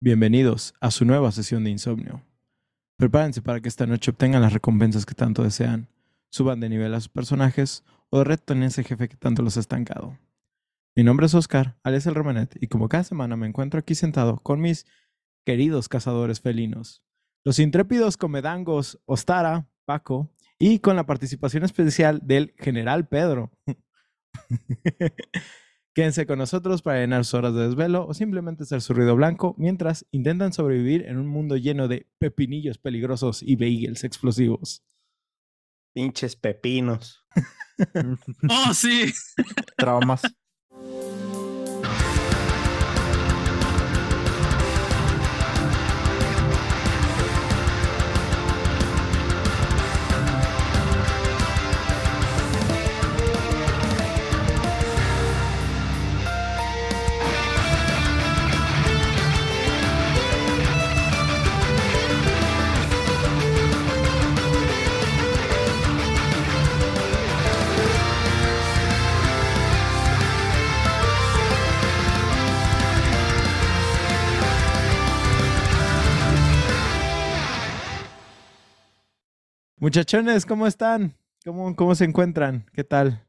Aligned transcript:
Bienvenidos 0.00 0.74
a 0.80 0.92
su 0.92 1.04
nueva 1.04 1.32
sesión 1.32 1.64
de 1.64 1.70
insomnio. 1.70 2.22
Prepárense 2.98 3.42
para 3.42 3.60
que 3.60 3.68
esta 3.68 3.84
noche 3.84 4.12
obtengan 4.12 4.42
las 4.42 4.52
recompensas 4.52 5.04
que 5.04 5.16
tanto 5.16 5.42
desean, 5.42 5.88
suban 6.30 6.60
de 6.60 6.68
nivel 6.68 6.94
a 6.94 7.00
sus 7.00 7.08
personajes 7.08 7.82
o 8.08 8.22
reten 8.22 8.62
ese 8.62 8.84
jefe 8.84 9.08
que 9.08 9.16
tanto 9.16 9.42
los 9.42 9.56
ha 9.56 9.60
estancado. 9.60 10.16
Mi 10.94 11.02
nombre 11.02 11.26
es 11.26 11.34
Oscar, 11.34 11.80
alias 11.82 12.06
el 12.06 12.14
Romanet, 12.14 12.56
y 12.62 12.68
como 12.68 12.88
cada 12.88 13.02
semana 13.02 13.36
me 13.36 13.48
encuentro 13.48 13.80
aquí 13.80 13.96
sentado 13.96 14.38
con 14.38 14.60
mis 14.60 14.86
queridos 15.44 15.88
cazadores 15.88 16.40
felinos, 16.40 17.02
los 17.44 17.58
intrépidos 17.58 18.16
comedangos 18.16 19.00
Ostara, 19.04 19.68
Paco, 19.84 20.30
y 20.60 20.78
con 20.78 20.94
la 20.94 21.06
participación 21.06 21.64
especial 21.64 22.20
del 22.22 22.54
General 22.56 23.08
Pedro. 23.08 23.50
Quédense 25.98 26.28
con 26.28 26.38
nosotros 26.38 26.80
para 26.80 27.00
llenar 27.00 27.24
sus 27.24 27.34
horas 27.34 27.54
de 27.54 27.66
desvelo 27.66 28.06
o 28.06 28.14
simplemente 28.14 28.62
hacer 28.62 28.82
su 28.82 28.94
ruido 28.94 29.16
blanco 29.16 29.56
mientras 29.58 30.06
intentan 30.12 30.52
sobrevivir 30.52 31.04
en 31.06 31.16
un 31.18 31.26
mundo 31.26 31.56
lleno 31.56 31.88
de 31.88 32.06
pepinillos 32.20 32.78
peligrosos 32.78 33.42
y 33.42 33.56
bagels 33.56 34.04
explosivos. 34.04 34.84
Pinches 35.92 36.36
pepinos. 36.36 37.26
oh, 38.48 38.74
sí. 38.74 39.12
Traumas. 39.76 40.22
Muchachones, 79.80 80.44
¿cómo 80.44 80.66
están? 80.66 81.14
¿Cómo, 81.44 81.76
cómo 81.76 81.94
se 81.94 82.04
encuentran? 82.04 82.66
¿Qué 82.72 82.82
tal? 82.82 83.24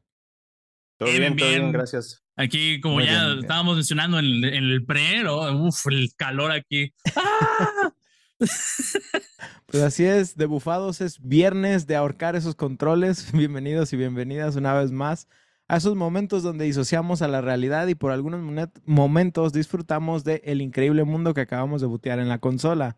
Todo 0.98 1.08
bien, 1.10 1.36
todo 1.36 1.48
bien, 1.48 1.72
gracias. 1.72 2.24
Aquí, 2.36 2.80
como 2.80 2.96
Muy 2.96 3.04
ya 3.06 3.10
bien, 3.10 3.26
bien. 3.26 3.38
estábamos 3.40 3.76
mencionando 3.76 4.18
en 4.18 4.24
el, 4.24 4.44
en 4.44 4.64
el 4.64 4.84
pre, 4.84 5.22
¿no? 5.22 5.66
Uf, 5.66 5.86
el 5.88 6.10
calor 6.16 6.52
aquí. 6.52 6.92
¡Ah! 7.16 7.92
Pues 9.66 9.84
así 9.84 10.04
es, 10.04 10.36
de 10.36 10.46
bufados 10.46 11.00
es 11.00 11.20
viernes 11.20 11.86
de 11.86 11.94
ahorcar 11.94 12.34
esos 12.34 12.56
controles. 12.56 13.30
Bienvenidos 13.32 13.92
y 13.92 13.96
bienvenidas 13.96 14.56
una 14.56 14.74
vez 14.74 14.90
más 14.90 15.28
a 15.68 15.76
esos 15.76 15.94
momentos 15.94 16.42
donde 16.42 16.64
disociamos 16.64 17.22
a 17.22 17.28
la 17.28 17.40
realidad 17.40 17.86
y 17.86 17.94
por 17.94 18.10
algunos 18.10 18.40
momentos 18.84 19.52
disfrutamos 19.52 20.24
del 20.24 20.40
el 20.42 20.62
increíble 20.62 21.04
mundo 21.04 21.34
que 21.34 21.42
acabamos 21.42 21.80
de 21.80 21.86
butear 21.86 22.18
en 22.18 22.28
la 22.28 22.38
consola. 22.38 22.96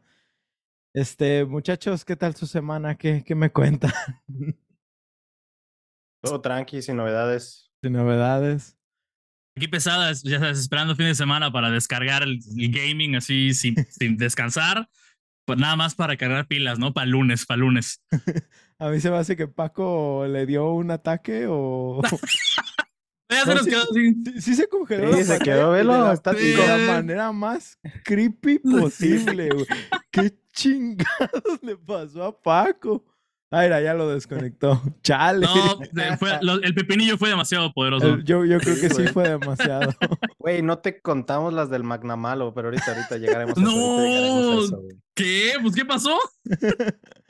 Este, 0.95 1.45
muchachos, 1.45 2.05
¿qué 2.05 2.17
tal 2.17 2.35
su 2.37 2.47
semana? 2.47 2.97
¿Qué, 2.97 3.23
qué 3.25 3.35
me 3.35 3.51
cuentan? 3.51 3.93
Todo 6.23 6.41
tranqui, 6.41 6.83
sin 6.83 6.97
novedades. 6.97 7.71
De 7.83 7.91
novedades. 7.91 8.77
Aquí 9.57 9.69
pesadas, 9.69 10.23
ya 10.23 10.39
sabes, 10.39 10.59
esperando 10.59 10.95
fin 10.97 11.07
de 11.07 11.15
semana 11.15 11.51
para 11.53 11.71
descargar 11.71 12.23
el, 12.23 12.39
el 12.57 12.71
gaming 12.73 13.17
así 13.17 13.53
sin, 13.55 13.75
sin 13.91 14.17
descansar. 14.17 14.89
Pues 15.45 15.59
nada 15.59 15.75
más 15.75 15.95
para 15.97 16.17
cargar 16.17 16.47
pilas, 16.47 16.79
¿no? 16.79 16.95
Para 16.95 17.07
lunes, 17.07 17.47
para 17.47 17.59
lunes. 17.59 18.01
A 18.79 18.89
mí 18.91 19.01
se 19.01 19.11
me 19.11 19.17
hace 19.17 19.37
que 19.37 19.49
Paco 19.49 20.27
le 20.29 20.47
dio 20.47 20.73
un 20.73 20.91
ataque 20.91 21.47
o... 21.49 22.01
Ya 23.31 23.45
se 23.45 23.47
No, 23.49 23.55
nos 23.55 23.65
sí. 23.65 23.71
quedó 23.71 23.83
así. 23.83 24.15
Sí, 24.25 24.41
sí 24.43 24.55
se 24.55 24.69
congeló. 24.69 25.13
Sí, 25.15 25.25
se 25.25 25.39
quedó, 25.39 25.71
velo, 25.73 25.93
la- 26.05 26.13
está 26.13 26.33
de 26.33 26.55
la 26.57 26.93
manera 26.95 27.33
más 27.33 27.79
creepy 28.05 28.59
posible, 28.61 29.49
güey. 29.51 29.67
¿Qué 30.11 30.35
chingados 30.53 31.43
le 31.63 31.77
pasó 31.77 32.25
a 32.25 32.43
Paco? 32.43 33.05
Ay, 33.55 33.67
mira, 33.67 33.83
ya 33.83 33.93
lo 33.93 34.09
desconectó. 34.09 34.81
Chale. 35.03 35.47
No, 35.47 36.17
fue- 36.19 36.39
lo- 36.41 36.63
el 36.63 36.75
pepinillo 36.75 37.19
fue 37.19 37.29
demasiado 37.29 37.71
poderoso. 37.75 38.07
El- 38.15 38.25
yo, 38.25 38.47
yo 38.47 38.59
creo 38.59 38.77
que 38.81 38.89
sí 38.89 39.07
fue 39.09 39.29
demasiado. 39.29 39.93
Güey, 40.39 40.63
no 40.63 40.79
te 40.79 41.01
contamos 41.03 41.53
las 41.53 41.69
del 41.71 41.85
Magnamalo, 41.85 42.53
pero 42.55 42.69
ahorita, 42.69 42.93
ahorita 42.93 43.19
llegaremos 43.19 43.57
a 43.57 43.61
llegaremos 43.61 44.39
a 44.41 44.51
No. 44.57 44.63
eso. 44.65 44.83
¿Qué? 45.15 45.53
Pues, 45.61 45.75
¿qué 45.75 45.85
pasó? 45.85 46.19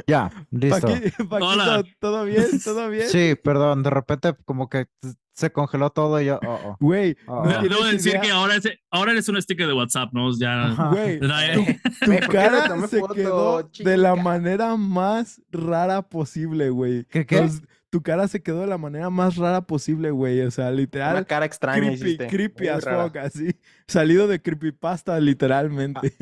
Ya, 0.06 0.30
listo. 0.52 0.86
Paqui- 0.88 1.28
Paquito, 1.28 1.46
Hola. 1.46 1.82
¿todo 1.98 2.24
bien? 2.24 2.46
¿Todo 2.64 2.88
bien? 2.88 3.08
Sí, 3.08 3.34
perdón, 3.42 3.82
de 3.82 3.90
repente 3.90 4.34
como 4.44 4.68
que 4.68 4.86
se 5.34 5.50
congeló 5.50 5.90
todo 5.90 6.20
y 6.20 6.26
yo, 6.26 6.38
oh, 6.46 6.58
oh. 6.64 6.76
Güey, 6.80 7.16
Ah. 7.26 7.26
no 7.26 7.42
Ah. 7.44 7.62
Debo 7.62 7.76
tienes 7.76 7.92
decir 7.92 8.10
idea. 8.12 8.20
que 8.20 8.30
ahora, 8.30 8.56
es- 8.56 8.78
ahora 8.90 9.12
eres 9.12 9.28
un 9.28 9.40
sticker 9.40 9.66
de 9.66 9.72
WhatsApp, 9.72 10.10
¿no? 10.12 10.30
Ya. 10.38 10.74
Güey, 10.90 11.20
tu 11.20 11.26
Güey, 12.06 12.20
¿por 12.20 12.28
qué 12.28 12.36
cara 12.36 12.86
se 12.88 13.00
foto? 13.00 13.14
quedó 13.14 13.62
de 13.62 13.96
la 13.96 14.14
manera 14.16 14.76
más 14.76 15.40
rara 15.50 16.02
posible, 16.02 16.70
güey. 16.70 17.04
¿Qué, 17.04 17.24
qué? 17.26 17.48
Tu 17.90 18.02
cara 18.02 18.26
se 18.26 18.42
quedó 18.42 18.60
de 18.62 18.66
la 18.66 18.78
manera 18.78 19.10
más 19.10 19.36
rara 19.36 19.60
posible, 19.62 20.10
güey. 20.10 20.40
O 20.42 20.50
sea, 20.50 20.70
literal. 20.70 21.14
Una 21.16 21.24
cara 21.26 21.44
extraña 21.44 21.78
creepy, 21.80 21.94
hiciste. 21.94 22.26
creepy 22.26 22.68
as 22.68 22.84
fuck, 22.84 23.16
así. 23.18 23.54
Salido 23.86 24.26
de 24.28 24.40
creepypasta, 24.40 25.20
literalmente. 25.20 26.14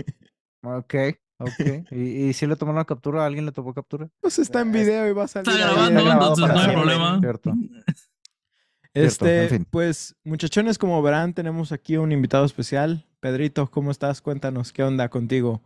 Ok, 0.62 0.94
ok. 1.38 1.84
¿Y, 1.92 2.00
y 2.26 2.32
si 2.32 2.46
le 2.48 2.56
tomó 2.56 2.72
la 2.72 2.84
captura? 2.84 3.24
¿Alguien 3.24 3.46
le 3.46 3.52
tomó 3.52 3.72
captura? 3.72 4.08
Pues 4.20 4.38
está 4.40 4.62
en 4.62 4.74
Ah, 4.74 4.78
es- 4.78 4.84
video 4.86 5.08
y 5.08 5.12
va 5.12 5.24
a 5.24 5.28
salir. 5.28 5.48
Está 5.48 5.66
grabando, 5.72 6.00
entonces 6.12 6.48
no 6.48 6.58
hay 6.60 6.74
problema. 6.74 7.18
Cierto. 7.20 7.52
Este, 8.94 9.44
en 9.44 9.48
fin. 9.48 9.66
pues, 9.70 10.16
muchachones, 10.24 10.78
como 10.78 11.00
verán, 11.02 11.34
tenemos 11.34 11.72
aquí 11.72 11.96
un 11.96 12.12
invitado 12.12 12.44
especial. 12.44 13.06
Pedrito, 13.20 13.70
¿cómo 13.70 13.90
estás? 13.90 14.20
Cuéntanos, 14.20 14.72
¿qué 14.72 14.82
onda 14.82 15.08
contigo? 15.08 15.62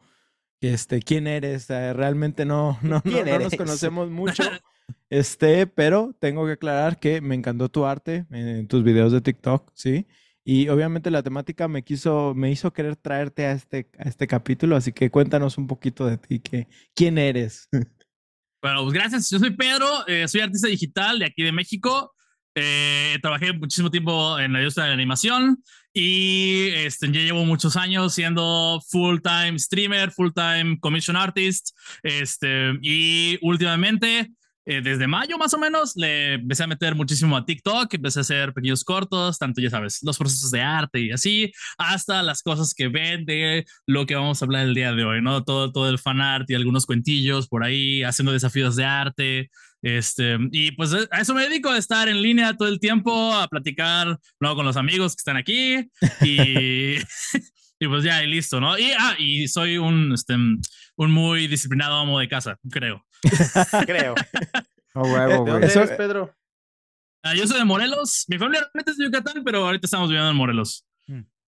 Este, 0.60 1.00
¿quién 1.00 1.26
eres? 1.26 1.68
Eh, 1.70 1.92
realmente 1.92 2.44
no, 2.44 2.78
no, 2.82 2.96
no, 2.96 3.02
¿Quién 3.02 3.26
no 3.26 3.38
nos 3.38 3.54
conocemos 3.54 4.10
mucho. 4.10 4.42
Este, 5.08 5.66
pero 5.66 6.14
tengo 6.18 6.46
que 6.46 6.52
aclarar 6.52 6.98
que 6.98 7.20
me 7.20 7.34
encantó 7.34 7.68
tu 7.68 7.86
arte 7.86 8.26
en 8.30 8.66
tus 8.68 8.82
videos 8.82 9.12
de 9.12 9.20
TikTok, 9.20 9.70
¿sí? 9.74 10.06
Y 10.44 10.68
obviamente 10.68 11.10
la 11.10 11.22
temática 11.22 11.68
me 11.68 11.82
quiso, 11.82 12.34
me 12.34 12.50
hizo 12.50 12.72
querer 12.72 12.96
traerte 12.96 13.46
a 13.46 13.52
este, 13.52 13.88
a 13.98 14.08
este 14.08 14.26
capítulo, 14.26 14.76
así 14.76 14.92
que 14.92 15.10
cuéntanos 15.10 15.56
un 15.56 15.66
poquito 15.66 16.04
de 16.06 16.18
ti, 16.18 16.40
que, 16.40 16.68
¿quién 16.94 17.18
eres? 17.18 17.68
Bueno, 18.62 18.80
pues 18.84 18.94
gracias. 18.94 19.28
Yo 19.28 19.38
soy 19.38 19.50
Pedro, 19.50 19.86
eh, 20.06 20.26
soy 20.26 20.40
artista 20.40 20.68
digital 20.68 21.18
de 21.18 21.26
aquí 21.26 21.42
de 21.42 21.52
México. 21.52 22.13
Eh, 22.54 23.18
trabajé 23.20 23.52
muchísimo 23.52 23.90
tiempo 23.90 24.38
en 24.38 24.52
la 24.52 24.60
industria 24.60 24.84
de 24.84 24.90
la 24.90 24.94
animación 24.94 25.62
y 25.92 26.68
este, 26.74 27.06
ya 27.10 27.20
llevo 27.20 27.44
muchos 27.44 27.76
años 27.76 28.14
siendo 28.14 28.80
full 28.90 29.18
time 29.20 29.58
streamer, 29.58 30.10
full 30.10 30.30
time 30.34 30.78
commission 30.80 31.16
artist. 31.16 31.70
Este, 32.02 32.72
y 32.82 33.38
últimamente, 33.42 34.32
eh, 34.66 34.80
desde 34.82 35.06
mayo 35.06 35.36
más 35.38 35.54
o 35.54 35.58
menos, 35.58 35.94
le 35.96 36.34
empecé 36.34 36.64
a 36.64 36.66
meter 36.66 36.94
muchísimo 36.94 37.36
a 37.36 37.44
TikTok, 37.44 37.94
empecé 37.94 38.20
a 38.20 38.22
hacer 38.22 38.52
pequeños 38.52 38.82
cortos, 38.82 39.38
tanto 39.38 39.60
ya 39.60 39.70
sabes, 39.70 40.00
los 40.02 40.18
procesos 40.18 40.50
de 40.50 40.62
arte 40.62 41.00
y 41.00 41.10
así, 41.12 41.52
hasta 41.78 42.22
las 42.22 42.42
cosas 42.42 42.74
que 42.74 42.88
ven 42.88 43.24
de 43.24 43.64
lo 43.86 44.06
que 44.06 44.14
vamos 44.16 44.42
a 44.42 44.44
hablar 44.46 44.66
el 44.66 44.74
día 44.74 44.92
de 44.94 45.04
hoy, 45.04 45.22
¿no? 45.22 45.44
Todo, 45.44 45.70
todo 45.70 45.88
el 45.88 45.98
fan 45.98 46.20
art 46.20 46.50
y 46.50 46.54
algunos 46.54 46.86
cuentillos 46.86 47.46
por 47.46 47.62
ahí, 47.64 48.02
haciendo 48.02 48.32
desafíos 48.32 48.74
de 48.76 48.84
arte. 48.84 49.50
Este, 49.84 50.38
y 50.50 50.72
pues 50.72 50.94
a 50.94 51.20
eso 51.20 51.34
me 51.34 51.42
dedico 51.42 51.68
a 51.68 51.76
estar 51.76 52.08
en 52.08 52.22
línea 52.22 52.56
todo 52.56 52.68
el 52.68 52.80
tiempo, 52.80 53.34
a 53.34 53.46
platicar 53.48 54.18
¿no? 54.40 54.54
con 54.54 54.64
los 54.64 54.78
amigos 54.78 55.14
que 55.14 55.20
están 55.20 55.36
aquí 55.36 55.90
y, 56.22 56.94
y 57.78 57.86
pues 57.86 58.02
ya, 58.02 58.24
y 58.24 58.26
listo, 58.26 58.60
¿no? 58.60 58.78
Y, 58.78 58.92
ah, 58.98 59.14
y 59.18 59.46
soy 59.46 59.76
un, 59.76 60.14
este, 60.14 60.34
un 60.34 61.10
muy 61.10 61.48
disciplinado 61.48 61.98
amo 61.98 62.18
de 62.18 62.28
casa, 62.28 62.58
creo. 62.70 63.04
Creo. 63.86 64.14
Oh, 64.94 65.06
¿De 65.06 65.12
huevo, 65.12 65.34
dónde 65.36 65.52
güey. 65.52 65.64
Eso- 65.64 65.82
eres, 65.82 65.96
Pedro? 65.96 66.34
Ah, 67.22 67.34
yo 67.34 67.46
soy 67.46 67.58
de 67.58 67.64
Morelos, 67.64 68.24
mi 68.28 68.38
familia 68.38 68.60
realmente 68.60 68.90
es 68.90 68.96
de 68.98 69.04
Yucatán, 69.06 69.42
pero 69.44 69.66
ahorita 69.66 69.86
estamos 69.86 70.08
viviendo 70.08 70.30
en 70.30 70.36
Morelos. 70.36 70.86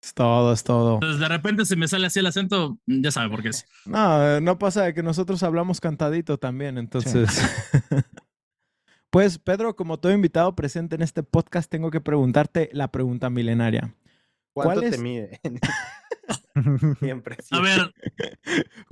Es 0.02 0.14
todo, 0.14 0.52
es 0.52 0.62
todo. 0.62 0.94
Entonces 0.94 1.18
de 1.18 1.28
repente 1.28 1.64
se 1.64 1.74
me 1.74 1.88
sale 1.88 2.06
así 2.06 2.20
el 2.20 2.26
acento, 2.26 2.78
ya 2.86 3.10
sabe 3.10 3.28
por 3.28 3.42
qué 3.42 3.48
es. 3.48 3.66
No, 3.86 4.40
no 4.40 4.58
pasa 4.58 4.84
de 4.84 4.94
que 4.94 5.02
nosotros 5.02 5.42
hablamos 5.42 5.80
cantadito 5.80 6.38
también, 6.38 6.78
entonces. 6.78 7.42
Pues, 9.10 9.38
Pedro, 9.38 9.76
como 9.76 9.98
todo 9.98 10.12
invitado 10.12 10.54
presente 10.56 10.94
en 10.96 11.02
este 11.02 11.22
podcast, 11.22 11.70
tengo 11.70 11.90
que 11.90 12.00
preguntarte 12.00 12.68
la 12.72 12.90
pregunta 12.92 13.30
milenaria. 13.30 13.94
¿Cuánto 14.52 14.80
¿Cuál 14.80 14.90
te 14.90 14.96
es- 14.96 15.02
mide? 15.02 15.40
Siempre. 17.00 17.36
A 17.50 17.60
ver. 17.60 17.94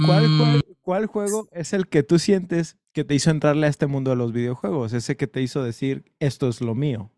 ¿Cuál, 0.05 0.29
mm, 0.29 0.61
cuál 0.83 1.07
juego 1.07 1.49
es 1.53 1.73
el 1.73 1.89
que 1.89 2.03
tú 2.03 2.19
sientes 2.19 2.77
que 2.93 3.05
te 3.05 3.15
hizo 3.15 3.31
entrarle 3.31 3.67
a 3.67 3.71
este 3.71 3.87
mundo 3.87 4.11
de 4.11 4.17
los 4.17 4.33
videojuegos? 4.33 4.93
Ese 4.93 5.17
que 5.17 5.27
te 5.27 5.41
hizo 5.43 5.63
decir, 5.65 6.05
esto 6.21 6.49
es 6.49 6.61
lo 6.61 6.75
mío. 6.75 7.11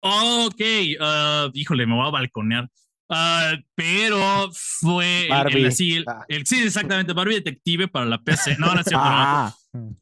Ok, 0.00 0.60
ah, 1.00 1.48
híjole, 1.54 1.86
me 1.86 1.94
voy 1.96 2.06
a 2.06 2.10
balconear. 2.10 2.70
Ah, 3.10 3.54
pero 3.74 4.50
fue 4.52 5.24
el- 5.24 5.30
Barbie. 5.30 5.64
el, 5.96 6.04
Ah. 6.06 6.24
el- 6.28 6.46
sí, 6.46 6.62
exactamente, 6.62 7.12
Barbie 7.14 7.36
Detective 7.36 7.88
para 7.88 8.04
la 8.06 8.22
PC. 8.22 8.56
No, 8.58 8.74
no 8.74 8.80
es 8.80 8.86
cierto. 8.86 9.04
Ah, 9.04 9.52
no. 9.52 9.58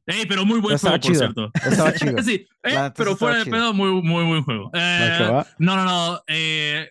Ey, 0.07 0.27
pero 0.27 0.45
muy 0.47 0.61
buen 0.61 0.79
juego, 0.79 0.97
por 0.97 1.01
chido. 1.01 1.19
cierto. 1.19 1.51
estaba 1.55 1.93
chido. 1.95 2.23
sí, 2.23 2.47
eh, 2.63 2.75
La 2.75 2.93
pero 2.95 3.17
fuera 3.17 3.39
de 3.39 3.45
chido. 3.45 3.57
pedo, 3.57 3.73
muy, 3.75 3.91
muy 4.03 4.25
buen 4.25 4.43
juego. 4.43 4.71
Eh, 4.75 5.45
no, 5.59 5.77
no, 5.77 5.85
no. 5.85 6.23
eh, 6.29 6.89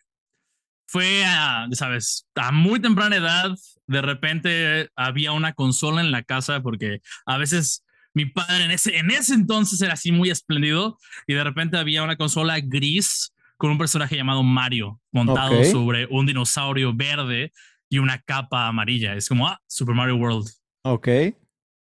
fue 0.88 1.24
a, 1.26 1.68
sabes, 1.72 2.28
a 2.36 2.52
muy 2.52 2.80
temprana 2.80 3.16
edad. 3.16 3.52
De 3.88 4.02
repente 4.02 4.90
había 4.96 5.32
una 5.32 5.54
consola 5.54 6.02
en 6.02 6.12
la 6.12 6.24
casa 6.24 6.62
porque 6.62 7.00
a 7.26 7.38
veces 7.38 7.84
mi 8.14 8.26
padre 8.28 8.64
en 8.66 8.72
ese, 8.72 8.98
en 8.98 9.12
ese 9.12 9.34
entonces 9.34 9.82
era 9.82 9.94
así 9.94 10.12
muy 10.12 10.30
espléndido 10.30 10.98
y 11.28 11.34
de 11.34 11.44
repente 11.44 11.78
había 11.78 12.04
una 12.04 12.16
consola 12.16 12.60
gris 12.62 13.34
con 13.58 13.72
un 13.72 13.78
personaje 13.78 14.16
llamado 14.16 14.44
Mario 14.44 15.00
montado 15.12 15.64
sobre 15.66 16.08
un 16.10 16.26
dinosaurio 16.26 16.94
verde 16.94 17.52
y 17.90 18.00
una 18.00 18.20
capa 18.22 18.68
amarilla. 18.68 19.16
Es 19.16 19.28
como, 19.30 19.48
ah, 19.48 19.60
Super 19.68 19.96
Mario 19.96 20.16
World. 20.18 20.48
Ok. 20.84 21.08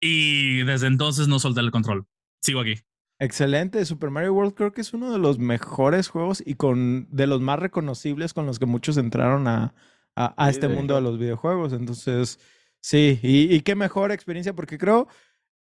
Y 0.00 0.62
desde 0.64 0.86
entonces 0.86 1.28
no 1.28 1.38
solté 1.38 1.60
el 1.60 1.70
control. 1.70 2.06
Sigo 2.42 2.60
aquí. 2.60 2.74
Excelente. 3.18 3.84
Super 3.84 4.10
Mario 4.10 4.32
World 4.32 4.54
creo 4.54 4.72
que 4.72 4.80
es 4.80 4.94
uno 4.94 5.12
de 5.12 5.18
los 5.18 5.38
mejores 5.38 6.08
juegos 6.08 6.42
y 6.44 6.54
con 6.54 7.06
de 7.10 7.26
los 7.26 7.40
más 7.42 7.58
reconocibles 7.58 8.32
con 8.32 8.46
los 8.46 8.58
que 8.58 8.64
muchos 8.66 8.96
entraron 8.96 9.46
a, 9.46 9.74
a, 10.16 10.34
a 10.42 10.46
Sí, 10.46 10.52
este 10.52 10.68
de 10.68 10.74
mundo 10.74 10.94
de 10.94 11.02
los 11.02 11.18
videojuegos. 11.18 11.74
Entonces, 11.74 12.38
sí, 12.80 13.20
y, 13.22 13.54
y 13.54 13.60
qué 13.60 13.74
mejor 13.74 14.10
experiencia 14.10 14.54
porque 14.54 14.78
creo 14.78 15.06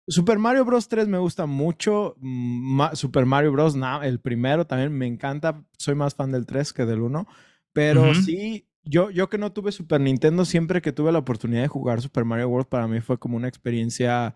Super 0.08 0.38
Mario 0.38 0.64
Bros. 0.64 0.88
3 0.88 1.06
me 1.08 1.19
gusta 1.19 1.46
mucho. 1.46 2.17
mm, 2.19 2.76
Ma- 2.76 2.94
Super 2.96 3.26
Mario 3.26 3.52
Bros. 3.52 3.76
na- 3.76 4.05
el 4.05 4.19
primero 4.20 4.67
también 4.67 4.93
me 4.93 5.06
encanta. 5.06 5.64
Soy 5.78 5.94
más 5.94 6.14
fan 6.17 6.32
del 6.32 6.46
3 6.46 6.73
que 6.73 6.84
del 6.84 7.00
1. 7.00 7.26
Pero 7.73 8.14
sí, 8.14 8.65
yo, 8.87 9.11
yo 9.11 9.29
que 9.29 9.38
no 9.38 9.53
tuve 9.53 9.73
Super 9.73 10.00
Nintendo, 10.00 10.44
siempre 10.44 10.81
que 10.81 10.93
tuve 10.93 11.12
la 11.12 11.19
oportunidad 11.19 11.62
de 11.62 11.69
jugar 11.69 12.00
Super 12.00 12.25
Mario 12.25 12.49
World, 12.49 12.69
para 12.69 12.87
mí 12.88 13.00
fue 13.00 13.19
como 13.19 13.37
una 13.37 13.49
experiencia, 13.49 14.35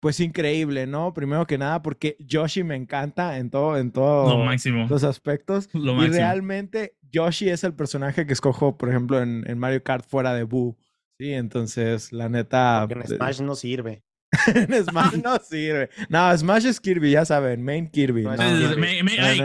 pues 0.00 0.18
increíble, 0.20 0.86
¿no? 0.86 1.12
Primero 1.14 1.46
que 1.46 1.58
nada, 1.58 1.82
porque 1.82 2.16
Yoshi 2.18 2.64
me 2.64 2.76
encanta 2.76 3.36
en 3.38 3.50
todo, 3.50 3.76
en 3.76 3.86
Lo 3.88 3.92
todos 3.92 4.44
máximo. 4.44 4.86
los 4.88 5.04
aspectos. 5.04 5.68
Lo 5.74 5.92
Y 5.92 5.96
máximo. 5.96 6.14
realmente 6.16 6.96
Yoshi 7.12 7.48
es 7.50 7.62
el 7.64 7.74
personaje 7.74 8.26
que 8.26 8.32
escojo, 8.32 8.76
por 8.78 8.88
ejemplo, 8.88 9.20
en, 9.22 9.44
en 9.46 9.58
Mario 9.58 9.82
Kart 9.82 10.04
fuera 10.08 10.34
de 10.34 10.44
Boo. 10.44 10.76
Sí, 11.18 11.32
entonces, 11.34 12.12
la 12.12 12.28
neta. 12.30 12.86
Porque 12.88 13.06
en 13.08 13.16
Smash 13.16 13.40
no 13.42 13.54
sirve. 13.54 14.02
en 14.54 14.84
Smash 14.84 15.16
no 15.22 15.36
sirve. 15.42 15.90
No, 16.08 16.34
Smash 16.38 16.64
es 16.64 16.80
Kirby, 16.80 17.10
ya 17.10 17.24
saben, 17.26 17.62
main 17.62 17.88
Kirby. 17.90 18.22
No, 18.22 18.36
no, 18.36 18.42
Sí, 18.42 18.56
sí, 18.56 18.74
sí, 18.74 18.80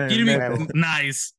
Kirby. 0.07 0.31
ay, 0.31 0.67
nice. 0.73 1.33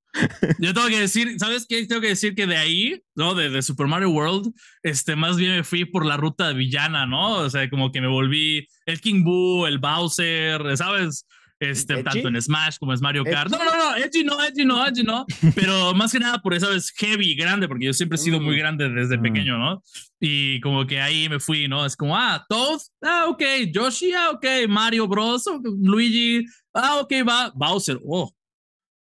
Yo 0.58 0.72
tengo 0.74 0.88
que 0.88 1.00
decir, 1.00 1.36
¿sabes 1.38 1.66
qué? 1.68 1.86
Tengo 1.86 2.00
que 2.00 2.08
decir 2.08 2.34
que 2.34 2.46
de 2.46 2.56
ahí, 2.56 3.02
¿no? 3.14 3.34
De, 3.34 3.50
de 3.50 3.62
Super 3.62 3.86
Mario 3.86 4.10
World, 4.10 4.52
este, 4.82 5.16
más 5.16 5.36
bien 5.36 5.56
me 5.56 5.64
fui 5.64 5.84
por 5.84 6.04
la 6.06 6.16
ruta 6.16 6.52
villana, 6.52 7.06
¿no? 7.06 7.32
O 7.38 7.50
sea, 7.50 7.68
como 7.70 7.92
que 7.92 8.00
me 8.00 8.08
volví 8.08 8.66
el 8.86 9.00
King 9.00 9.24
Boo, 9.24 9.66
el 9.66 9.78
Bowser, 9.78 10.76
¿sabes? 10.76 11.26
Este, 11.58 11.94
¿Edgy? 11.94 12.02
tanto 12.04 12.28
en 12.28 12.42
Smash 12.42 12.76
como 12.78 12.92
en 12.92 13.00
Mario 13.00 13.24
Kart. 13.24 13.50
No, 13.50 13.56
¿Edgy? 13.56 13.64
no, 13.64 13.76
no, 13.86 13.96
Edgy 13.96 14.24
no, 14.24 14.44
Edgy 14.44 14.64
no, 14.66 14.86
Edgy 14.86 15.02
no. 15.04 15.26
Pero 15.54 15.94
más 15.94 16.12
que 16.12 16.18
nada 16.18 16.38
por, 16.42 16.58
¿sabes? 16.60 16.92
Heavy, 16.98 17.34
grande, 17.34 17.66
porque 17.66 17.86
yo 17.86 17.94
siempre 17.94 18.16
he 18.16 18.18
sido 18.18 18.40
muy 18.40 18.56
Mm. 18.56 18.58
grande 18.58 18.88
desde 18.90 19.16
Mm. 19.16 19.22
pequeño, 19.22 19.56
¿no? 19.58 19.82
Y 20.20 20.60
como 20.60 20.86
que 20.86 21.00
ahí 21.00 21.30
me 21.30 21.40
fui, 21.40 21.66
¿no? 21.66 21.86
Es 21.86 21.96
como, 21.96 22.14
ah, 22.14 22.44
Toad, 22.46 22.78
ah, 23.02 23.24
ok, 23.28 23.42
Yoshi, 23.72 24.12
ah, 24.12 24.30
ok, 24.32 24.44
Mario 24.68 25.08
Bros, 25.08 25.44
Luigi, 25.80 26.44
ah, 26.74 26.96
ok, 27.00 27.12
va, 27.26 27.50
Bowser, 27.54 27.98
oh. 28.06 28.30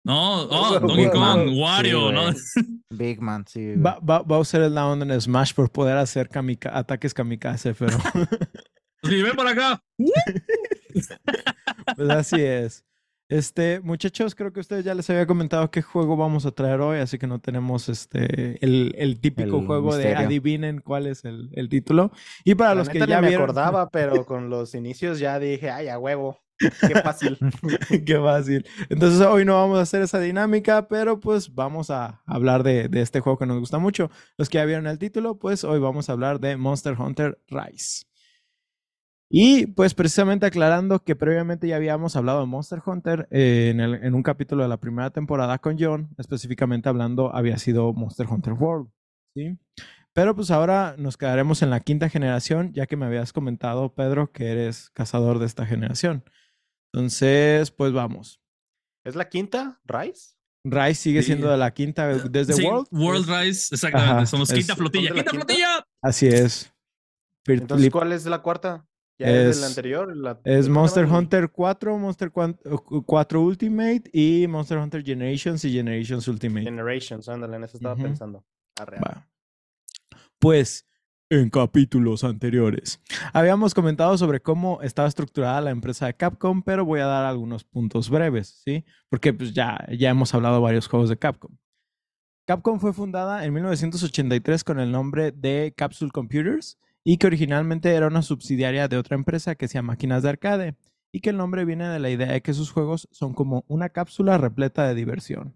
No, 0.09 0.41
oh, 0.49 0.79
Donkey 0.79 1.09
Kong, 1.11 1.45
wow. 1.49 1.61
Wario, 1.61 2.09
Sí, 2.09 2.13
¿no? 2.61 2.75
Big 2.97 3.21
Man, 3.21 3.45
sí. 3.47 3.75
Va, 3.75 3.99
va, 3.99 4.21
Bowser 4.23 4.63
es 4.63 4.71
la 4.71 4.87
onda 4.87 5.05
en 5.13 5.21
Smash 5.21 5.53
por 5.53 5.71
poder 5.71 5.97
hacer 5.97 6.29
kamika- 6.29 6.71
ataques 6.73 7.13
kamikaze, 7.13 7.75
pero 7.75 7.95
Sí, 9.03 9.21
ven 9.21 9.35
para 9.35 9.51
acá. 9.51 9.83
pues 11.95 12.09
así 12.09 12.41
es. 12.41 12.83
Este, 13.29 13.79
muchachos, 13.81 14.33
creo 14.33 14.51
que 14.51 14.59
ustedes 14.59 14.83
ya 14.83 14.95
les 14.95 15.07
había 15.11 15.27
comentado 15.27 15.69
qué 15.69 15.83
juego 15.83 16.17
vamos 16.17 16.47
a 16.47 16.51
traer 16.51 16.81
hoy, 16.81 16.97
así 16.97 17.19
que 17.19 17.27
no 17.27 17.37
tenemos 17.39 17.87
este 17.87 18.57
el, 18.65 18.95
el 18.97 19.19
típico 19.21 19.59
El 19.59 19.67
juego 19.67 19.95
de 19.95 20.15
adivinen 20.15 20.81
cuál 20.81 21.05
es 21.05 21.23
el, 21.23 21.49
el 21.53 21.69
título. 21.69 22.11
Y 22.43 22.55
para 22.55 22.71
La 22.71 22.75
los 22.75 22.89
que 22.89 22.97
ya 22.97 23.21
me 23.21 23.27
vieron, 23.27 23.43
acordaba, 23.43 23.89
pero 23.91 24.25
con 24.25 24.49
los 24.49 24.73
inicios 24.73 25.19
ya 25.19 25.37
dije, 25.37 25.69
ay, 25.69 25.87
a 25.89 25.99
huevo. 25.99 26.39
Qué 26.87 27.01
fácil. 27.01 27.37
Qué 28.05 28.19
fácil. 28.19 28.65
Entonces 28.89 29.21
hoy 29.25 29.45
no 29.45 29.55
vamos 29.55 29.79
a 29.79 29.81
hacer 29.81 30.01
esa 30.01 30.19
dinámica, 30.19 30.87
pero 30.87 31.19
pues 31.19 31.53
vamos 31.53 31.89
a 31.89 32.21
hablar 32.25 32.63
de, 32.63 32.89
este 32.93 33.21
juego 33.21 33.37
que 33.37 33.45
nos 33.45 33.59
gusta 33.59 33.79
mucho. 33.79 34.11
Los 34.37 34.49
que 34.49 34.57
ya 34.57 34.65
vieron 34.65 34.87
el 34.87 34.99
título, 34.99 35.39
pues 35.39 35.63
hoy 35.63 35.79
vamos 35.79 36.09
a 36.09 36.13
hablar 36.13 36.39
de 36.39 36.57
Monster 36.57 36.95
Hunter 36.99 37.39
Rise. 37.47 38.05
Y 39.31 39.67
pues 39.67 39.93
precisamente 39.93 40.47
aclarando 40.47 41.03
que 41.03 41.15
previamente 41.15 41.67
ya 41.67 41.75
habíamos 41.75 42.15
hablado 42.15 42.39
de 42.39 42.47
Monster 42.47 42.81
Hunter 42.83 43.27
eh, 43.29 43.69
en, 43.69 43.79
en 43.79 44.15
un 44.15 44.23
capítulo 44.23 44.63
de 44.63 44.69
la 44.69 44.77
primera 44.77 45.11
temporada 45.11 45.59
con 45.59 45.77
John, 45.79 46.09
específicamente 46.17 46.89
hablando 46.89 47.33
había 47.33 47.57
sido 47.59 47.93
Monster 47.93 48.25
Hunter 48.27 48.53
World. 48.53 48.89
¿sí? 49.35 49.57
Pero 50.13 50.35
pues 50.35 50.51
ahora 50.51 50.95
nos 50.97 51.17
quedaremos 51.17 51.61
en 51.61 51.69
la 51.69 51.79
quinta 51.79 52.09
generación, 52.09 52.73
ya 52.73 52.87
que 52.87 52.97
me 52.97 53.05
habías 53.05 53.31
comentado, 53.31 53.93
Pedro, 53.93 54.31
que 54.31 54.51
eres 54.51 54.89
cazador 54.89 55.39
de 55.39 55.45
esta 55.45 55.65
generación. 55.65 56.23
Entonces, 56.93 57.71
pues 57.71 57.93
vamos. 57.93 58.41
¿Es 59.05 59.15
la 59.15 59.29
quinta? 59.29 59.79
¿Rice? 59.85 60.35
Rise 60.65 60.95
sigue 60.95 61.21
Sí. 61.21 61.27
siendo 61.27 61.49
de 61.49 61.57
la 61.57 61.73
quinta 61.73 62.07
desde 62.07 62.53
Sí, 62.53 62.65
World. 62.65 62.87
World 62.91 63.29
Es- 63.29 63.45
Rise, 63.45 63.75
exactamente. 63.75 64.13
Ajá, 64.13 64.25
Somos 64.25 64.49
es- 64.51 64.57
quinta 64.57 64.75
flotilla. 64.75 65.07
¿son 65.09 65.17
de 65.17 65.23
la 65.23 65.29
¡Quinta 65.31 65.31
quinta? 65.31 65.45
flotilla! 65.45 65.87
Así 66.01 66.27
es. 66.27 66.73
Entonces, 67.47 67.89
¿cuál 67.89 68.11
es 68.11 68.25
la 68.25 68.41
cuarta? 68.41 68.85
¿Ya 69.19 69.27
es, 69.29 69.57
Es- 69.57 69.57
el 69.59 69.63
anterior? 69.65 70.15
La- 70.15 70.39
es 70.43 70.65
¿cómo 70.67 70.79
Monster 70.81 71.05
llama? 71.05 71.19
Hunter 71.19 71.49
4, 71.51 71.97
Monster 71.97 72.31
Quan- 72.31 72.57
uh, 72.65 73.03
4 73.03 73.41
Ultimate 73.41 74.03
y 74.13 74.47
Monster 74.47 74.77
Hunter 74.77 75.03
Generations 75.03 75.63
y 75.65 75.73
Generations 75.73 76.27
Ultimate. 76.27 76.63
Generations, 76.65 77.27
ándale, 77.29 77.57
en 77.57 77.63
eso 77.63 77.77
estaba 77.77 77.95
pensando. 77.95 78.43
Pues 80.39 80.85
en 81.29 81.49
capítulos 81.51 82.23
anteriores 82.23 82.99
habíamos 83.33 83.73
comentado 83.75 84.17
sobre 84.17 84.39
cómo 84.39 84.81
estaba 84.81 85.07
estructurada 85.07 85.61
la 85.61 85.69
empresa 85.69 86.07
de 86.07 86.15
Capcom, 86.15 86.63
pero 86.63 86.85
voy 86.85 87.01
a 87.01 87.05
dar 87.05 87.25
algunos 87.25 87.63
puntos 87.63 88.09
breves, 88.09 88.61
¿sí? 88.65 88.83
Porque 89.09 89.33
pues 89.33 89.53
ya, 89.53 89.85
ya 89.91 90.09
hemos 90.09 90.33
hablado 90.33 90.55
de 90.55 90.61
varios 90.61 90.87
juegos 90.87 91.09
de 91.09 91.17
Capcom. 91.17 91.51
Capcom 92.45 92.79
fue 92.79 92.93
fundada 92.93 93.45
en 93.45 93.53
1983 93.53 94.63
con 94.63 94.79
el 94.79 94.91
nombre 94.91 95.31
de 95.31 95.73
Capsule 95.77 96.11
Computers 96.11 96.79
y 97.03 97.17
que 97.17 97.27
originalmente 97.27 97.93
era 97.93 98.07
una 98.07 98.23
subsidiaria 98.23 98.87
de 98.87 98.97
otra 98.97 99.15
empresa 99.15 99.55
que 99.55 99.67
se 99.67 99.75
llama 99.75 99.93
Máquinas 99.93 100.23
de 100.23 100.29
Arcade 100.29 100.75
y 101.11 101.21
que 101.21 101.29
el 101.29 101.37
nombre 101.37 101.65
viene 101.65 101.87
de 101.87 101.99
la 101.99 102.09
idea 102.09 102.31
de 102.31 102.41
que 102.41 102.53
sus 102.53 102.71
juegos 102.71 103.07
son 103.11 103.33
como 103.33 103.65
una 103.67 103.89
cápsula 103.89 104.37
repleta 104.37 104.87
de 104.87 104.95
diversión. 104.95 105.55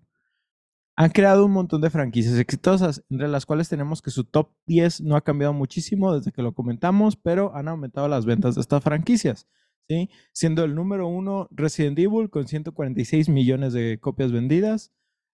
Han 0.96 1.10
creado 1.10 1.46
un 1.46 1.52
montón 1.52 1.82
de 1.82 1.90
franquicias 1.90 2.38
exitosas, 2.38 3.04
entre 3.10 3.28
las 3.28 3.48
cuales 3.48 3.68
tenemos 3.68 4.02
que 4.04 4.12
su 4.12 4.26
top 4.26 4.50
10 4.68 5.02
no 5.02 5.16
ha 5.16 5.22
cambiado 5.22 5.52
muchísimo 5.52 6.14
desde 6.14 6.32
que 6.32 6.44
lo 6.44 6.54
comentamos, 6.54 7.16
pero 7.16 7.56
han 7.56 7.68
aumentado 7.68 8.08
las 8.08 8.26
ventas 8.26 8.54
de 8.54 8.62
estas 8.62 8.84
franquicias, 8.84 9.48
¿sí? 9.90 10.12
Siendo 10.34 10.64
el 10.64 10.76
número 10.76 11.08
uno 11.08 11.48
Resident 11.50 11.98
Evil 11.98 12.30
con 12.30 12.48
146 12.48 13.28
millones 13.30 13.74
de 13.74 13.98
copias 14.00 14.32
vendidas, 14.32 14.92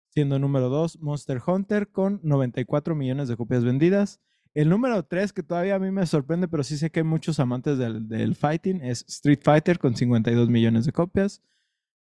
siendo 0.10 0.38
número 0.38 0.70
2 0.70 1.00
Monster 1.02 1.42
Hunter 1.46 1.90
con 1.90 2.20
94 2.22 2.96
millones 2.96 3.28
de 3.28 3.36
copias 3.36 3.64
vendidas. 3.64 4.22
El 4.54 4.70
número 4.70 5.04
3, 5.04 5.34
que 5.34 5.44
todavía 5.44 5.76
a 5.76 5.80
mí 5.80 5.90
me 5.92 6.06
sorprende, 6.06 6.48
pero 6.48 6.64
sí 6.64 6.78
sé 6.78 6.92
que 6.92 7.00
hay 7.00 7.04
muchos 7.04 7.40
amantes 7.40 7.80
del, 7.80 8.08
del 8.08 8.36
fighting, 8.36 8.82
es 8.84 9.06
Street 9.08 9.40
Fighter 9.42 9.80
con 9.80 9.96
52 9.96 10.50
millones 10.50 10.86
de 10.86 10.92
copias. 10.92 11.42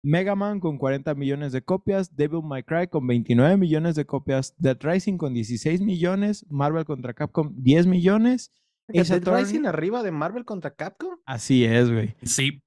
Mega 0.04 0.34
Man 0.36 0.60
con 0.60 0.76
40 0.76 1.14
millones 1.14 1.52
de 1.52 1.62
copias, 1.62 2.14
Devil 2.14 2.42
May 2.44 2.62
Cry 2.62 2.88
con 2.88 3.06
29 3.06 3.56
millones 3.56 3.94
de 3.94 4.04
copias, 4.04 4.54
Dead 4.58 4.76
Rising 4.80 5.16
con 5.16 5.32
16 5.32 5.80
millones, 5.80 6.44
Marvel 6.50 6.84
contra 6.84 7.14
Capcom 7.14 7.54
10 7.56 7.86
millones. 7.86 8.52
Ace 8.88 9.14
¿Dead 9.14 9.22
Attorney- 9.22 9.44
Rising 9.44 9.64
arriba 9.66 10.02
de 10.02 10.10
Marvel 10.10 10.44
contra 10.44 10.72
Capcom? 10.74 11.16
Así 11.24 11.64
es, 11.64 11.90
güey. 11.90 12.14
Sí. 12.22 12.60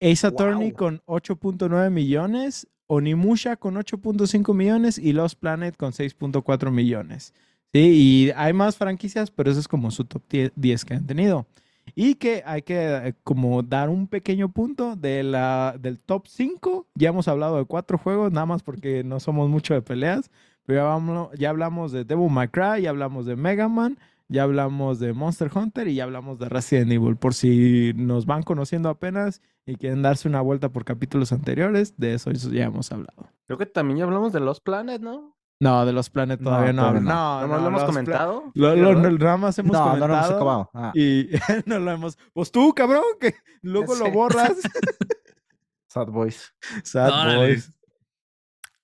Ace 0.00 0.24
Attorney 0.26 0.70
Wow. 0.70 0.76
con 0.76 1.02
8.9 1.06 1.90
millones, 1.90 2.68
Onimusha 2.86 3.56
con 3.56 3.74
8.5 3.76 4.54
millones 4.54 4.96
y 4.98 5.12
Lost 5.14 5.40
Planet 5.40 5.76
con 5.76 5.92
6.4 5.92 6.70
millones. 6.70 7.34
Sí, 7.72 7.80
y 8.28 8.30
hay 8.36 8.52
más 8.52 8.76
franquicias, 8.76 9.32
pero 9.32 9.50
eso 9.50 9.58
es 9.58 9.66
como 9.66 9.90
su 9.90 10.04
top 10.04 10.22
10 10.30 10.52
10 10.54 10.84
que 10.84 10.94
han 10.94 11.06
tenido. 11.06 11.46
Y 11.94 12.14
que 12.16 12.42
hay 12.46 12.62
que 12.62 12.76
eh, 13.08 13.14
como 13.24 13.62
dar 13.62 13.88
un 13.88 14.06
pequeño 14.08 14.48
punto 14.50 14.96
de 14.96 15.22
la, 15.22 15.76
del 15.78 16.00
top 16.00 16.26
5. 16.26 16.86
Ya 16.94 17.10
hemos 17.10 17.28
hablado 17.28 17.56
de 17.58 17.64
cuatro 17.66 17.98
juegos, 17.98 18.32
nada 18.32 18.46
más 18.46 18.62
porque 18.62 19.04
no 19.04 19.20
somos 19.20 19.48
mucho 19.48 19.74
de 19.74 19.82
peleas. 19.82 20.30
Pero 20.66 20.80
ya, 20.80 20.84
vamos- 20.84 21.28
ya 21.38 21.50
hablamos 21.50 21.92
de 21.92 22.04
Devil 22.04 22.30
May 22.30 22.48
Cry, 22.48 22.82
ya 22.82 22.90
hablamos 22.90 23.26
de 23.26 23.36
Mega 23.36 23.68
Man, 23.68 23.98
ya 24.28 24.44
hablamos 24.44 24.98
de 24.98 25.12
Monster 25.12 25.50
Hunter 25.54 25.86
y 25.88 25.96
ya 25.96 26.04
hablamos 26.04 26.38
de 26.38 26.48
Resident 26.48 26.90
Evil. 26.90 27.16
Por 27.16 27.34
si 27.34 27.92
nos 27.96 28.24
van 28.26 28.42
conociendo 28.42 28.88
apenas 28.88 29.42
y 29.66 29.76
quieren 29.76 30.00
darse 30.02 30.26
una 30.26 30.40
vuelta 30.40 30.70
por 30.70 30.84
capítulos 30.84 31.32
anteriores, 31.32 31.94
de 31.98 32.14
eso, 32.14 32.30
ya 32.32 32.64
hemos 32.64 32.90
hablado. 32.92 33.28
Creo 33.46 33.58
que 33.58 33.66
también 33.66 33.98
ya 33.98 34.04
hablamos 34.04 34.32
de 34.32 34.40
Lost 34.40 34.64
Planet, 34.64 35.00
¿no? 35.02 35.36
No, 35.60 35.86
de 35.86 35.92
los 35.92 36.10
Planet 36.10 36.40
No, 36.40 36.50
todavía 36.50 36.72
no. 36.72 36.92
no. 36.92 37.00
No, 37.00 37.40
¿No, 37.42 37.46
no, 37.46 37.58
lo 37.60 37.68
hemos 37.68 37.84
comentado? 37.84 38.50
Lo, 38.54 38.74
lo- 38.76 38.88
¿verdad? 38.88 39.02
no, 39.10 39.18
nada 39.18 39.36
más 39.36 39.58
hemos 39.58 39.72
No, 39.72 39.78
no 39.78 39.84
comentado. 39.92 40.08
lo 40.08 40.14
hemos 40.18 40.30
acabado. 40.30 40.70
Ah, 40.74 40.92
Y 40.94 41.28
no 41.66 41.78
lo 41.78 41.90
hemos. 41.92 42.18
Pues 42.32 42.50
tú, 42.50 42.74
cabrón, 42.74 43.04
que 43.20 43.34
luego 43.62 43.94
lo 43.94 44.10
borras. 44.10 44.52
Sad 45.88 46.08
Boys. 46.08 46.52
Sad 46.82 47.36
boys. 47.36 47.70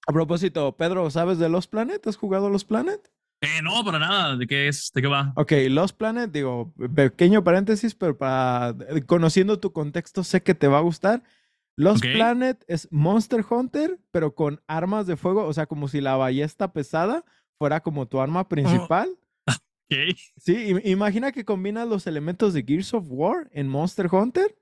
A 0.07 0.13
propósito, 0.13 0.77
Pedro, 0.77 1.11
¿sabes 1.11 1.39
de 1.39 1.49
Los 1.49 1.67
Planet? 1.67 2.07
¿Has 2.07 2.17
jugado 2.17 2.49
Los 2.51 2.65
Planet? 2.65 3.01
Eh, 3.43 3.63
no, 3.63 3.85
para 3.85 3.99
nada. 3.99 4.37
¿De 4.37 4.47
qué 4.47 4.69
es? 4.69 4.91
¿De 4.95 5.03
qué 5.03 5.09
va? 5.09 5.33
Ok, 5.37 5.53
Los 5.71 5.93
Planet, 5.93 6.31
digo, 6.31 6.73
pequeño 6.95 7.43
paréntesis, 7.43 7.95
pero 7.95 8.17
para 8.17 8.75
conociendo 9.07 9.59
tu 9.59 9.73
contexto, 9.73 10.23
sé 10.25 10.43
que 10.43 10.55
te 10.55 10.69
va 10.69 10.79
a 10.79 10.83
gustar. 10.83 11.23
Los 11.77 11.99
Ok. 11.99 12.07
Planet 12.15 12.65
es 12.69 12.89
Monster 12.91 13.45
Hunter, 13.49 13.99
pero 14.11 14.35
con 14.35 14.61
armas 14.67 15.07
de 15.07 15.17
fuego, 15.17 15.45
o 15.47 15.53
sea, 15.53 15.67
como 15.67 15.89
si 15.89 16.01
la 16.01 16.17
ballesta 16.17 16.73
pesada 16.73 17.25
fuera 17.59 17.81
como 17.81 18.07
tu 18.07 18.21
arma 18.21 18.49
principal. 18.49 19.09
Ok. 19.93 19.97
Sí, 20.37 20.55
im- 20.69 20.81
imagina 20.85 21.33
que 21.33 21.45
combinas 21.45 21.89
los 21.89 22.07
elementos 22.07 22.55
de 22.55 22.63
Gears 22.63 22.95
of 22.95 23.07
War 23.09 23.51
en 23.53 23.67
Monster 23.67 24.07
Hunter. 24.13 24.57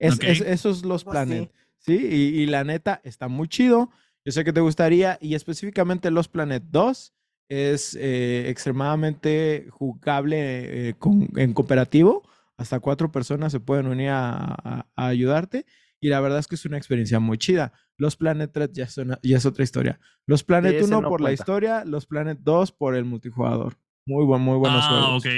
Es, 0.00 0.18
es- 0.22 0.40
esos 0.40 0.84
Los 0.84 1.02
Algo 1.02 1.12
Planet. 1.12 1.52
Sí, 1.78 1.94
y, 1.94 2.40
y 2.42 2.46
la 2.46 2.64
neta 2.64 3.00
está 3.04 3.28
muy 3.28 3.46
chido. 3.46 3.90
Yo 4.24 4.32
sé 4.32 4.42
que 4.42 4.52
te 4.52 4.60
gustaría. 4.60 5.18
Y 5.20 5.36
específicamente 5.36 6.10
Los 6.10 6.26
Planet 6.26 6.64
2 6.68 7.12
es 7.48 7.94
eh, 8.00 8.48
extremadamente 8.48 9.68
jugable 9.70 10.88
eh, 10.88 10.94
con- 10.98 11.28
en 11.36 11.52
cooperativo. 11.54 12.28
Hasta 12.56 12.80
cuatro 12.80 13.12
personas 13.12 13.52
se 13.52 13.60
pueden 13.60 13.86
unir 13.86 14.08
a, 14.08 14.34
a- 14.34 14.86
a 14.96 15.06
ayudarte. 15.06 15.64
Y 16.02 16.08
la 16.08 16.20
verdad 16.20 16.40
es 16.40 16.48
que 16.48 16.56
es 16.56 16.64
una 16.66 16.76
experiencia 16.76 17.20
muy 17.20 17.38
chida. 17.38 17.72
Los 17.96 18.16
Planet 18.16 18.50
3 18.52 18.70
ya 18.72 18.84
es, 18.84 18.98
una- 18.98 19.20
ya 19.22 19.36
es 19.36 19.46
otra 19.46 19.62
historia. 19.62 20.00
Los 20.26 20.42
Planet 20.42 20.74
ese 20.74 20.84
1 20.86 21.00
no 21.00 21.08
por 21.08 21.20
la 21.20 21.26
cuenta. 21.28 21.40
historia, 21.42 21.84
los 21.84 22.06
Planet 22.06 22.38
2 22.42 22.72
por 22.72 22.96
el 22.96 23.04
multijugador. 23.04 23.78
Muy 24.04 24.24
buen, 24.24 24.42
muy 24.42 24.58
buenos 24.58 24.84
ah, 24.84 24.88
juegos. 24.88 25.24
ok. 25.24 25.32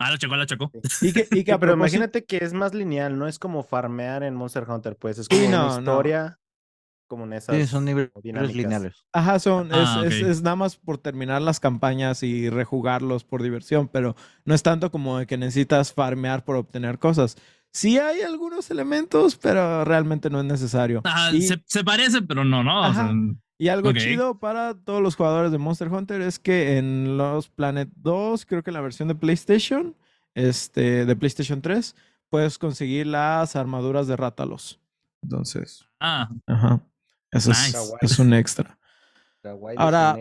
Ah, 0.00 0.10
la 0.10 0.18
chocó, 0.18 0.36
la 0.36 0.44
chocó. 0.46 0.70
Y 1.00 1.12
que, 1.12 1.28
y 1.30 1.44
que 1.44 1.56
pero 1.58 1.74
imagínate 1.74 2.24
que 2.24 2.38
es 2.38 2.52
más 2.52 2.74
lineal, 2.74 3.16
no 3.16 3.28
es 3.28 3.38
como 3.38 3.62
farmear 3.62 4.24
en 4.24 4.34
Monster 4.34 4.64
Hunter, 4.68 4.96
pues 4.96 5.18
es 5.18 5.28
como 5.28 5.40
Sí, 5.40 5.46
una 5.46 5.56
no, 5.58 5.68
no. 5.68 5.78
historia, 5.78 6.40
como 7.08 7.24
en 7.24 7.34
esas. 7.34 7.56
Sí, 7.56 7.66
son 7.68 7.84
niveles 7.84 8.10
lineales. 8.54 9.06
Ajá, 9.12 9.38
son, 9.38 9.68
es, 9.68 9.72
Ah, 9.88 10.02
es- 10.04 10.20
ok. 10.22 10.28
es 10.28 10.42
nada 10.42 10.56
más 10.56 10.76
por 10.76 10.98
terminar 10.98 11.40
las 11.40 11.60
campañas 11.60 12.24
y 12.24 12.50
rejugarlos 12.50 13.22
por 13.24 13.40
diversión, 13.42 13.86
pero 13.88 14.16
no 14.44 14.54
es 14.54 14.62
tanto 14.64 14.90
como 14.90 15.18
de 15.18 15.26
que 15.28 15.38
necesitas 15.38 15.92
farmear 15.92 16.44
por 16.44 16.56
obtener 16.56 16.98
cosas. 16.98 17.36
Sí 17.76 17.98
hay 17.98 18.22
algunos 18.22 18.70
elementos, 18.70 19.36
pero 19.36 19.84
realmente 19.84 20.30
no 20.30 20.38
es 20.40 20.46
necesario. 20.46 21.02
Y, 21.34 21.42
se, 21.42 21.62
se 21.66 21.84
parece, 21.84 22.22
pero 22.22 22.42
no, 22.42 22.64
¿no? 22.64 22.88
O 22.88 22.94
sea, 22.94 23.04
Ajá. 23.04 23.14
y 23.58 23.68
algo 23.68 23.92
chido 23.92 24.38
para 24.38 24.72
todos 24.72 25.02
los 25.02 25.14
jugadores 25.14 25.52
de 25.52 25.58
Monster 25.58 25.88
Hunter 25.88 26.22
es 26.22 26.38
que 26.38 26.78
en 26.78 27.18
los 27.18 27.50
Planet 27.50 27.90
2, 27.96 28.46
creo 28.46 28.62
que 28.62 28.70
en 28.70 28.74
la 28.74 28.80
versión 28.80 29.08
de 29.08 29.14
PlayStation, 29.14 29.94
este, 30.34 31.04
de 31.04 31.16
PlayStation 31.16 31.60
3, 31.60 31.94
puedes 32.30 32.56
conseguir 32.56 33.08
las 33.08 33.56
armaduras 33.56 34.06
de 34.06 34.16
Rátalos. 34.16 34.80
Entonces, 35.22 35.86
ah, 36.00 36.30
ajá. 36.46 36.80
Eso 37.30 37.50
es- 37.50 37.58
Nice. 37.74 37.92
es 38.00 38.18
un 38.18 38.32
extra. 38.32 38.78
Ahora-. 39.76 40.16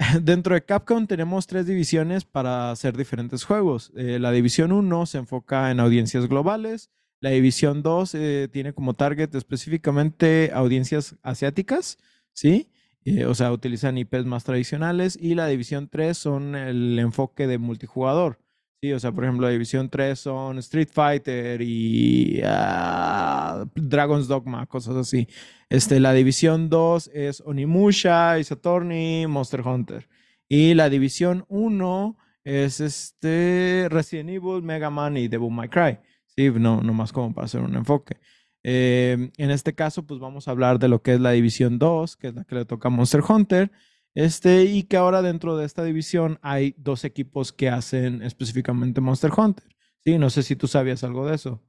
Dentro 0.22 0.54
de 0.54 0.64
Capcom 0.64 1.06
tenemos 1.06 1.46
tres 1.46 1.66
divisiones 1.66 2.24
para 2.24 2.70
hacer 2.70 2.96
diferentes 2.96 3.44
juegos. 3.44 3.92
Eh, 3.96 4.18
la 4.18 4.32
división 4.32 4.72
1 4.72 5.06
se 5.06 5.18
enfoca 5.18 5.70
en 5.70 5.80
audiencias 5.80 6.26
globales. 6.26 6.90
La 7.20 7.30
división 7.30 7.82
2 7.82 8.14
eh, 8.14 8.48
tiene 8.50 8.72
como 8.72 8.94
target 8.94 9.34
específicamente 9.34 10.52
audiencias 10.54 11.16
asiáticas, 11.22 11.98
¿sí? 12.32 12.70
Eh, 13.04 13.26
o 13.26 13.34
sea, 13.34 13.52
utilizan 13.52 13.98
IPs 13.98 14.24
más 14.24 14.44
tradicionales. 14.44 15.18
Y 15.20 15.34
la 15.34 15.46
división 15.48 15.88
3 15.88 16.16
son 16.16 16.54
el 16.54 16.98
enfoque 16.98 17.46
de 17.46 17.58
multijugador. 17.58 18.38
Sí, 18.82 18.94
o 18.94 18.98
sea, 18.98 19.12
por 19.12 19.24
ejemplo, 19.24 19.46
la 19.46 19.52
división 19.52 19.90
3 19.90 20.18
son 20.18 20.58
Street 20.58 20.88
Fighter 20.90 21.60
y 21.60 22.40
ah, 22.42 23.66
Dragon's 23.74 24.26
Dogma, 24.26 24.64
cosas 24.64 24.96
así. 24.96 25.28
Este, 25.68 26.00
la 26.00 26.14
división 26.14 26.70
2 26.70 27.10
es 27.12 27.42
Onimusha, 27.42 28.32
Ace 28.32 28.54
Attorney, 28.54 29.26
Monster 29.26 29.60
Hunter. 29.60 30.08
Y 30.48 30.72
la 30.72 30.88
división 30.88 31.44
1 31.48 32.16
es 32.44 32.80
este 32.80 33.86
Resident 33.90 34.30
Evil, 34.30 34.62
Mega 34.62 34.88
Man 34.88 35.18
y 35.18 35.28
Devil 35.28 35.50
May 35.50 35.68
Cry. 35.68 35.98
Sí, 36.34 36.48
no, 36.50 36.80
más 36.80 37.12
como 37.12 37.34
para 37.34 37.44
hacer 37.44 37.60
un 37.60 37.76
enfoque. 37.76 38.16
Eh, 38.62 39.30
en 39.36 39.50
este 39.50 39.74
caso, 39.74 40.06
pues 40.06 40.20
vamos 40.20 40.48
a 40.48 40.52
hablar 40.52 40.78
de 40.78 40.88
lo 40.88 41.02
que 41.02 41.12
es 41.12 41.20
la 41.20 41.32
división 41.32 41.78
2, 41.78 42.16
que 42.16 42.28
es 42.28 42.34
la 42.34 42.44
que 42.44 42.54
le 42.54 42.64
toca 42.64 42.88
a 42.88 42.90
Monster 42.90 43.20
Hunter. 43.28 43.70
Este, 44.14 44.64
y 44.64 44.84
que 44.84 44.96
ahora 44.96 45.22
dentro 45.22 45.56
de 45.56 45.64
esta 45.66 45.84
división 45.84 46.38
hay 46.42 46.74
dos 46.76 47.04
equipos 47.04 47.52
que 47.52 47.68
hacen 47.68 48.22
específicamente 48.22 49.00
Monster 49.00 49.30
Hunter. 49.36 49.64
Sí, 50.04 50.18
no 50.18 50.30
sé 50.30 50.42
si 50.42 50.56
tú 50.56 50.66
sabías 50.66 51.04
algo 51.04 51.26
de 51.26 51.36
eso. 51.36 51.62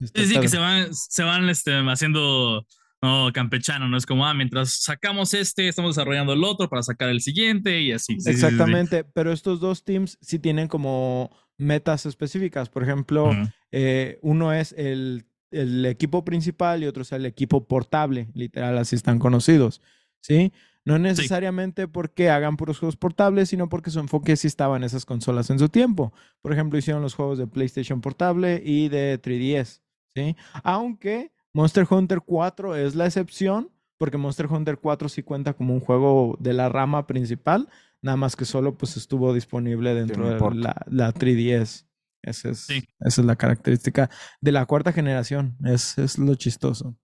Este, 0.00 0.26
sí, 0.26 0.34
sí, 0.34 0.40
que 0.40 0.48
se 0.48 0.58
van, 0.58 0.94
se 0.94 1.24
van 1.24 1.48
este, 1.48 1.72
haciendo 1.88 2.64
no, 3.02 3.30
campechano, 3.32 3.88
¿no? 3.88 3.96
Es 3.96 4.06
como, 4.06 4.26
ah, 4.26 4.34
mientras 4.34 4.82
sacamos 4.82 5.34
este, 5.34 5.68
estamos 5.68 5.96
desarrollando 5.96 6.32
el 6.32 6.44
otro 6.44 6.68
para 6.68 6.82
sacar 6.82 7.08
el 7.08 7.20
siguiente 7.20 7.80
y 7.80 7.92
así. 7.92 8.14
Sí, 8.14 8.20
sí. 8.20 8.30
Exactamente, 8.30 9.04
pero 9.04 9.32
estos 9.32 9.60
dos 9.60 9.84
teams 9.84 10.18
sí 10.20 10.38
tienen 10.38 10.68
como 10.68 11.30
metas 11.56 12.06
específicas. 12.06 12.68
Por 12.68 12.82
ejemplo, 12.82 13.30
eh, 13.72 14.18
uno 14.22 14.52
es 14.52 14.72
el, 14.76 15.26
el 15.50 15.86
equipo 15.86 16.24
principal 16.24 16.82
y 16.82 16.86
otro 16.86 17.02
es 17.02 17.12
el 17.12 17.26
equipo 17.26 17.66
portable, 17.66 18.28
literal, 18.34 18.78
así 18.78 18.96
están 18.96 19.18
conocidos, 19.18 19.80
¿sí? 20.20 20.52
No 20.88 20.98
necesariamente 20.98 21.86
porque 21.86 22.30
hagan 22.30 22.56
puros 22.56 22.78
juegos 22.78 22.96
portables, 22.96 23.50
sino 23.50 23.68
porque 23.68 23.90
su 23.90 24.00
enfoque 24.00 24.36
sí 24.36 24.46
estaba 24.46 24.76
en 24.76 24.84
esas 24.84 25.04
consolas 25.04 25.50
en 25.50 25.58
su 25.58 25.68
tiempo. 25.68 26.12
Por 26.40 26.52
ejemplo, 26.52 26.78
hicieron 26.78 27.02
los 27.02 27.14
juegos 27.14 27.38
de 27.38 27.46
PlayStation 27.46 28.00
portable 28.00 28.62
y 28.64 28.88
de 28.88 29.20
3DS, 29.20 29.82
¿sí? 30.14 30.34
Aunque 30.62 31.30
Monster 31.52 31.86
Hunter 31.88 32.20
4 32.24 32.76
es 32.76 32.94
la 32.94 33.04
excepción, 33.06 33.70
porque 33.98 34.16
Monster 34.16 34.46
Hunter 34.46 34.78
4 34.78 35.08
sí 35.08 35.22
cuenta 35.22 35.52
como 35.52 35.74
un 35.74 35.80
juego 35.80 36.36
de 36.40 36.54
la 36.54 36.68
rama 36.68 37.06
principal, 37.06 37.68
nada 38.00 38.16
más 38.16 38.34
que 38.36 38.44
solo 38.44 38.76
pues 38.78 38.96
estuvo 38.96 39.34
disponible 39.34 39.92
dentro 39.94 40.24
no 40.24 40.50
de 40.50 40.56
la, 40.56 40.74
la 40.86 41.12
3DS. 41.12 41.84
Esa 42.22 42.50
es, 42.50 42.58
Sí. 42.60 42.82
esa 43.00 43.20
es 43.20 43.26
la 43.26 43.36
característica 43.36 44.08
de 44.40 44.52
la 44.52 44.66
cuarta 44.66 44.92
generación. 44.92 45.56
Es, 45.64 45.98
es 45.98 46.18
lo 46.18 46.34
chistoso. 46.34 46.96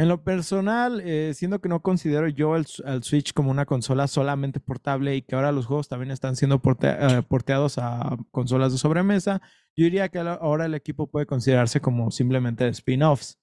En 0.00 0.08
lo 0.08 0.24
personal, 0.24 1.02
eh, 1.04 1.32
siendo 1.34 1.60
que 1.60 1.68
no 1.68 1.82
considero 1.82 2.26
yo 2.26 2.54
al 2.54 2.64
Switch 3.04 3.34
como 3.34 3.50
una 3.50 3.66
consola 3.66 4.06
solamente 4.06 4.58
portable 4.58 5.14
y 5.14 5.20
que 5.20 5.34
ahora 5.34 5.52
los 5.52 5.66
juegos 5.66 5.88
también 5.88 6.10
están 6.10 6.36
siendo 6.36 6.62
porte- 6.62 6.96
eh, 6.98 7.22
porteados 7.22 7.76
a 7.76 8.16
consolas 8.30 8.72
de 8.72 8.78
sobremesa, 8.78 9.42
yo 9.76 9.84
diría 9.84 10.08
que 10.08 10.18
ahora- 10.20 10.64
el 10.64 10.74
equipo 10.74 11.06
puede 11.10 11.26
considerarse 11.26 11.82
como 11.82 12.10
simplemente 12.10 12.66
spin-offs, 12.68 13.38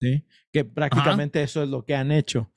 ¿sí? 0.00 0.24
Que 0.50 0.64
prácticamente 0.64 1.42
eso 1.42 1.62
es 1.62 1.68
lo 1.68 1.84
que 1.84 1.94
han 1.94 2.10
hecho. 2.10 2.50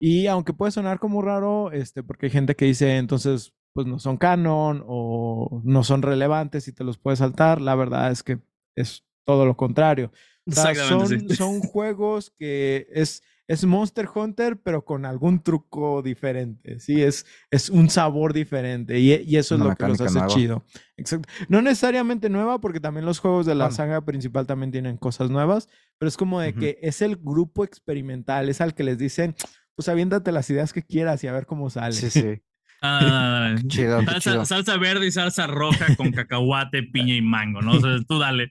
Y 0.00 0.28
aunque 0.28 0.52
puede 0.52 0.70
sonar 0.70 1.00
como 1.00 1.20
raro, 1.20 1.72
este, 1.72 2.04
porque 2.04 2.26
hay 2.26 2.30
gente 2.30 2.54
que 2.54 2.66
dice 2.66 2.96
entonces, 2.96 3.54
pues 3.74 3.88
no 3.88 3.98
son 3.98 4.18
canon 4.18 4.84
o 4.86 5.62
no 5.64 5.82
son 5.82 6.02
relevantes 6.02 6.68
y 6.68 6.72
te 6.72 6.84
los 6.84 6.96
puedes 6.96 7.18
saltar, 7.18 7.60
la 7.60 7.74
verdad 7.74 8.12
es 8.12 8.22
que 8.22 8.38
es 8.76 9.04
todo 9.26 9.46
lo 9.46 9.56
contrario. 9.56 10.12
O 10.48 10.52
sea, 10.52 10.70
Exactamente, 10.70 11.18
son, 11.18 11.28
sí. 11.28 11.36
son 11.36 11.60
juegos 11.60 12.32
que 12.38 12.86
es, 12.92 13.22
es 13.46 13.64
Monster 13.64 14.08
Hunter, 14.14 14.58
pero 14.62 14.84
con 14.84 15.04
algún 15.04 15.42
truco 15.42 16.00
diferente. 16.02 16.80
Sí, 16.80 17.02
es, 17.02 17.26
es 17.50 17.68
un 17.70 17.90
sabor 17.90 18.32
diferente. 18.32 18.98
Y, 18.98 19.12
y 19.14 19.36
eso 19.36 19.54
es 19.54 19.60
Una 19.60 19.70
lo 19.70 19.76
que 19.76 19.86
los 19.88 20.00
hace 20.00 20.14
nueva. 20.18 20.26
chido. 20.28 20.64
Exacto. 20.96 21.28
No 21.48 21.60
necesariamente 21.62 22.28
nueva, 22.30 22.60
porque 22.60 22.80
también 22.80 23.04
los 23.06 23.18
juegos 23.18 23.46
de 23.46 23.54
la 23.54 23.64
Bueno. 23.66 23.76
saga 23.76 24.04
principal 24.04 24.46
también 24.46 24.70
tienen 24.72 24.96
cosas 24.96 25.30
nuevas, 25.30 25.68
pero 25.98 26.08
es 26.08 26.16
como 26.16 26.40
de 26.40 26.50
Ujú. 26.50 26.60
que 26.60 26.78
es 26.82 27.02
el 27.02 27.16
grupo 27.16 27.64
experimental, 27.64 28.48
es 28.48 28.60
al 28.60 28.74
que 28.74 28.84
les 28.84 28.98
dicen, 28.98 29.34
pues 29.74 29.88
aviéntate 29.88 30.32
las 30.32 30.48
ideas 30.50 30.72
que 30.72 30.82
quieras 30.82 31.22
y 31.24 31.26
a 31.28 31.32
ver 31.32 31.46
cómo 31.46 31.68
sale. 31.70 31.92
Sí, 31.92 32.10
sí. 32.10 32.24
Ah, 32.80 33.56
chido, 33.66 34.00
salsa, 34.04 34.20
chido. 34.20 34.44
salsa 34.44 34.76
verde 34.76 35.08
y 35.08 35.10
salsa 35.10 35.48
roja 35.48 35.96
con 35.96 36.12
cacahuate, 36.12 36.84
piña 36.84 37.14
y 37.16 37.20
mango, 37.22 37.60
¿no? 37.60 37.72
O 37.72 37.80
sea, 37.80 37.96
tú 38.06 38.20
dale. 38.20 38.50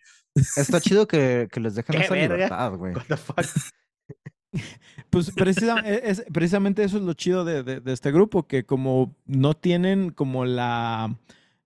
Está 0.57 0.79
chido 0.81 1.07
que, 1.07 1.47
que 1.51 1.59
les 1.59 1.75
dejen 1.75 1.95
¡Qué 1.97 2.05
esa 2.05 2.13
verga! 2.13 2.35
libertad, 2.35 2.73
güey. 2.77 2.93
What 2.95 3.03
the 3.07 3.17
fuck? 3.17 3.37
Pues 5.09 5.31
precisa- 5.33 5.81
e- 5.85 6.01
es- 6.09 6.23
precisamente 6.33 6.83
eso 6.83 6.97
es 6.97 7.03
lo 7.03 7.13
chido 7.13 7.45
de, 7.45 7.63
de- 7.63 7.79
de 7.79 7.93
este 7.93 8.11
grupo, 8.11 8.47
que 8.47 8.65
como 8.65 9.15
no 9.25 9.53
tienen 9.55 10.09
como 10.09 10.45
la, 10.45 11.15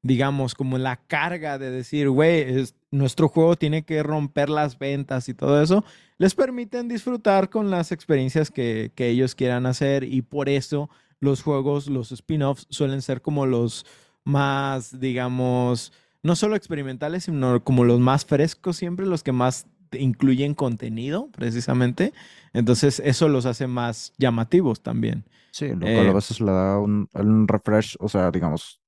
digamos, 0.01 0.55
como 0.55 0.77
la 0.77 0.97
carga 0.97 1.57
de 1.57 1.71
decir, 1.71 2.09
güey, 2.09 2.41
es- 2.41 2.75
nuestro 2.91 3.29
juego 3.29 3.55
tiene 3.55 3.83
que 3.83 4.03
romper 4.03 4.49
las 4.49 4.77
ventas 4.77 5.29
y 5.29 5.33
todo 5.33 5.61
eso, 5.61 5.85
les 6.17 6.35
permiten 6.35 6.87
disfrutar 6.87 7.49
con 7.49 7.69
las 7.71 7.91
experiencias 7.91 8.51
que, 8.51 8.91
que 8.95 9.07
ellos 9.09 9.35
quieran 9.35 9.65
hacer 9.65 10.03
y 10.03 10.21
por 10.21 10.49
eso 10.49 10.89
los 11.19 11.41
juegos, 11.43 11.87
los 11.87 12.11
spin-offs 12.11 12.67
suelen 12.69 13.01
ser 13.01 13.21
como 13.21 13.45
los 13.45 13.85
más, 14.23 14.99
digamos, 14.99 15.93
no 16.23 16.35
solo 16.35 16.55
experimentales, 16.55 17.25
sino 17.25 17.63
como 17.63 17.83
los 17.83 17.99
más 17.99 18.25
frescos 18.25 18.77
siempre, 18.77 19.05
los 19.05 19.23
que 19.23 19.31
más 19.31 19.67
incluyen 19.93 20.53
contenido, 20.53 21.29
precisamente. 21.31 22.13
Entonces, 22.53 23.01
eso 23.03 23.27
los 23.27 23.45
hace 23.45 23.67
más 23.67 24.13
llamativos 24.17 24.81
también. 24.81 25.25
Sí, 25.51 25.69
lo 25.69 25.79
cual 25.79 26.07
a 26.09 26.11
Eh, 26.11 26.13
veces 26.13 26.39
le 26.39 26.51
da 26.51 26.79
un, 26.79 27.07
un 27.13 27.47
refresh, 27.47 27.97
o 27.99 28.07
sea, 28.07 28.31
digamos, 28.31 28.79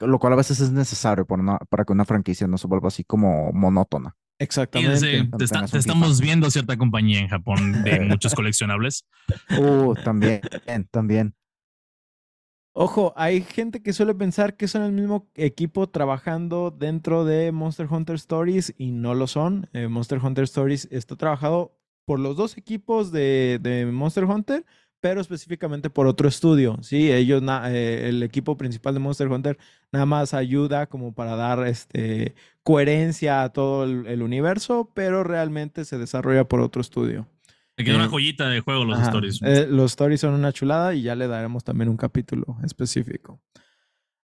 lo 0.00 0.18
cual 0.18 0.32
a 0.32 0.36
veces 0.36 0.60
es 0.60 0.70
necesario 0.72 1.26
para, 1.26 1.42
una- 1.42 1.58
para 1.58 1.84
que 1.84 1.92
una 1.92 2.04
franquicia 2.04 2.46
no 2.46 2.58
se 2.58 2.66
vuelva 2.66 2.88
así 2.88 3.04
como 3.04 3.52
monótona. 3.52 4.16
Exactamente. 4.38 5.28
te, 5.36 5.44
está- 5.44 5.64
estamos 5.64 6.20
viendo 6.20 6.50
cierta 6.50 6.76
compañía 6.76 7.20
en 7.20 7.28
Japón 7.28 7.82
de 7.84 8.00
muchos 8.08 8.34
coleccionables. 8.34 9.04
Uh, 9.58 9.94
también, 10.04 10.40
también. 10.90 11.34
Ojo, 12.76 13.12
hay 13.16 13.42
gente 13.42 13.82
que 13.82 13.92
suele 13.92 14.14
pensar 14.16 14.56
que 14.56 14.66
son 14.66 14.82
el 14.82 14.90
mismo 14.90 15.28
equipo 15.36 15.88
trabajando 15.88 16.72
dentro 16.72 17.24
de 17.24 17.52
Monster 17.52 17.86
Hunter 17.88 18.16
Stories 18.16 18.74
y 18.76 18.90
no 18.90 19.14
lo 19.14 19.28
son. 19.28 19.68
Eh, 19.72 19.86
Monster 19.86 20.18
Hunter 20.18 20.42
Stories 20.42 20.88
está 20.90 21.14
trabajado 21.14 21.78
por 22.04 22.18
los 22.18 22.36
dos 22.36 22.58
equipos 22.58 23.12
de, 23.12 23.88
Monster 23.92 24.24
Hunter, 24.24 24.64
pero 25.00 25.20
específicamente 25.20 25.88
por 25.88 26.08
otro 26.08 26.28
estudio. 26.28 26.76
Sí, 26.82 27.12
ellos, 27.12 27.44
eh, 27.66 28.06
el 28.08 28.24
equipo 28.24 28.56
principal 28.56 28.94
de 28.94 29.00
Monster 29.00 29.28
Hunter 29.28 29.56
nada 29.92 30.06
más 30.06 30.34
ayuda 30.34 30.88
como 30.88 31.14
para 31.14 31.36
dar 31.36 31.64
este, 31.68 32.34
coherencia 32.64 33.44
a 33.44 33.50
todo 33.52 33.84
el 33.84 34.20
universo, 34.20 34.90
pero 34.94 35.22
realmente 35.22 35.84
se 35.84 35.96
desarrolla 35.96 36.48
por 36.48 36.60
otro 36.60 36.80
estudio. 36.80 37.28
Me 37.76 37.84
quedó 37.84 37.96
una 37.96 38.04
Eh, 38.06 38.08
joyita 38.08 38.48
de 38.48 38.60
juego 38.60 38.84
los 38.84 38.98
Ajá, 38.98 39.06
stories. 39.08 39.40
eh, 39.42 39.66
los 39.68 39.92
stories 39.92 40.20
son 40.20 40.34
una 40.34 40.52
chulada 40.52 40.94
y 40.94 41.02
ya 41.02 41.14
le 41.16 41.26
daremos 41.26 41.64
también 41.64 41.88
un 41.88 41.96
capítulo 41.96 42.56
específico. 42.62 43.40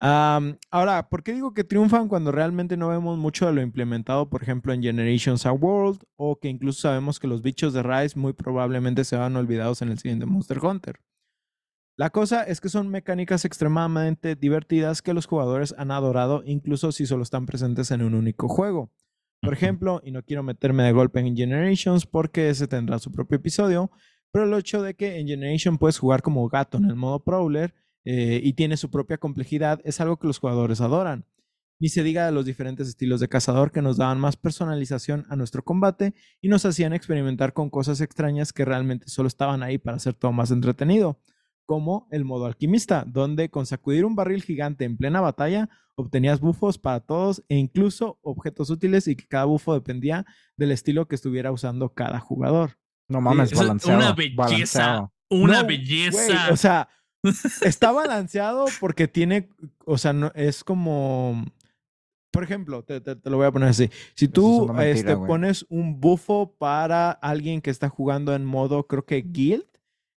Ahora, 0.00 1.08
¿por 1.08 1.22
qué 1.22 1.32
digo 1.32 1.54
que 1.54 1.64
triunfan 1.64 2.08
cuando 2.08 2.30
realmente 2.30 2.76
no 2.76 2.88
vemos 2.88 3.16
mucho 3.16 3.46
de 3.46 3.54
lo 3.54 3.62
implementado, 3.62 4.28
por 4.28 4.42
ejemplo, 4.42 4.72
en 4.74 4.82
Generations 4.82 5.46
a 5.46 5.52
World? 5.52 6.02
O 6.16 6.38
que 6.38 6.48
incluso 6.48 6.80
sabemos 6.82 7.18
que 7.18 7.26
los 7.26 7.40
bichos 7.40 7.72
de 7.72 7.82
Rise 7.82 8.18
muy 8.18 8.34
probablemente 8.34 9.04
se 9.04 9.16
van 9.16 9.34
olvidados 9.36 9.80
en 9.80 9.88
el 9.88 9.98
siguiente 9.98 10.26
Monster 10.26 10.58
Hunter. 10.62 11.00
La 11.96 12.10
cosa 12.10 12.42
es 12.42 12.60
que 12.60 12.68
son 12.68 12.88
mecánicas 12.88 13.44
extremadamente 13.46 14.34
divertidas 14.34 15.00
que 15.00 15.14
los 15.14 15.26
jugadores 15.26 15.74
han 15.78 15.90
adorado, 15.90 16.42
incluso 16.44 16.92
si 16.92 17.06
solo 17.06 17.22
están 17.22 17.46
presentes 17.46 17.90
en 17.90 18.02
un 18.02 18.14
único 18.14 18.48
juego. 18.48 18.90
Por 19.40 19.52
ejemplo, 19.52 20.00
y 20.04 20.10
no 20.10 20.22
quiero 20.22 20.42
meterme 20.42 20.84
de 20.84 20.92
golpe 20.92 21.20
en 21.20 21.36
Generations 21.36 22.06
porque 22.06 22.48
ese 22.48 22.66
tendrá 22.66 22.98
su 22.98 23.12
propio 23.12 23.36
episodio, 23.36 23.90
pero 24.32 24.46
el 24.46 24.58
hecho 24.58 24.82
de 24.82 24.94
que 24.94 25.18
en 25.18 25.28
Generation 25.28 25.78
puedes 25.78 25.98
jugar 25.98 26.22
como 26.22 26.48
gato 26.48 26.78
en 26.78 26.86
el 26.86 26.96
modo 26.96 27.22
Prowler 27.22 27.74
eh, 28.04 28.40
y 28.42 28.54
tiene 28.54 28.76
su 28.76 28.90
propia 28.90 29.18
complejidad 29.18 29.80
es 29.84 30.00
algo 30.00 30.18
que 30.18 30.26
los 30.26 30.38
jugadores 30.38 30.80
adoran. 30.80 31.26
Ni 31.80 31.88
se 31.88 32.02
diga 32.02 32.26
de 32.26 32.32
los 32.32 32.46
diferentes 32.46 32.88
estilos 32.88 33.20
de 33.20 33.28
cazador 33.28 33.72
que 33.72 33.82
nos 33.82 33.96
daban 33.96 34.20
más 34.20 34.36
personalización 34.36 35.26
a 35.28 35.36
nuestro 35.36 35.64
combate 35.64 36.14
y 36.40 36.48
nos 36.48 36.64
hacían 36.64 36.92
experimentar 36.92 37.52
con 37.52 37.70
cosas 37.70 38.00
extrañas 38.00 38.52
que 38.52 38.64
realmente 38.64 39.08
solo 39.08 39.28
estaban 39.28 39.62
ahí 39.62 39.78
para 39.78 39.96
hacer 39.96 40.14
todo 40.14 40.32
más 40.32 40.50
entretenido, 40.50 41.18
como 41.66 42.06
el 42.10 42.24
modo 42.24 42.46
alquimista, 42.46 43.04
donde 43.06 43.48
con 43.50 43.66
sacudir 43.66 44.04
un 44.04 44.14
barril 44.16 44.42
gigante 44.42 44.84
en 44.84 44.96
plena 44.96 45.20
batalla 45.20 45.68
obtenías 45.96 46.40
bufos 46.40 46.76
para 46.78 47.00
todos 47.00 47.42
e 47.48 47.56
incluso 47.56 48.18
objetos 48.22 48.68
útiles 48.70 49.06
y 49.06 49.14
que 49.16 49.26
cada 49.26 49.44
bufo 49.44 49.74
dependía 49.74 50.26
del 50.56 50.72
estilo 50.72 51.06
que 51.06 51.14
estuviera 51.14 51.52
usando 51.52 51.90
cada 51.94 52.18
jugador. 52.18 52.78
No 53.08 53.20
mames, 53.20 53.52
es 53.52 53.58
balanceado. 53.58 53.98
una 54.00 54.12
belleza. 54.12 54.36
balanceado. 54.42 55.12
Una 55.30 55.62
No, 55.62 55.68
belleza. 55.68 56.50
o 56.52 56.56
sea, 56.56 56.88
está 57.62 57.92
balanceado 57.92 58.66
porque 58.80 59.08
tiene, 59.08 59.48
o 59.86 59.96
sea, 59.96 60.12
no, 60.12 60.32
es 60.34 60.64
como, 60.64 61.44
por 62.32 62.42
ejemplo, 62.42 62.82
te, 62.82 63.00
te- 63.00 63.14
te 63.16 63.30
lo 63.30 63.36
voy 63.36 63.46
a 63.46 63.52
poner 63.52 63.68
así. 63.68 63.88
Si 64.14 64.24
es 64.26 64.32
tú 64.32 64.66
mentira, 64.66 64.90
este, 64.90 65.16
pones 65.16 65.64
un 65.68 66.00
bufo 66.00 66.54
para 66.58 67.10
alguien 67.12 67.60
que 67.60 67.70
está 67.70 67.88
jugando 67.88 68.34
en 68.34 68.44
modo, 68.44 68.86
creo 68.88 69.04
que 69.04 69.22
guild, 69.22 69.64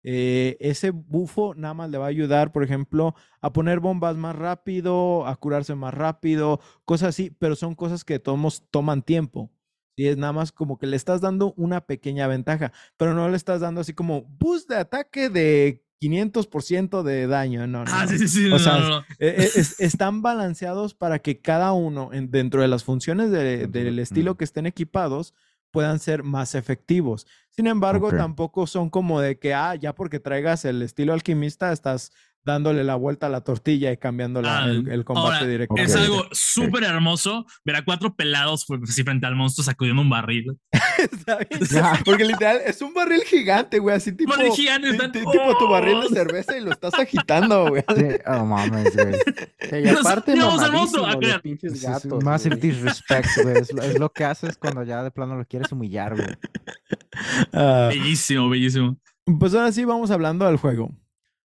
eh, 0.07 0.55
ese 0.59 0.91
bufo 0.91 1.55
nada 1.55 1.73
más 1.73 1.89
le 1.89 1.97
va 1.97 2.05
a 2.05 2.09
ayudar, 2.09 2.51
por 2.51 2.63
ejemplo, 2.63 3.15
a 3.41 3.51
poner 3.51 3.79
bombas 3.79 4.15
más 4.17 4.35
rápido, 4.35 5.25
a 5.25 5.35
curarse 5.35 5.73
más 5.73 5.93
rápido, 5.95 6.59
cosas 6.85 7.09
así, 7.09 7.31
pero 7.39 7.55
son 7.55 7.73
cosas 7.73 8.03
que 8.03 8.19
todos 8.19 8.63
toman 8.69 9.01
tiempo. 9.01 9.49
Y 9.97 10.07
es 10.07 10.17
nada 10.17 10.33
más 10.33 10.51
como 10.51 10.77
que 10.77 10.85
le 10.87 10.95
estás 10.95 11.21
dando 11.21 11.53
una 11.57 11.81
pequeña 11.81 12.27
ventaja, 12.27 12.71
pero 12.97 13.13
no 13.15 13.27
le 13.29 13.37
estás 13.37 13.61
dando 13.61 13.81
así 13.81 13.93
como 13.93 14.23
boost 14.39 14.69
de 14.69 14.75
ataque 14.75 15.29
de 15.29 15.81
500% 16.01 17.01
de 17.03 17.27
daño. 17.27 17.65
No, 17.65 17.85
no. 17.85 17.91
ah, 17.91 18.05
sí, 18.07 18.17
sí, 18.19 18.27
sí. 18.27 18.45
O 18.47 18.49
no, 18.49 18.59
sea, 18.59 18.77
no, 18.79 18.89
no. 18.89 18.97
Eh, 19.19 19.35
eh, 19.37 19.49
es- 19.55 19.79
están 19.79 20.21
balanceados 20.21 20.93
para 20.93 21.19
que 21.19 21.39
cada 21.39 21.71
uno, 21.73 22.11
en- 22.13 22.29
dentro 22.29 22.61
de 22.61 22.67
las 22.67 22.83
funciones 22.83 23.31
de- 23.31 23.67
del 23.67 23.97
estilo 23.99 24.35
que 24.37 24.43
estén 24.43 24.65
equipados, 24.65 25.33
puedan 25.75 25.99
ser 25.99 26.23
más 26.23 26.55
efectivos. 26.55 27.27
Sin 27.49 27.67
embargo, 27.67 28.09
tampoco 28.09 28.65
son 28.65 28.89
como 28.89 29.19
de 29.19 29.37
que, 29.37 29.53
ah, 29.53 29.75
ya 29.75 29.93
porque 29.93 30.21
traigas 30.21 30.63
el 30.63 30.81
estilo 30.81 31.11
alquimista, 31.11 31.73
estás 31.73 32.11
dándole 32.45 32.83
la 32.83 32.95
vuelta 32.95 33.25
a 33.27 33.29
la 33.29 33.41
tortilla 33.41 33.91
y 33.91 33.97
cambiando 33.97 34.41
Ah, 34.45 34.65
el, 34.67 34.87
el 34.89 35.03
combate 35.03 35.35
ahora, 35.37 35.47
directamente. 35.47 35.91
Es 35.91 35.97
algo 35.97 36.25
súper 36.31 36.83
hermoso 36.83 37.45
ver 37.65 37.75
a 37.77 37.83
cuatro 37.83 38.15
pelados 38.15 38.65
pues, 38.67 38.81
así 38.83 39.03
frente 39.03 39.25
al 39.25 39.35
monstruo 39.35 39.63
sacudiendo 39.65 40.01
un 40.01 40.09
barril. 40.09 40.57
Está 40.97 41.37
bien, 41.37 41.61
Ya. 41.71 41.99
Porque 42.05 42.23
literal 42.23 42.59
es 42.65 42.81
un 42.81 42.93
barril 42.93 43.21
gigante, 43.23 43.79
güey, 43.79 43.95
así 43.95 44.11
tipo, 44.11 44.31
barril 44.31 44.51
gigante, 44.53 44.89
están- 44.89 45.11
tipo 45.11 45.31
tu 45.57 45.67
barril 45.67 45.99
de 46.01 46.05
¡Oh! 46.07 46.09
cerveza 46.09 46.57
y 46.57 46.61
lo 46.61 46.71
estás 46.71 46.93
agitando, 46.93 47.67
güey. 47.69 47.83
Sí, 47.95 48.05
oh 48.27 48.45
mames, 48.45 48.95
güey. 48.95 49.83
Y 49.83 49.89
aparte, 49.89 50.35
llevamos 50.35 50.61
al 50.61 50.71
monstruo, 50.71 51.05
a 51.05 51.13
Es- 51.21 51.83
es 51.83 52.05
massive 52.23 52.55
güey. 52.57 52.69
disrespect, 52.71 53.27
güey. 53.43 53.57
Es, 53.57 53.73
lo- 53.73 53.81
es 53.81 53.99
lo 53.99 54.11
que 54.11 54.23
haces 54.25 54.57
cuando 54.57 54.83
ya 54.83 55.03
de 55.03 55.11
plano 55.11 55.35
lo 55.35 55.45
quieres 55.45 55.71
humillar, 55.71 56.15
güey. 56.15 56.27
Ah, 57.53 57.87
Bellísimo, 57.89 58.49
bellísimo. 58.49 58.97
Pues 59.39 59.53
ahora 59.55 59.71
sí 59.71 59.85
vamos 59.85 60.11
hablando 60.11 60.45
del 60.45 60.57
juego. 60.57 60.91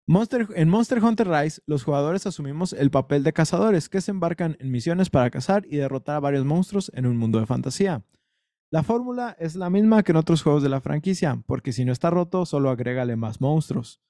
En 0.09 0.69
Monster 0.69 1.03
Hunter 1.03 1.29
Rise, 1.29 1.61
los 1.67 1.83
jugadores 1.83 2.29
asumimos 2.29 2.73
el 2.73 2.93
papel 2.93 3.25
de 3.25 3.33
cazadores 3.33 3.89
que 3.89 4.01
se 4.01 4.13
embarcan 4.13 4.57
en 4.61 4.71
misiones 4.71 5.11
para 5.11 5.31
cazar 5.31 5.67
y 5.69 5.79
derrotar 5.79 6.15
a 6.15 6.21
varios 6.21 6.45
monstruos 6.45 6.93
en 6.95 7.07
un 7.07 7.17
mundo 7.17 7.41
de 7.41 7.47
fantasía. 7.47 8.05
La 8.71 8.85
fórmula 8.85 9.37
es 9.41 9.57
la 9.57 9.69
misma 9.69 10.05
que 10.05 10.13
en 10.13 10.19
otros 10.19 10.45
juegos 10.45 10.63
de 10.63 10.69
la 10.69 10.81
franquicia, 10.81 11.43
porque 11.47 11.73
si 11.73 11.85
no 11.85 11.91
está 11.91 12.11
roto, 12.11 12.47
solo 12.47 12.71
agrégale 12.71 13.17
más 13.17 13.41
monstruos. 13.41 14.01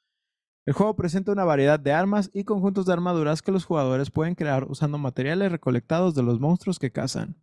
El 0.67 0.75
juego 0.75 0.97
presenta 0.97 1.33
una 1.33 1.45
variedad 1.45 1.81
de 1.81 1.95
armas 1.95 2.29
y 2.35 2.45
conjuntos 2.45 2.85
de 2.85 2.93
armaduras 2.93 3.41
que 3.41 3.53
los 3.53 3.65
jugadores 3.65 4.11
pueden 4.11 4.35
crear 4.35 4.65
usando 4.65 4.99
materiales 4.99 5.51
recolectados 5.51 6.15
de 6.15 6.23
los 6.23 6.41
monstruos 6.41 6.79
que 6.79 6.93
cazan. 6.93 7.43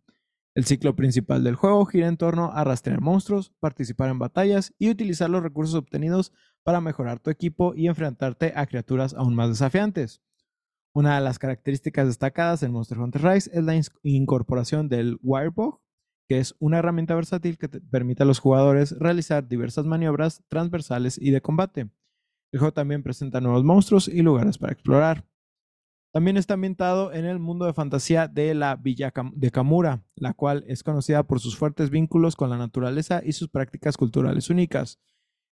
El 0.54 0.64
ciclo 0.64 0.94
principal 0.94 1.42
del 1.42 1.56
juego 1.56 1.84
gira 1.86 2.06
en 2.06 2.16
torno 2.16 2.52
a 2.52 2.62
rastrear 2.62 3.00
monstruos, 3.00 3.50
participar 3.58 4.10
en 4.10 4.20
batallas 4.20 4.72
y 4.78 4.90
utilizar 4.90 5.28
los 5.28 5.42
recursos 5.42 5.74
obtenidos 5.74 6.32
para 6.64 6.80
mejorar 6.80 7.20
tu 7.20 7.30
equipo 7.30 7.74
y 7.76 7.86
enfrentarte 7.86 8.52
a 8.56 8.66
criaturas 8.66 9.14
aún 9.14 9.34
más 9.34 9.50
desafiantes. 9.50 10.20
Una 10.92 11.16
de 11.16 11.20
las 11.20 11.38
características 11.38 12.06
destacadas 12.06 12.62
en 12.62 12.72
Monster 12.72 12.98
Hunter 12.98 13.22
Rise 13.22 13.50
es 13.52 13.64
la 13.64 13.80
incorporación 14.02 14.88
del 14.88 15.18
Wirebug, 15.22 15.80
que 16.28 16.38
es 16.38 16.54
una 16.58 16.78
herramienta 16.78 17.14
versátil 17.14 17.58
que 17.58 17.68
te 17.68 17.80
permite 17.80 18.22
a 18.22 18.26
los 18.26 18.38
jugadores 18.38 18.96
realizar 18.98 19.46
diversas 19.46 19.84
maniobras 19.84 20.42
transversales 20.48 21.18
y 21.20 21.30
de 21.30 21.42
combate. 21.42 21.90
El 22.52 22.60
juego 22.60 22.72
también 22.72 23.02
presenta 23.02 23.40
nuevos 23.40 23.64
monstruos 23.64 24.08
y 24.08 24.22
lugares 24.22 24.56
para 24.56 24.72
explorar. 24.72 25.26
También 26.12 26.36
está 26.36 26.54
ambientado 26.54 27.12
en 27.12 27.24
el 27.24 27.40
mundo 27.40 27.66
de 27.66 27.74
fantasía 27.74 28.28
de 28.28 28.54
la 28.54 28.76
Villa 28.76 29.12
de 29.34 29.50
Kamura, 29.50 30.04
la 30.14 30.32
cual 30.32 30.64
es 30.68 30.84
conocida 30.84 31.24
por 31.24 31.40
sus 31.40 31.58
fuertes 31.58 31.90
vínculos 31.90 32.36
con 32.36 32.50
la 32.50 32.56
naturaleza 32.56 33.20
y 33.24 33.32
sus 33.32 33.48
prácticas 33.48 33.96
culturales 33.96 34.48
únicas. 34.48 35.00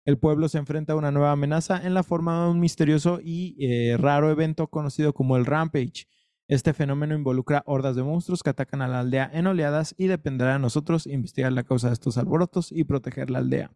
El 0.05 0.19
pueblo 0.19 0.49
se 0.49 0.59
enfrenta 0.59 0.95
a 0.95 0.97
una 0.97 1.13
nueva 1.13 1.31
amenaza 1.31 1.81
en 1.87 1.95
la 1.95 2.03
forma 2.03 2.45
de 2.45 2.51
un 2.51 2.61
misterioso 2.61 3.21
y 3.23 3.57
eh, 3.61 3.97
raro 3.97 4.31
evento 4.31 4.67
conocido 4.67 5.15
como 5.15 5.37
el 5.37 5.47
Rampage. 5.47 6.09
Este 6.49 6.73
fenómeno 6.73 7.15
involucra 7.15 7.63
hordas 7.67 7.95
de 7.95 8.03
monstruos 8.03 8.43
que 8.43 8.51
atacan 8.51 8.83
a 8.83 8.89
la 8.89 8.99
aldea 8.99 9.31
en 9.33 9.47
oleadas 9.47 9.95
y 9.97 10.09
dependerá 10.09 10.55
de 10.55 10.59
nosotros 10.59 11.07
investigar 11.07 11.53
la 11.53 11.63
causa 11.63 11.87
de 11.87 11.95
estos 11.95 12.19
alborotos 12.19 12.73
y 12.73 12.83
proteger 12.83 13.31
la 13.31 13.39
aldea. 13.39 13.71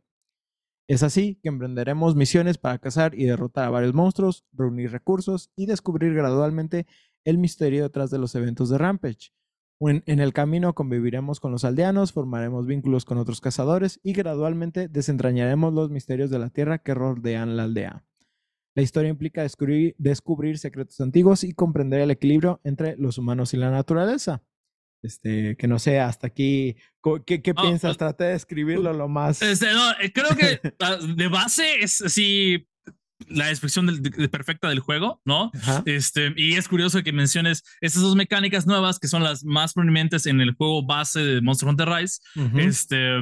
Es 0.89 1.05
así 1.05 1.39
que 1.43 1.49
emprenderemos 1.49 2.17
misiones 2.17 2.59
para 2.59 2.79
cazar 2.79 3.15
y 3.15 3.25
derrotar 3.25 3.65
a 3.65 3.71
varios 3.71 3.95
monstruos, 3.95 4.45
reunir 4.53 4.91
recursos 4.91 5.51
y 5.55 5.67
descubrir 5.67 6.13
gradualmente 6.13 6.87
el 7.25 7.39
misterio 7.39 7.85
detrás 7.85 8.11
de 8.11 8.19
los 8.19 8.35
eventos 8.35 8.69
de 8.69 8.79
Rampage. 8.79 9.33
En, 9.81 10.03
el 10.07 10.33
camino 10.33 10.75
conviviremos 10.75 11.39
con 11.39 11.53
los 11.53 11.65
aldeanos, 11.65 12.13
formaremos 12.13 12.67
vínculos 12.67 13.05
con 13.05 13.19
otros 13.19 13.41
cazadores 13.43 14.01
y 14.03 14.15
gradualmente 14.15 14.89
desentrañaremos 14.89 15.75
los 15.75 15.91
misterios 15.91 16.31
de 16.31 16.39
la 16.39 16.49
tierra 16.49 16.79
que 16.79 16.95
rodean 16.95 17.57
la 17.57 17.65
aldea. 17.65 18.05
La 18.75 18.83
historia 18.83 19.11
implica 19.11 19.43
descubrir, 19.43 19.95
descubrir 19.99 20.59
secretos 20.59 21.01
antiguos 21.01 21.45
y 21.45 21.53
comprender 21.53 22.01
el 22.01 22.11
equilibrio 22.11 22.61
entre 22.65 22.97
los 22.97 23.19
humanos 23.19 23.53
y 23.55 23.59
la 23.59 23.71
naturaleza. 23.71 24.43
Este, 25.03 25.57
que 25.57 25.69
no 25.69 25.79
sé, 25.79 26.01
hasta 26.01 26.27
aquí, 26.27 26.77
¿qué, 27.27 27.43
qué 27.43 27.53
Oh, 27.57 27.63
piensas? 27.63 27.95
oh, 27.95 27.99
Traté 27.99 28.25
de 28.25 28.35
escribirlo 28.35 28.93
lo 28.93 29.09
más... 29.09 29.41
Este, 29.43 29.73
no, 29.73 29.93
eh, 30.01 30.13
creo 30.13 30.35
que 30.37 30.61
ah, 30.81 30.97
de 30.97 31.29
base 31.29 31.81
es 31.81 32.01
así. 32.01 32.67
La 33.29 33.47
descripción 33.47 33.87
del, 33.87 34.03
de, 34.03 34.29
perfecta 34.29 34.69
del 34.69 34.81
juego, 34.81 35.21
¿no? 35.25 35.51
Este, 35.85 36.33
y 36.37 36.55
es 36.55 36.69
curioso 36.69 37.03
que 37.03 37.13
menciones 37.13 37.63
esas 37.81 38.03
dos 38.03 38.17
mecánicas 38.17 38.67
nuevas 38.67 38.99
que 38.99 39.09
son 39.09 39.23
las 39.23 39.45
más 39.45 39.73
prominentes 39.73 40.27
en 40.27 40.41
el 40.41 40.55
juego 40.55 40.85
base 40.85 41.21
de 41.21 41.41
Monster 41.41 41.69
Hunter 41.69 41.89
Rise. 41.89 42.21
Este, 42.57 43.19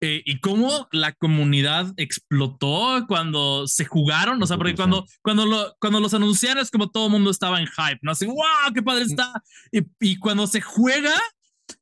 eh, 0.00 0.22
y 0.24 0.40
cómo 0.40 0.88
la 0.90 1.12
comunidad 1.12 1.92
explotó 1.96 3.04
cuando 3.06 3.66
se 3.66 3.84
jugaron, 3.84 4.42
o 4.42 4.46
sea, 4.46 4.56
porque 4.56 4.74
cuando, 4.74 5.06
cuando, 5.22 5.46
lo, 5.46 5.76
cuando 5.80 6.00
los 6.00 6.12
anunciaron 6.14 6.62
es 6.62 6.70
como 6.70 6.90
todo 6.90 7.06
el 7.06 7.12
mundo 7.12 7.30
estaba 7.30 7.60
en 7.60 7.66
hype, 7.66 8.00
¿no? 8.02 8.12
Así, 8.12 8.26
wow, 8.26 8.72
qué 8.74 8.82
padre 8.82 9.04
está. 9.04 9.32
Y, 9.70 9.82
y 10.00 10.16
cuando 10.18 10.46
se 10.46 10.60
juega, 10.60 11.14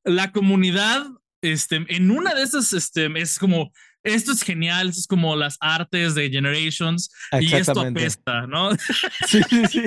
la 0.04 0.32
comunidad, 0.32 1.06
este, 1.42 1.84
en 1.88 2.10
una 2.10 2.34
de 2.34 2.42
esas, 2.42 2.72
este, 2.72 3.10
es 3.18 3.38
como, 3.38 3.72
esto 4.02 4.32
es 4.32 4.42
genial, 4.42 4.88
esto 4.88 5.00
es 5.00 5.06
como 5.06 5.36
las 5.36 5.56
artes 5.60 6.14
de 6.14 6.30
Generations 6.30 7.10
y 7.40 7.54
esto 7.54 7.80
apesta, 7.80 8.46
¿no? 8.46 8.70
Sí, 9.26 9.42
sí, 9.48 9.66
sí. 9.66 9.82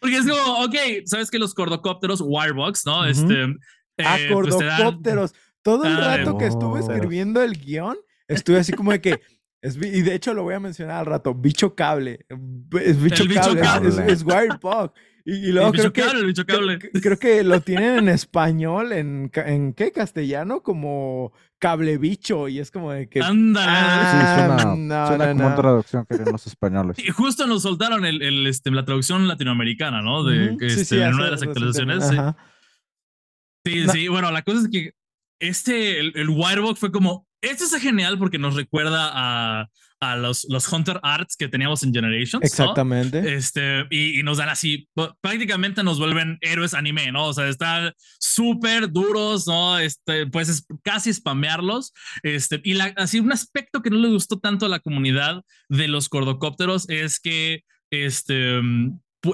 Porque 0.00 0.16
es 0.16 0.26
como, 0.26 0.64
ok, 0.64 0.74
sabes 1.06 1.30
que 1.30 1.38
los 1.38 1.54
cordocópteros, 1.54 2.20
Wirebox, 2.22 2.84
¿no? 2.84 3.06
Este. 3.06 3.56
ah, 3.98 4.18
eh, 4.18 4.28
pues 4.30 4.54
cordocópteros. 4.54 5.34
Todo 5.62 5.84
el 5.84 5.96
rato 5.96 6.36
que 6.36 6.46
estuve 6.46 6.80
escribiendo 6.80 7.42
el 7.42 7.58
guion, 7.58 7.96
estuve 8.28 8.58
así 8.58 8.72
como 8.72 8.92
de 8.92 9.00
que. 9.00 9.20
Es, 9.62 9.76
y 9.76 10.02
de 10.02 10.14
hecho 10.14 10.34
lo 10.34 10.42
voy 10.42 10.52
a 10.52 10.60
mencionar 10.60 10.98
al 10.98 11.06
rato, 11.06 11.34
bicho 11.34 11.74
cable. 11.74 12.26
Es 12.82 13.02
bicho, 13.02 13.24
cable, 13.58 13.88
Es, 13.88 13.98
es 13.98 14.24
y, 15.26 15.52
luego 15.52 15.72
creo 15.72 15.92
que, 15.92 16.02
Creo, 17.00 17.18
que 17.18 17.44
lo 17.44 17.60
tienen 17.62 17.98
en 17.98 18.08
español, 18.10 18.92
en, 18.92 19.30
en 19.34 19.72
qué 19.72 19.90
castellano, 19.90 20.62
como 20.62 21.32
cable 21.58 21.96
bicho, 21.96 22.46
y 22.46 22.58
es 22.58 22.70
como 22.70 22.92
de 22.92 23.08
que. 23.08 23.22
Ándale. 23.22 23.66
Ah, 23.70 24.58
sí, 24.60 24.74
suena, 24.76 25.32
como 25.32 25.46
una 25.46 25.56
traducción 25.56 26.04
que 26.04 26.18
los 26.30 26.46
españoles. 26.46 26.98
Y 27.02 27.08
justo 27.08 27.46
nos 27.46 27.62
soltaron 27.62 28.04
el, 28.04 28.20
el, 28.20 28.46
este, 28.46 28.70
la 28.70 28.84
traducción 28.84 29.26
latinoamericana, 29.26 30.02
¿no? 30.02 30.24
De, 30.24 30.58
este, 30.60 31.02
en 31.02 31.14
una 31.14 31.24
de 31.24 31.30
las 31.30 31.42
actualizaciones. 31.42 32.04
Sí, 33.64 33.88
sí, 33.88 34.08
bueno, 34.08 34.30
la 34.30 34.42
cosa 34.42 34.60
es 34.60 34.68
que 34.68 34.92
este, 35.40 36.00
el, 36.00 36.12
el 36.16 36.28
Wirebox 36.28 36.78
fue 36.78 36.92
como. 36.92 37.26
Esto 37.40 37.64
es 37.64 37.74
genial 37.82 38.18
porque 38.18 38.38
nos 38.38 38.56
recuerda 38.56 39.10
a 39.12 39.70
a 40.00 40.16
los, 40.16 40.46
los 40.48 40.70
Hunter 40.70 41.00
Arts 41.02 41.36
que 41.36 41.48
teníamos 41.48 41.82
en 41.82 41.92
Generations. 41.92 42.44
Exactamente. 42.44 43.34
Este, 43.34 43.86
y, 43.90 44.22
nos 44.22 44.38
dan 44.38 44.48
así, 44.48 44.88
prácticamente 45.20 45.82
nos 45.82 45.98
vuelven 45.98 46.38
héroes 46.40 46.74
anime, 46.74 47.10
¿no? 47.12 47.26
O 47.26 47.34
sea, 47.34 47.48
están 47.48 47.92
súper 48.18 48.90
duros, 48.90 49.46
¿no? 49.46 49.78
Este, 49.78 50.26
pues 50.26 50.66
casi 50.82 51.12
spamearlos. 51.12 51.92
Este, 52.22 52.60
y 52.64 52.74
la, 52.74 52.92
así 52.96 53.20
un 53.20 53.32
aspecto 53.32 53.82
que 53.82 53.90
no 53.90 53.98
le 53.98 54.08
gustó 54.08 54.38
tanto 54.38 54.66
a 54.66 54.68
la 54.68 54.80
comunidad 54.80 55.42
de 55.68 55.88
los 55.88 56.08
cordocópteros 56.08 56.88
es 56.88 57.20
que 57.20 57.62
este, 57.90 58.60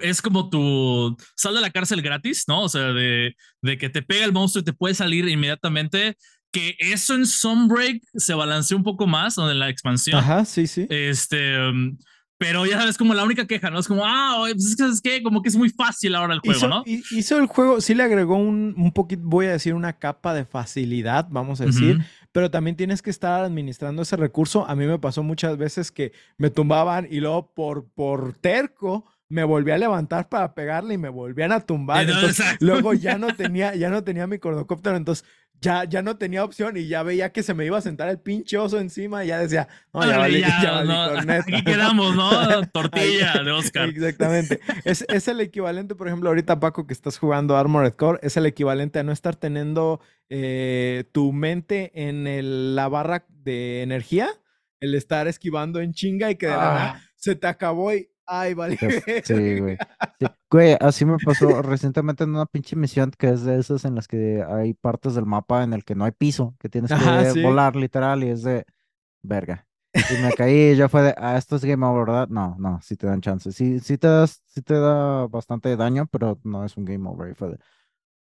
es 0.03 0.23
como 0.23 0.51
tu 0.51 1.17
sal 1.37 1.55
de 1.55 1.61
la 1.61 1.71
cárcel 1.71 2.03
gratis, 2.03 2.45
¿no? 2.47 2.63
O 2.63 2.69
sea, 2.69 2.93
de, 2.93 3.35
de 3.63 3.79
que 3.79 3.91
te 3.91 4.03
pega 4.03 4.25
el 4.25 4.33
monstruo 4.33 4.63
y 4.63 4.65
te 4.65 4.73
puede 4.73 4.95
salir 4.95 5.29
inmediatamente 5.29 6.17
que 6.53 6.77
eso 6.79 7.15
en 7.15 7.27
Sunbreak 7.27 8.03
se 8.15 8.35
balanceó 8.35 8.77
un 8.77 8.83
poco 8.83 9.07
más, 9.07 9.39
en 9.39 9.59
la 9.59 9.69
expansión. 9.69 10.19
Ajá, 10.19 10.45
sí, 10.45 10.67
sí. 10.67 10.87
Este, 10.91 11.57
pero 12.41 12.65
ya 12.65 12.79
sabes, 12.79 12.97
como 12.97 13.13
la 13.13 13.23
única 13.23 13.47
queja, 13.47 13.69
¿no? 13.69 13.79
Es 13.79 13.87
como, 13.87 14.03
ah, 14.05 14.47
pues 14.55 14.81
es 14.81 15.01
que, 15.03 15.23
como 15.23 15.43
que 15.43 15.51
es 15.51 15.57
muy 15.57 15.69
fácil 15.69 16.15
ahora 16.15 16.33
el 16.33 16.41
juego, 16.41 16.69
¿no? 16.69 16.83
Hizo 16.87 17.39
el 17.39 17.47
juego, 17.47 17.83
sí 17.83 17.95
le 17.95 18.03
agregó 18.03 18.37
un, 18.37 18.75
un 18.79 18.93
poquito, 18.93 19.23
voy 19.25 19.45
a 19.45 19.53
decir, 19.53 19.75
una 19.75 19.93
capa 19.93 20.33
de 20.33 20.47
facilidad, 20.47 21.29
vamos 21.31 21.61
a 21.61 21.67
decir, 21.67 21.99
pero 22.33 22.51
también 22.51 22.77
tienes 22.77 23.03
que 23.03 23.11
estar 23.11 23.45
administrando 23.45 24.01
ese 24.01 24.17
recurso. 24.17 24.67
A 24.67 24.75
mí 24.75 24.87
me 24.87 24.99
pasó 24.99 25.23
muchas 25.23 25.59
veces 25.59 25.93
que 25.93 26.13
me 26.39 26.49
tumbaban 26.49 27.07
y 27.11 27.21
luego 27.21 27.53
por, 27.53 27.91
por 27.91 28.33
terco 28.33 29.05
me 29.29 29.45
volví 29.45 29.71
a 29.71 29.79
levantar 29.79 30.29
para 30.29 30.55
pegarle 30.55 30.95
y 30.95 30.99
me 30.99 31.09
volvían 31.09 31.53
a 31.53 31.61
tumbar. 31.61 32.07
luego 32.59 32.95
ya 32.95 33.19
no 33.19 33.35
tenía, 33.35 33.75
ya 33.75 33.91
no 33.91 34.03
tenía 34.03 34.27
mi 34.27 34.39
cordocóptero, 34.39 34.97
entonces 34.97 35.27
ya, 35.61 35.85
ya 35.85 36.03
no 36.03 36.17
tenía 36.17 36.43
opción 36.43 36.77
y 36.77 36.89
ya 36.89 37.03
veía 37.03 37.33
que 37.33 37.43
se 37.43 37.53
me 37.53 37.67
iba 37.67 37.77
a 37.77 37.83
sentar 37.83 38.09
el 38.09 38.19
pinche 38.19 38.57
oso 38.57 38.79
encima 38.79 39.25
y 39.25 39.29
ya 39.29 39.39
decía, 39.39 39.69
no, 39.93 40.07
ya 40.07 40.19
valí, 40.19 40.41
ya, 40.41 40.81
Aquí 41.39 41.65
quedamos, 41.65 42.17
¿no? 42.17 42.67
Tortilla 42.73 43.43
de 43.45 43.51
Oscar. 43.51 43.91
Exactamente. 43.91 44.61
Es, 44.85 45.05
es, 45.09 45.29
el 45.29 45.41
equivalente, 45.41 45.95
por 45.95 46.09
ejemplo, 46.09 46.31
ahorita 46.31 46.61
Paco 46.61 46.87
que 46.87 46.95
estás 46.95 47.19
jugando 47.19 47.57
Armored 47.57 47.93
Core, 47.93 48.19
es 48.23 48.37
el 48.37 48.47
equivalente 48.47 48.99
a 48.99 49.03
no 49.03 49.13
estar 49.13 49.37
teniendo 49.37 50.01
eh, 50.31 51.05
tu 51.13 51.33
mente 51.33 51.93
en 51.95 52.75
la 52.75 52.89
barra 52.89 53.27
de 53.29 53.83
energía, 53.83 54.29
el 54.81 54.95
estar 54.95 55.29
esquivando 55.29 55.81
en 55.81 55.93
chinga 55.93 56.31
y 56.31 56.37
que 56.37 56.47
de 56.47 56.53
ah. 56.55 57.03
se 57.17 57.35
te 57.35 57.47
acabó 57.47 57.93
y 57.93 58.10
Ay, 58.33 58.55
vale. 58.55 58.79
Sí, 59.25 59.59
güey. 59.59 59.77
Güey, 60.49 60.77
así 60.81 61.05
me 61.05 61.17
pasó 61.19 61.63
recientemente 61.63 62.23
en 62.23 62.31
una 62.31 62.47
pinche 62.47 62.77
misión 62.77 63.11
que 63.11 63.29
es 63.29 63.43
de 63.43 63.59
esas 63.59 63.85
en 63.85 63.97
las 63.97 64.07
que 64.07 64.45
hay 64.49 64.73
partes 64.73 65.17
del 65.17 65.27
mapa 65.27 65.65
en 65.65 65.73
el 65.73 65.85
que 65.85 65.97
no 65.97 66.05
hay 66.05 66.13
piso, 66.13 66.55
que 66.61 66.69
tienes 66.69 66.93
que 66.93 67.43
volar 67.43 67.75
literal 67.75 68.23
y 68.23 68.29
es 68.29 68.43
de 68.43 68.65
verga. 69.23 69.67
Y 69.93 70.23
me 70.23 70.33
caí 70.33 70.71
y 70.71 70.77
ya 70.77 70.89
fue 70.89 71.03
de, 71.03 71.15
ah, 71.19 71.37
esto 71.37 71.57
es 71.57 71.65
game 71.65 71.85
over, 71.85 72.07
¿verdad? 72.07 72.29
No, 72.29 72.55
no, 72.61 72.81
sí 72.83 72.97
te 72.97 73.09
dan 73.09 73.21
chance. 73.21 73.51
Sí, 73.51 73.81
sí 73.81 73.99
te 73.99 74.07
das, 74.07 74.41
sí 74.47 74.63
te 74.63 74.75
da 74.75 75.27
bastante 75.27 75.77
daño, 75.77 76.07
pero 76.07 76.39
no 76.45 76.65
es 76.65 76.77
un 76.77 76.85
game 76.85 77.09
over. 77.09 77.33
Y 77.33 77.35
fue 77.35 77.49
de, 77.49 77.59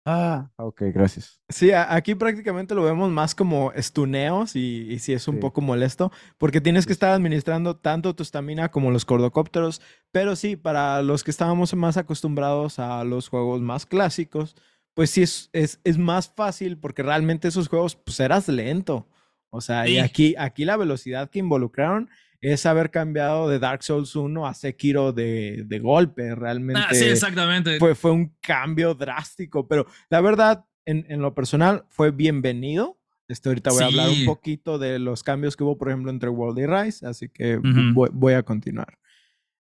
Ah, 0.04 0.50
ok, 0.56 0.84
gracias. 0.94 1.38
Sí, 1.50 1.70
aquí 1.72 2.14
prácticamente 2.14 2.74
lo 2.74 2.82
vemos 2.82 3.10
más 3.10 3.34
como 3.34 3.72
estuneos 3.72 4.56
y, 4.56 4.90
y 4.90 4.98
sí 5.00 5.12
es 5.12 5.28
un 5.28 5.38
poco 5.38 5.60
molesto 5.60 6.10
porque 6.38 6.62
tienes 6.62 6.86
que 6.86 6.94
estar 6.94 7.10
administrando 7.10 7.76
tanto 7.76 8.14
tu 8.14 8.22
estamina 8.22 8.70
como 8.70 8.90
los 8.90 9.04
cordocópteros, 9.04 9.82
pero 10.10 10.34
sí, 10.34 10.56
para 10.56 11.02
los 11.02 11.24
que 11.24 11.30
estábamos 11.30 11.74
más 11.74 11.98
acostumbrados 11.98 12.78
a 12.78 13.04
los 13.04 13.28
juegos 13.28 13.60
más 13.60 13.84
clásicos, 13.84 14.56
pues 14.94 15.10
sí 15.10 15.22
es, 15.22 15.50
es, 15.52 15.80
es 15.84 15.98
más 15.98 16.32
fácil 16.34 16.78
porque 16.78 17.02
realmente 17.02 17.48
esos 17.48 17.68
juegos 17.68 17.94
pues 17.94 18.18
eras 18.20 18.48
lento. 18.48 19.06
O 19.50 19.60
sea, 19.60 19.88
y 19.88 19.98
aquí, 19.98 20.34
aquí 20.38 20.64
la 20.64 20.76
velocidad 20.76 21.30
que 21.30 21.38
involucraron 21.38 22.08
es 22.40 22.66
haber 22.66 22.90
cambiado 22.90 23.48
de 23.48 23.58
Dark 23.58 23.82
Souls 23.82 24.14
1 24.14 24.46
a 24.46 24.54
Sekiro 24.54 25.12
de, 25.12 25.64
de 25.66 25.78
golpe. 25.78 26.34
Realmente. 26.34 26.82
Ah, 26.84 26.94
sí, 26.94 27.04
exactamente. 27.04 27.78
Fue, 27.78 27.94
fue 27.94 28.12
un 28.12 28.36
cambio 28.40 28.94
drástico, 28.94 29.66
pero 29.66 29.86
la 30.10 30.20
verdad, 30.20 30.64
en, 30.84 31.04
en 31.08 31.20
lo 31.20 31.34
personal, 31.34 31.84
fue 31.88 32.10
bienvenido. 32.10 32.98
Este, 33.28 33.50
ahorita 33.50 33.70
voy 33.70 33.82
a 33.82 33.86
hablar 33.86 34.08
un 34.08 34.24
poquito 34.24 34.78
de 34.78 34.98
los 34.98 35.22
cambios 35.22 35.54
que 35.54 35.62
hubo, 35.62 35.76
por 35.76 35.88
ejemplo, 35.88 36.10
entre 36.10 36.30
World 36.30 36.58
y 36.60 36.66
Rise, 36.66 37.06
así 37.06 37.28
que 37.28 37.58
voy, 37.58 38.08
voy, 38.10 38.32
a 38.32 38.42
continuar. 38.42 38.98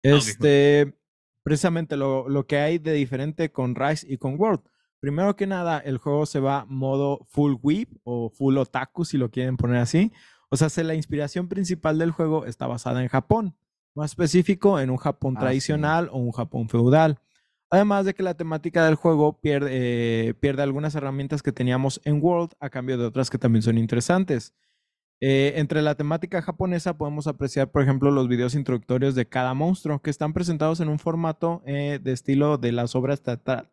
Este, 0.03 0.95
precisamente 1.43 1.97
lo, 1.97 2.29
lo, 2.29 2.47
que 2.47 2.59
hay 2.59 2.77
de 2.77 2.93
diferente 2.93 3.51
con 3.51 3.75
Rise 3.75 4.07
y 4.07 4.19
con 4.19 4.39
World. 4.39 4.61
Primero 5.01 5.35
que 5.35 5.47
nada, 5.47 5.79
el 5.79 5.97
juego 5.97 6.27
se 6.27 6.41
va 6.41 6.67
modo 6.67 7.27
full 7.31 7.55
whip 7.63 7.91
o 8.05 8.29
full 8.29 8.59
otaku, 8.59 9.07
si 9.07 9.17
lo 9.17 9.31
quieren 9.31 9.57
poner 9.57 9.79
así. 9.79 10.13
O 10.55 10.57
sea, 10.57 10.85
la 10.85 10.95
inspiración 10.95 11.49
principal 11.49 11.99
del 11.99 12.13
juego 12.13 12.47
está 12.47 12.69
basada 12.69 13.03
en 13.03 13.09
Japón, 13.09 13.57
más 13.97 14.13
específico 14.13 14.79
en 14.79 14.89
un 14.89 14.99
Japón 14.99 15.35
ah, 15.37 15.41
tradicional 15.41 16.09
o 16.13 16.19
un 16.19 16.31
Japón 16.31 16.69
feudal. 16.69 17.19
Además 17.71 18.05
de 18.05 18.15
que 18.15 18.23
la 18.23 18.35
temática 18.35 18.87
del 18.87 18.95
juego 18.95 19.41
pierde, 19.41 20.29
eh, 20.29 20.35
pierde, 20.35 20.63
algunas 20.63 20.95
herramientas 20.95 21.43
que 21.43 21.51
teníamos 21.51 22.01
en 22.05 22.23
World 22.23 22.53
a 22.61 22.71
cambio 22.71 22.97
de 22.97 23.05
otras 23.05 23.31
que 23.31 23.39
también 23.39 23.63
son 23.63 23.79
interesantes. 23.79 24.55
Eh, 25.21 25.55
entre 25.57 25.83
la 25.83 25.97
temática 25.97 26.41
japonesa 26.41 26.97
podemos 26.97 27.27
apreciar, 27.27 27.73
por 27.73 27.83
ejemplo, 27.83 28.13
los 28.13 28.29
videos 28.29 28.55
introductorios 28.55 29.17
de 29.17 29.27
cada 29.27 29.55
monstruo 29.55 30.03
que 30.03 30.11
están 30.11 30.33
presentados 30.35 30.79
en 30.79 30.89
un 30.89 31.01
formato 31.01 31.65
eh, 31.67 31.99
de 32.01 32.13
estilo 32.13 32.59
de 32.59 32.71
las 32.71 32.95
obras 32.95 33.25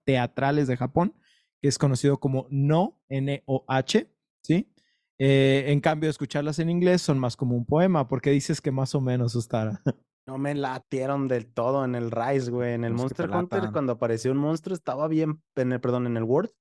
teatrales 0.03 0.67
de 0.67 0.77
Japón, 0.77 1.13
que 1.61 1.67
es 1.67 1.77
conocido 1.77 2.19
como 2.19 2.47
No, 2.49 2.99
N-O-H, 3.07 4.07
¿sí? 4.41 4.67
Eh, 5.23 5.65
en 5.71 5.81
cambio, 5.81 6.09
escucharlas 6.09 6.57
en 6.57 6.71
inglés 6.71 7.03
son 7.03 7.19
más 7.19 7.37
como 7.37 7.55
un 7.55 7.63
poema, 7.63 8.07
porque 8.07 8.31
dices 8.31 8.59
que 8.59 8.71
más 8.71 8.95
o 8.95 9.01
menos, 9.01 9.35
Ustara. 9.35 9.79
No 10.27 10.37
me 10.37 10.53
latieron 10.53 11.27
del 11.27 11.51
todo 11.51 11.83
en 11.83 11.95
el 11.95 12.11
Rise, 12.11 12.51
güey. 12.51 12.73
En 12.73 12.83
el 12.83 12.93
Monster 12.93 13.29
Hunter, 13.29 13.71
cuando 13.71 13.93
apareció 13.93 14.31
un 14.31 14.37
monstruo, 14.37 14.75
estaba 14.75 15.07
bien, 15.07 15.41
en 15.55 15.71
el, 15.71 15.81
perdón, 15.81 16.05
en 16.05 16.15
el 16.15 16.23
Word, 16.23 16.51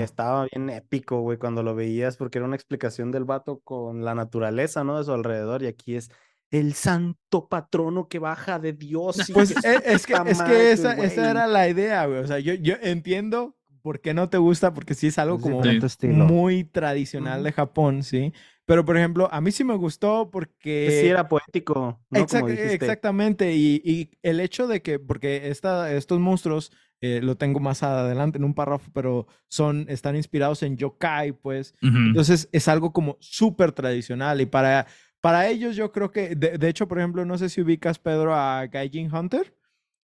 estaba 0.00 0.46
bien 0.50 0.70
épico, 0.70 1.20
güey, 1.20 1.36
cuando 1.36 1.62
lo 1.62 1.74
veías, 1.74 2.16
porque 2.16 2.38
era 2.38 2.46
una 2.46 2.56
explicación 2.56 3.12
del 3.12 3.24
vato 3.24 3.60
con 3.60 4.04
la 4.06 4.14
naturaleza, 4.14 4.84
¿no? 4.84 4.96
De 4.96 5.04
su 5.04 5.12
alrededor, 5.12 5.62
y 5.62 5.66
aquí 5.66 5.96
es 5.96 6.10
el 6.50 6.72
santo 6.72 7.46
patrono 7.48 8.08
que 8.08 8.18
baja 8.18 8.58
de 8.58 8.72
Dios. 8.72 9.16
Pues 9.34 9.50
e, 9.50 9.54
es, 9.84 10.06
que, 10.06 10.14
es 10.14 10.42
que 10.42 10.72
esa, 10.72 10.94
esa, 10.94 11.30
era 11.30 11.46
la 11.46 11.68
idea, 11.68 12.06
güey. 12.06 12.20
O 12.20 12.26
sea, 12.26 12.38
yo, 12.38 12.54
yo 12.54 12.74
entiendo 12.80 13.54
por 13.84 14.00
qué 14.00 14.14
no 14.14 14.30
te 14.30 14.38
gusta, 14.38 14.72
porque 14.72 14.94
sí 14.94 15.08
es 15.08 15.18
algo 15.18 15.38
como 15.38 15.60
muy 16.00 16.64
tradicional 16.64 17.44
de 17.44 17.52
Japón, 17.52 18.02
¿sí? 18.02 18.32
Pero, 18.64 18.82
por 18.86 18.96
ejemplo, 18.96 19.28
a 19.30 19.42
mí 19.42 19.52
sí 19.52 19.62
me 19.62 19.74
gustó 19.74 20.30
porque... 20.30 21.00
Sí, 21.02 21.06
era 21.06 21.28
poético. 21.28 22.00
¿no? 22.08 22.18
exactamente, 22.48 23.54
y, 23.54 24.10
el 24.22 24.40
hecho 24.40 24.66
de 24.66 24.80
que, 24.80 24.98
porque 24.98 25.50
esta, 25.50 25.92
estos 25.92 26.18
monstruos, 26.18 26.72
eh, 27.02 27.20
lo 27.22 27.36
tengo 27.36 27.60
más 27.60 27.82
adelante 27.82 28.38
en 28.38 28.44
un 28.44 28.54
párrafo, 28.54 28.90
pero 28.94 29.26
son, 29.48 29.84
están 29.90 30.16
inspirados 30.16 30.62
en 30.62 30.78
yokai, 30.78 31.32
pues. 31.32 31.74
Entonces, 31.82 32.48
es 32.52 32.68
algo 32.68 32.90
como 32.90 33.18
súper 33.20 33.72
tradicional 33.72 34.40
y 34.40 34.46
para 34.46 34.86
para 35.20 35.48
ellos 35.48 35.76
yo 35.76 35.90
creo 35.90 36.10
que, 36.10 36.34
de, 36.34 36.68
hecho, 36.68 36.86
por 36.86 36.98
ejemplo, 36.98 37.24
no 37.24 37.38
sé 37.38 37.48
si 37.48 37.62
ubicas, 37.62 37.98
Pedro, 37.98 38.34
a 38.34 38.66
Gaijin 38.66 39.14
Hunter. 39.14 39.54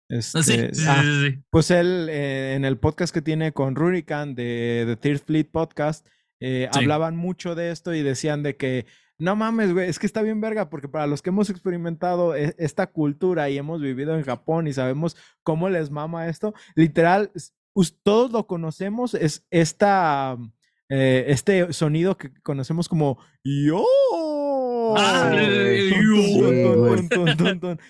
Este, 0.09 0.43
sí, 0.43 0.67
sí, 0.73 0.85
ah, 0.87 1.03
sí, 1.03 1.43
Pues 1.49 1.71
él, 1.71 2.07
eh, 2.09 2.53
en 2.55 2.65
el 2.65 2.77
podcast 2.77 3.13
que 3.13 3.21
tiene 3.21 3.53
con 3.53 3.75
Rurican 3.75 4.35
de 4.35 4.83
The 4.85 4.95
Third 4.97 5.25
Fleet 5.25 5.45
Podcast, 5.51 6.05
eh, 6.39 6.69
hablaban 6.73 7.15
mucho 7.15 7.55
de 7.55 7.71
esto 7.71 7.93
y 7.93 8.03
decían 8.03 8.43
de 8.43 8.55
que 8.55 8.85
no 9.17 9.35
mames, 9.35 9.71
güey, 9.73 9.89
es 9.89 9.97
que 9.97 10.05
está 10.05 10.21
bien 10.21 10.41
verga, 10.41 10.69
porque 10.69 10.89
para 10.89 11.07
los 11.07 11.21
que 11.21 11.29
hemos 11.29 11.49
experimentado 11.49 12.35
e, 12.35 12.53
esta 12.57 12.87
cultura 12.87 13.49
y 13.49 13.57
hemos 13.57 13.81
vivido 13.81 14.15
en 14.15 14.23
Japón 14.23 14.67
y 14.67 14.73
sabemos 14.73 15.15
cómo 15.43 15.69
les 15.69 15.89
mama 15.89 16.27
esto, 16.27 16.53
literal, 16.75 17.31
todos 18.03 18.31
lo 18.31 18.47
conocemos, 18.47 19.13
es 19.13 19.45
esta, 19.49 20.37
eh, 20.89 21.25
este 21.27 21.71
sonido 21.73 22.17
que 22.17 22.33
conocemos 22.41 22.89
como 22.89 23.17
yo. 23.43 23.85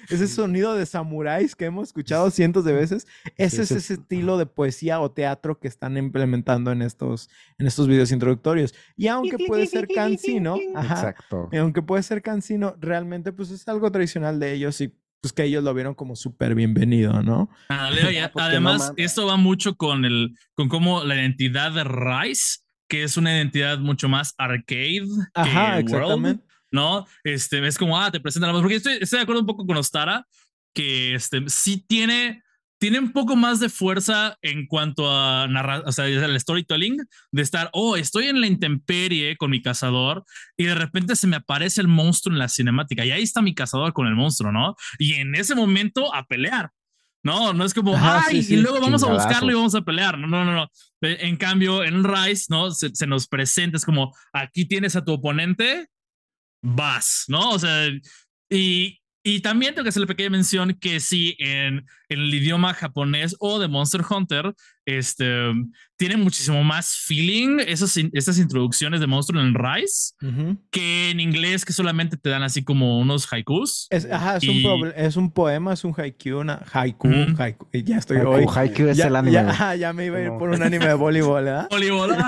Ese 0.09 0.27
sonido 0.27 0.75
de 0.75 0.85
samuráis 0.85 1.55
que 1.55 1.65
hemos 1.65 1.89
escuchado 1.89 2.29
cientos 2.31 2.65
de 2.65 2.73
veces, 2.73 3.07
ese 3.37 3.63
es 3.63 3.71
ese 3.71 3.95
estilo 3.95 4.37
de 4.37 4.45
poesía 4.45 4.99
o 4.99 5.11
teatro 5.11 5.59
que 5.59 5.67
están 5.67 5.97
implementando 5.97 6.71
en 6.71 6.81
estos, 6.81 7.29
en 7.57 7.67
estos 7.67 7.87
videos 7.87 8.11
introductorios. 8.11 8.73
Y 8.95 9.07
aunque 9.07 9.37
puede 9.47 9.67
ser 9.67 9.87
cansino, 9.87 10.57
Exacto. 10.57 11.49
aunque 11.53 11.81
puede 11.81 12.03
ser 12.03 12.21
cansino, 12.21 12.75
realmente 12.79 13.31
pues 13.31 13.51
es 13.51 13.67
algo 13.67 13.91
tradicional 13.91 14.39
de 14.39 14.53
ellos 14.53 14.79
y 14.81 14.93
pues 15.25 15.33
que 15.33 15.43
ellos 15.43 15.63
lo 15.63 15.73
vieron 15.73 15.95
como 15.95 16.15
súper 16.15 16.53
bienvenido, 16.53 17.23
¿no? 17.23 17.49
además, 18.35 18.93
esto 18.95 19.25
va 19.25 19.37
mucho 19.37 19.75
con 19.75 20.05
el, 20.05 20.37
con 20.53 20.69
cómo 20.69 21.03
la 21.03 21.15
identidad 21.15 21.71
de 21.71 21.83
Rice, 21.83 22.59
que 22.87 23.01
es 23.01 23.17
una 23.17 23.35
identidad 23.35 23.79
mucho 23.79 24.07
más 24.07 24.35
arcade 24.37 25.07
Ajá, 25.33 25.79
exactamente. 25.79 26.45
¿No? 26.75 27.07
Este, 27.23 27.65
es 27.65 27.77
como, 27.77 27.99
ah, 27.99 28.11
te 28.11 28.19
presenta 28.19 28.47
la 28.47 28.53
voz, 28.53 28.61
porque 28.61 28.75
estoy, 28.75 28.97
estoy 29.01 29.17
de 29.17 29.23
acuerdo 29.23 29.41
un 29.41 29.47
poco 29.47 29.65
con 29.65 29.77
Ostara, 29.77 30.27
que 30.75 31.15
este, 31.15 31.43
sí 31.47 31.83
tiene, 31.87 32.43
tiene 32.79 32.99
un 32.99 33.13
poco 33.13 33.35
más 33.35 33.59
de 33.59 33.69
fuerza 33.69 34.37
en 34.41 34.67
cuanto 34.67 35.09
a 35.09 35.47
narrar, 35.47 35.83
o 35.87 35.91
sea, 35.91 36.05
el 36.05 36.39
storytelling, 36.39 36.97
de 37.31 37.41
estar, 37.41 37.69
oh, 37.73 37.95
estoy 37.95 38.27
en 38.27 38.41
la 38.41 38.47
intemperie 38.47 39.37
con 39.37 39.49
mi 39.49 39.61
cazador 39.61 40.23
y 40.55 40.65
de 40.65 40.75
repente 40.75 41.15
se 41.15 41.25
me 41.25 41.37
aparece 41.37 41.81
el 41.81 41.87
monstruo 41.87 42.33
en 42.33 42.39
la 42.39 42.49
cinemática 42.49 43.05
y 43.05 43.11
ahí 43.11 43.23
está 43.23 43.41
mi 43.41 43.55
cazador 43.55 43.93
con 43.93 44.05
el 44.05 44.15
monstruo, 44.15 44.51
¿no? 44.51 44.75
Y 44.99 45.13
en 45.13 45.33
ese 45.33 45.55
momento 45.55 46.13
a 46.13 46.25
pelear. 46.25 46.69
No, 47.23 47.53
no 47.53 47.65
es 47.65 47.73
como, 47.73 47.97
ay, 47.97 48.45
y 48.47 48.57
luego 48.57 48.79
vamos 48.79 49.01
a 49.01 49.11
buscarlo 49.11 49.49
y 49.49 49.55
vamos 49.55 49.73
a 49.73 49.81
pelear. 49.81 50.15
No, 50.19 50.27
no, 50.27 50.45
no, 50.45 50.53
no. 50.53 50.69
En 51.01 51.37
cambio, 51.37 51.83
en 51.83 52.03
Rise, 52.03 52.45
¿no? 52.49 52.69
Se, 52.69 52.93
se 52.93 53.07
nos 53.07 53.25
presenta, 53.27 53.77
es 53.77 53.85
como, 53.85 54.15
aquí 54.31 54.65
tienes 54.65 54.95
a 54.95 55.03
tu 55.03 55.13
oponente, 55.13 55.87
vas, 56.65 57.25
¿no? 57.27 57.51
O 57.51 57.59
sea, 57.59 57.89
y, 58.49 58.99
y 59.23 59.39
también 59.39 59.73
tengo 59.73 59.83
que 59.83 59.89
hacer 59.89 60.01
la 60.01 60.07
pequeña 60.07 60.29
mención 60.29 60.77
que 60.79 60.99
sí, 60.99 61.35
en, 61.39 61.85
el 62.09 62.33
idioma 62.33 62.73
japonés 62.75 63.35
o 63.39 63.57
de 63.59 63.67
Monster 63.67 64.01
Hunter, 64.07 64.53
este, 64.85 65.51
tiene 65.97 66.17
muchísimo 66.17 66.63
más 66.63 66.95
feeling 66.95 67.59
esas, 67.59 67.97
estas 68.13 68.37
introducciones 68.37 68.99
de 68.99 69.07
monstruo 69.07 69.41
en 69.41 69.55
Rise 69.55 70.13
que 70.69 71.09
en 71.09 71.19
inglés 71.19 71.65
que 71.65 71.73
solamente 71.73 72.17
te 72.17 72.29
dan 72.29 72.43
así 72.43 72.63
como 72.63 72.99
unos 72.99 73.31
haikus. 73.33 73.87
Es, 73.89 74.05
ajá, 74.05 74.37
es, 74.37 74.47
un, 74.47 74.93
es 74.95 75.15
un, 75.15 75.31
poema, 75.31 75.73
es 75.73 75.83
un 75.83 75.93
haiku, 75.97 76.37
una 76.37 76.63
haiku, 76.71 77.09
haiku 77.37 77.67
ya 77.73 77.97
estoy 77.97 78.17
hoy. 78.17 78.45
Haiku 78.47 78.83
es 78.83 78.99
el 78.99 79.15
anime. 79.15 79.33
Ya, 79.33 79.75
ya, 79.75 79.91
me 79.91 80.05
iba 80.05 80.17
a 80.17 80.21
ir 80.21 80.29
por 80.37 80.49
un 80.49 80.61
anime 80.61 80.85
de 80.85 80.93
voleibol, 80.95 81.47
¿eh? 81.47 81.65
Voleibol. 81.71 82.15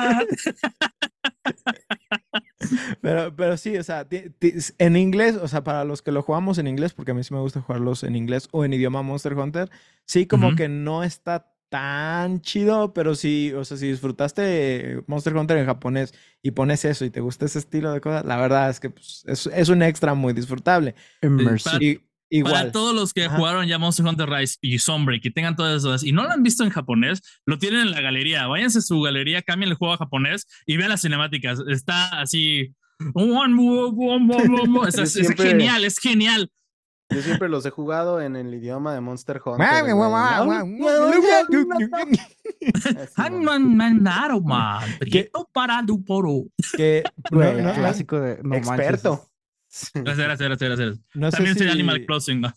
Pero, 3.01 3.36
pero 3.36 3.58
sí, 3.58 3.77
o 3.77 3.84
sea, 3.84 4.08
en 4.10 4.97
inglés, 4.97 5.36
o 5.36 5.47
sea, 5.47 5.63
para 5.63 5.84
los 5.84 6.01
que 6.01 6.12
lo 6.12 6.21
jugamos 6.21 6.58
en 6.58 6.67
inglés, 6.67 6.93
porque 6.93 7.12
a 7.12 7.13
mí 7.13 7.23
sí 7.23 7.34
me 7.34 7.39
gusta 7.39 7.62
jugarlos 7.62 8.03
en 8.03 8.15
inglés 8.15 8.47
o 8.51 8.65
en 8.65 8.73
idioma 8.73 9.01
Monster 9.01 9.34
Hunter, 9.34 9.69
sí 10.06 10.25
como 10.25 10.56
que 10.56 10.67
no 10.67 11.03
está 11.03 11.51
tan 11.69 12.41
chido, 12.41 12.93
pero 12.93 13.15
sí, 13.15 13.51
o 13.53 13.65
sea, 13.65 13.77
si 13.77 13.88
disfrutaste 13.89 15.03
Monster 15.08 15.36
Hunter 15.36 15.58
en 15.58 15.65
japonés 15.65 16.13
y 16.41 16.51
pones 16.51 16.86
eso 16.86 17.03
y 17.03 17.10
te 17.10 17.19
gusta 17.19 17.45
ese 17.45 17.60
estilo 17.60 17.91
de 17.91 18.01
cosas, 18.01 18.25
la 18.25 18.38
verdad 18.38 18.69
es 18.69 18.80
que 18.80 18.89
pues, 18.89 19.23
es, 19.25 19.69
un 19.69 19.82
extra 19.82 20.13
muy 20.13 20.34
disfrutable. 20.34 20.95
Para 22.44 22.72
todos 22.72 22.94
los 22.94 23.13
que 23.13 23.28
jugaron 23.28 23.68
ya 23.68 23.78
Monster 23.78 24.06
Hunter 24.06 24.30
Rise 24.30 24.58
y 24.62 24.80
Sombre, 24.80 25.22
que 25.22 25.32
tengan 25.32 25.56
todas 25.56 25.84
esas 25.84 26.04
y 26.04 26.12
no 26.12 26.24
lo 26.24 26.32
han 26.32 26.44
visto 26.44 26.63
en 26.63 26.70
japonés, 26.70 27.22
lo 27.46 27.58
tienen 27.58 27.82
en 27.82 27.92
la 27.92 28.02
galería. 28.02 28.48
Váyanse 28.48 28.80
a 28.80 28.82
su 28.82 29.02
galería, 29.02 29.42
cambien 29.42 29.72
el 29.72 29.78
juego 29.78 29.94
a 29.94 29.98
japonés 29.98 30.46
y 30.66 30.78
vean 30.78 30.90
las 30.90 31.02
cinemáticas. 31.02 31.62
Está 31.70 32.22
así. 32.22 32.74
es, 34.88 35.16
es 35.16 35.36
genial, 35.36 35.86
es 35.86 36.00
genial. 36.00 36.52
Yo 37.10 37.22
siempre 37.22 37.48
los 37.48 37.66
he 37.66 37.70
jugado 37.70 38.20
en 38.20 38.36
el 38.36 38.54
idioma 38.54 38.94
de 38.94 39.00
Monster 39.00 39.42
Hunter. 39.44 39.66
Que 46.76 47.04
clásico 47.30 48.20
de 48.20 48.34
experto. 48.58 49.30
Gracias, 49.93 50.17
gracias, 50.17 50.49
gracias, 50.49 50.69
gracias. 50.69 50.99
No 51.13 51.30
También 51.30 51.56
sé 51.56 51.65
si... 51.65 51.69
Animal 51.69 52.06
Crossing, 52.06 52.41
¿no? 52.41 52.53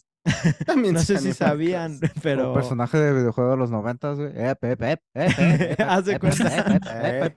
También 0.66 0.94
no 0.94 1.01
sé 1.01 1.18
si 1.18 1.33
sabían, 1.33 1.99
pero. 2.23 2.49
Un 2.49 2.55
personaje 2.55 2.99
de 2.99 3.14
videojuego 3.14 3.53
de 3.53 3.57
los 3.57 3.70
noventas, 3.70 4.18
güey. 4.18 4.33
Eh, 4.35 4.55
pep, 4.55 5.01
eh, 5.14 5.77
Haz 5.79 6.05
de 6.05 6.18
cuenta. 6.18 7.33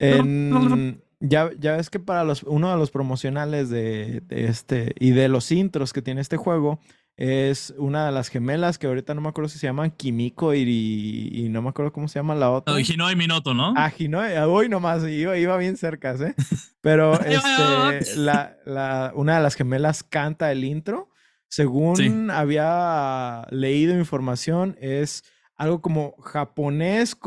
En, 0.00 1.02
ya, 1.20 1.50
ya 1.58 1.76
ves 1.76 1.90
que 1.90 1.98
para 1.98 2.22
los, 2.24 2.44
uno 2.44 2.70
de 2.70 2.76
los 2.76 2.90
promocionales 2.90 3.68
de, 3.68 4.22
de, 4.26 4.46
este 4.46 4.94
y 4.98 5.10
de 5.10 5.28
los 5.28 5.50
intros 5.50 5.92
que 5.92 6.02
tiene 6.02 6.20
este 6.20 6.36
juego 6.36 6.80
es 7.18 7.74
una 7.76 8.06
de 8.06 8.12
las 8.12 8.28
gemelas 8.28 8.78
que 8.78 8.86
ahorita 8.86 9.12
no 9.12 9.20
me 9.20 9.28
acuerdo 9.28 9.48
si 9.48 9.58
se 9.58 9.66
llaman 9.66 9.90
Kimiko 9.90 10.54
y, 10.54 11.30
y 11.32 11.48
no 11.48 11.60
me 11.62 11.70
acuerdo 11.70 11.92
cómo 11.92 12.06
se 12.06 12.20
llama 12.20 12.36
la 12.36 12.52
otra. 12.52 12.72
No, 12.72 12.78
Hinoi 12.78 13.16
Minoto, 13.16 13.54
¿no? 13.54 13.74
Ah, 13.76 13.92
Hinoi, 13.96 14.38
uy, 14.46 14.68
nomás, 14.68 15.02
iba, 15.02 15.36
iba 15.36 15.56
bien 15.56 15.76
cerca, 15.76 16.14
¿eh? 16.14 16.36
Pero 16.80 17.20
este, 17.24 18.16
la, 18.16 18.56
la, 18.64 19.12
una 19.16 19.34
de 19.34 19.42
las 19.42 19.56
gemelas 19.56 20.04
canta 20.04 20.52
el 20.52 20.62
intro. 20.62 21.10
Según 21.48 22.30
había 22.30 23.46
leído 23.50 23.98
información, 23.98 24.76
es 24.80 25.24
algo 25.58 25.82
como 25.82 26.14
japonés 26.22 27.18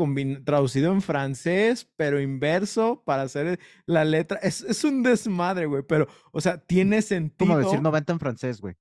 traducido 0.44 0.90
en 0.90 1.02
francés, 1.02 1.88
pero 1.96 2.18
inverso 2.18 3.02
para 3.04 3.22
hacer 3.22 3.60
la 3.86 4.04
letra. 4.04 4.38
Es, 4.42 4.62
es 4.62 4.82
un 4.84 5.02
desmadre, 5.02 5.66
güey, 5.66 5.82
pero, 5.86 6.08
o 6.32 6.40
sea, 6.40 6.56
tiene 6.58 7.02
sentido. 7.02 7.46
Como 7.46 7.58
decir 7.58 7.82
90 7.82 8.14
en 8.14 8.18
francés, 8.18 8.60
güey. 8.60 8.74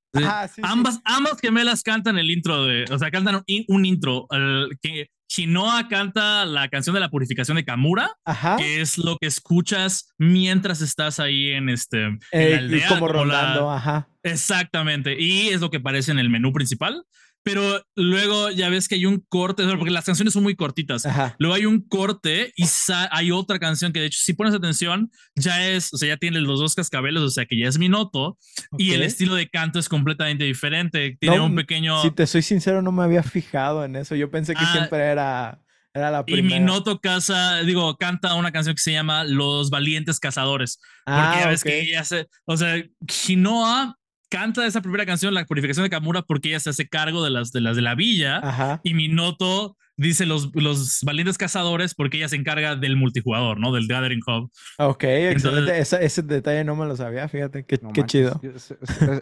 ambas, 0.63 1.01
ambas 1.03 1.39
gemelas 1.41 1.83
cantan 1.83 2.17
el 2.17 2.31
intro 2.31 2.65
de, 2.65 2.85
o 2.91 2.97
sea, 2.97 3.11
cantan 3.11 3.43
un, 3.67 3.85
intro 3.85 4.25
el, 4.31 4.69
que 4.81 5.09
Shinoa 5.27 5.87
canta 5.89 6.45
la 6.45 6.69
canción 6.69 6.93
de 6.93 7.01
la 7.01 7.09
purificación 7.09 7.57
de 7.57 7.65
Kamura, 7.65 8.09
que 8.57 8.81
es 8.81 8.97
lo 8.97 9.17
que 9.17 9.27
escuchas 9.27 10.13
mientras 10.17 10.81
estás 10.81 11.19
ahí 11.19 11.51
en 11.51 11.67
este 11.69 12.03
en 12.05 12.19
la 12.31 12.39
eh, 12.41 12.57
aldea, 12.57 12.87
como, 12.87 13.07
rolando, 13.09 13.71
ajá. 13.71 14.07
Exactamente, 14.23 15.15
y 15.19 15.49
es 15.49 15.59
lo 15.59 15.69
que 15.69 15.77
aparece 15.77 16.11
en 16.11 16.19
el 16.19 16.29
menú 16.29 16.53
principal 16.53 17.05
pero 17.43 17.83
luego 17.95 18.51
ya 18.51 18.69
ves 18.69 18.87
que 18.87 18.95
hay 18.95 19.05
un 19.05 19.25
corte, 19.27 19.63
porque 19.77 19.91
las 19.91 20.05
canciones 20.05 20.33
son 20.33 20.43
muy 20.43 20.55
cortitas. 20.55 21.07
Luego 21.39 21.55
hay 21.55 21.65
un 21.65 21.81
corte 21.87 22.53
y 22.55 22.65
hay 23.11 23.31
otra 23.31 23.59
canción 23.59 23.91
que 23.91 23.99
de 23.99 24.07
hecho 24.07 24.19
si 24.21 24.33
pones 24.33 24.53
atención 24.53 25.11
ya 25.35 25.67
es, 25.67 25.93
o 25.93 25.97
sea, 25.97 26.09
ya 26.09 26.17
tiene 26.17 26.39
los 26.39 26.59
dos 26.59 26.75
cascabeles, 26.75 27.21
o 27.21 27.29
sea 27.29 27.45
que 27.45 27.57
ya 27.57 27.67
es 27.67 27.77
Minoto 27.77 28.37
y 28.77 28.93
el 28.93 29.01
estilo 29.01 29.35
de 29.35 29.49
canto 29.49 29.79
es 29.79 29.89
completamente 29.89 30.43
diferente. 30.43 31.17
Tiene 31.19 31.39
un 31.39 31.55
pequeño... 31.55 32.01
Si 32.01 32.11
te 32.11 32.27
soy 32.27 32.41
sincero, 32.41 32.81
no 32.81 32.91
me 32.91 33.03
había 33.03 33.23
fijado 33.23 33.83
en 33.85 33.95
eso. 33.95 34.15
Yo 34.15 34.29
pensé 34.29 34.53
que 34.53 34.63
ah, 34.63 34.71
siempre 34.71 34.99
era... 34.99 35.59
Era 35.93 36.09
la 36.09 36.23
primera. 36.23 36.55
Y 36.55 36.59
Minoto 36.59 37.01
casa, 37.01 37.63
digo, 37.63 37.97
canta 37.97 38.35
una 38.35 38.53
canción 38.53 38.75
que 38.75 38.81
se 38.81 38.93
llama 38.93 39.25
Los 39.25 39.69
Valientes 39.69 40.21
Cazadores. 40.21 40.79
porque 41.03 41.19
ya 41.19 41.43
ah, 41.43 41.49
ves 41.49 41.63
que 41.65 41.81
ella 41.81 42.05
se, 42.05 42.29
o 42.45 42.55
sea, 42.55 42.81
Hinoa 43.27 43.99
canta 44.31 44.65
esa 44.65 44.81
primera 44.81 45.05
canción, 45.05 45.33
La 45.33 45.45
Purificación 45.45 45.83
de 45.83 45.89
Kamura, 45.89 46.23
porque 46.23 46.49
ella 46.49 46.59
se 46.59 46.71
hace 46.71 46.87
cargo 46.87 47.23
de 47.23 47.29
las 47.29 47.51
de, 47.51 47.61
las 47.61 47.75
de 47.75 47.83
la 47.83 47.93
villa. 47.93 48.79
Y 48.83 48.95
Minoto 48.95 49.77
dice 49.97 50.25
los, 50.25 50.49
los 50.55 51.01
valientes 51.03 51.37
cazadores 51.37 51.93
porque 51.93 52.17
ella 52.17 52.29
se 52.29 52.37
encarga 52.37 52.75
del 52.75 52.95
multijugador, 52.95 53.59
¿no? 53.59 53.71
Del 53.71 53.87
Gathering 53.87 54.21
Hub. 54.25 54.49
Ok, 54.79 55.03
excelente. 55.03 55.77
ese, 55.77 56.21
detalle 56.23 56.63
no 56.63 56.75
me 56.75 56.87
lo 56.87 56.95
sabía, 56.95 57.27
fíjate, 57.27 57.65
qué, 57.65 57.79
qué 57.93 58.05
chido. 58.05 58.39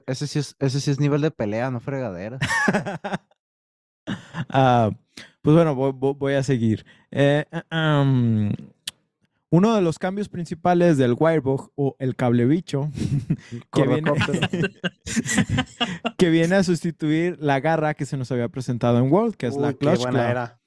Ese, 0.05 0.27
sí 0.27 0.39
es, 0.39 0.55
ese 0.59 0.79
sí 0.79 0.91
es 0.91 0.99
nivel 0.99 1.21
de 1.21 1.31
pelea, 1.31 1.69
no 1.71 1.81
fregadera. 1.81 2.39
Ah, 4.51 4.89
pues 5.43 5.55
bueno, 5.55 5.75
voy, 5.75 6.33
a 6.33 6.41
seguir. 6.41 6.83
Eh, 7.11 7.45
um, 7.71 8.51
uno 9.51 9.75
de 9.75 9.81
los 9.81 9.97
cambios 9.97 10.29
principales 10.29 10.97
del 10.97 11.15
Wirebug 11.17 11.71
o 11.75 11.95
el 11.99 12.15
cable 12.15 12.45
bicho 12.45 12.91
que 13.73 13.87
viene, 13.87 14.11
que 16.17 16.29
viene, 16.29 16.55
a 16.55 16.63
sustituir 16.63 17.37
la 17.39 17.59
garra 17.59 17.93
que 17.93 18.05
se 18.05 18.17
nos 18.17 18.31
había 18.31 18.49
presentado 18.49 18.99
en 18.99 19.11
World, 19.11 19.35
que 19.35 19.47
es 19.47 19.57
la 19.57 19.73
Clutch 19.73 20.05
Era. 20.07 20.59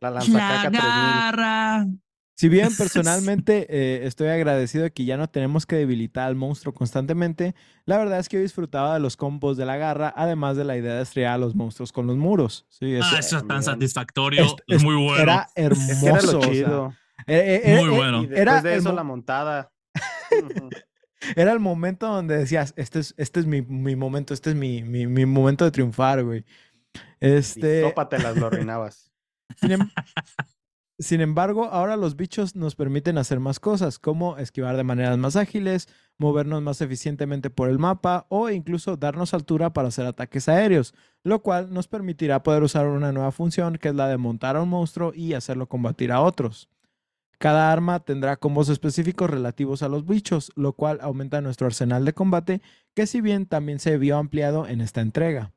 La 0.00 0.10
La 0.28 0.70
garra. 0.70 1.86
Si 2.34 2.48
bien 2.48 2.74
personalmente 2.76 3.66
eh, 3.68 4.06
estoy 4.06 4.28
agradecido 4.28 4.84
de 4.84 4.90
que 4.90 5.04
ya 5.04 5.16
no 5.16 5.28
tenemos 5.28 5.66
que 5.66 5.76
debilitar 5.76 6.26
al 6.26 6.34
monstruo 6.34 6.74
constantemente, 6.74 7.54
la 7.84 7.98
verdad 7.98 8.18
es 8.18 8.28
que 8.28 8.38
yo 8.38 8.42
disfrutaba 8.42 8.94
de 8.94 9.00
los 9.00 9.16
combos 9.16 9.56
de 9.56 9.66
la 9.66 9.76
garra, 9.76 10.12
además 10.16 10.56
de 10.56 10.64
la 10.64 10.76
idea 10.76 10.94
de 10.94 11.02
estrellar 11.02 11.34
a 11.34 11.38
los 11.38 11.54
monstruos 11.54 11.92
con 11.92 12.06
los 12.06 12.16
muros. 12.16 12.66
Sí, 12.68 12.94
eso, 12.94 13.06
ah, 13.12 13.18
eso 13.18 13.38
es 13.38 13.46
tan 13.46 13.62
satisfactorio, 13.62 14.56
es, 14.66 14.82
muy 14.82 14.96
bueno. 14.96 15.22
Era 15.22 15.48
hermoso. 15.54 16.06
era 16.06 16.22
lo 16.22 16.40
chido. 16.40 16.94
Muy 17.26 17.88
bueno. 17.90 18.22
Y 18.22 18.26
después 18.26 18.62
de 18.62 18.76
eso 18.76 18.92
la 18.92 19.04
montada. 19.04 19.72
era 21.36 21.52
el 21.52 21.60
momento 21.60 22.06
donde 22.06 22.36
decías, 22.36 22.74
este 22.76 23.00
es, 23.00 23.14
este 23.16 23.40
es 23.40 23.46
mi, 23.46 23.62
mi 23.62 23.96
momento, 23.96 24.34
este 24.34 24.50
es 24.50 24.56
mi, 24.56 24.82
mi, 24.82 25.06
mi 25.06 25.26
momento 25.26 25.64
de 25.64 25.70
triunfar, 25.70 26.24
güey. 26.24 26.44
Este... 27.20 27.88
Y 27.88 28.22
las 28.22 28.36
lo 28.36 28.46
arruinabas. 28.46 29.10
Em, 29.60 29.80
sin 30.98 31.20
embargo, 31.20 31.66
ahora 31.66 31.96
los 31.96 32.16
bichos 32.16 32.56
nos 32.56 32.74
permiten 32.74 33.18
hacer 33.18 33.38
más 33.38 33.60
cosas, 33.60 33.98
como 33.98 34.38
esquivar 34.38 34.76
de 34.76 34.84
maneras 34.84 35.18
más 35.18 35.36
ágiles, 35.36 35.88
movernos 36.16 36.62
más 36.62 36.80
eficientemente 36.80 37.50
por 37.50 37.68
el 37.68 37.78
mapa 37.78 38.26
o 38.30 38.48
incluso 38.48 38.96
darnos 38.96 39.34
altura 39.34 39.72
para 39.72 39.88
hacer 39.88 40.06
ataques 40.06 40.48
aéreos, 40.48 40.94
lo 41.22 41.42
cual 41.42 41.72
nos 41.72 41.86
permitirá 41.86 42.42
poder 42.42 42.62
usar 42.62 42.86
una 42.86 43.12
nueva 43.12 43.32
función 43.32 43.76
que 43.76 43.88
es 43.88 43.94
la 43.94 44.08
de 44.08 44.16
montar 44.16 44.56
a 44.56 44.62
un 44.62 44.70
monstruo 44.70 45.12
y 45.14 45.34
hacerlo 45.34 45.68
combatir 45.68 46.12
a 46.12 46.20
otros. 46.20 46.70
Cada 47.42 47.72
arma 47.72 47.98
tendrá 47.98 48.36
combos 48.36 48.68
específicos 48.68 49.28
relativos 49.28 49.82
a 49.82 49.88
los 49.88 50.06
bichos, 50.06 50.52
lo 50.54 50.74
cual 50.74 51.00
aumenta 51.02 51.40
nuestro 51.40 51.66
arsenal 51.66 52.04
de 52.04 52.12
combate, 52.12 52.62
que 52.94 53.08
si 53.08 53.20
bien 53.20 53.46
también 53.46 53.80
se 53.80 53.98
vio 53.98 54.16
ampliado 54.16 54.68
en 54.68 54.80
esta 54.80 55.00
entrega. 55.00 55.52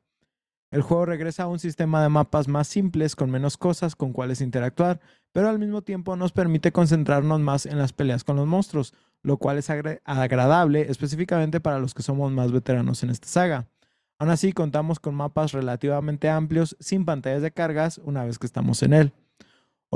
El 0.72 0.82
juego 0.82 1.06
regresa 1.06 1.44
a 1.44 1.46
un 1.46 1.60
sistema 1.60 2.02
de 2.02 2.08
mapas 2.08 2.48
más 2.48 2.66
simples, 2.66 3.14
con 3.14 3.30
menos 3.30 3.56
cosas 3.56 3.94
con 3.94 4.12
cuales 4.12 4.40
interactuar, 4.40 4.98
pero 5.30 5.48
al 5.48 5.60
mismo 5.60 5.82
tiempo 5.82 6.16
nos 6.16 6.32
permite 6.32 6.72
concentrarnos 6.72 7.38
más 7.38 7.66
en 7.66 7.78
las 7.78 7.92
peleas 7.92 8.24
con 8.24 8.34
los 8.34 8.48
monstruos, 8.48 8.92
lo 9.22 9.36
cual 9.36 9.58
es 9.58 9.70
agradable 9.70 10.90
específicamente 10.90 11.60
para 11.60 11.78
los 11.78 11.94
que 11.94 12.02
somos 12.02 12.32
más 12.32 12.50
veteranos 12.50 13.04
en 13.04 13.10
esta 13.10 13.28
saga. 13.28 13.68
Aún 14.18 14.30
así, 14.30 14.52
contamos 14.52 14.98
con 14.98 15.14
mapas 15.14 15.52
relativamente 15.52 16.30
amplios 16.30 16.76
sin 16.80 17.04
pantallas 17.04 17.42
de 17.42 17.52
cargas 17.52 18.00
una 18.02 18.24
vez 18.24 18.40
que 18.40 18.46
estamos 18.48 18.82
en 18.82 18.92
él. 18.92 19.12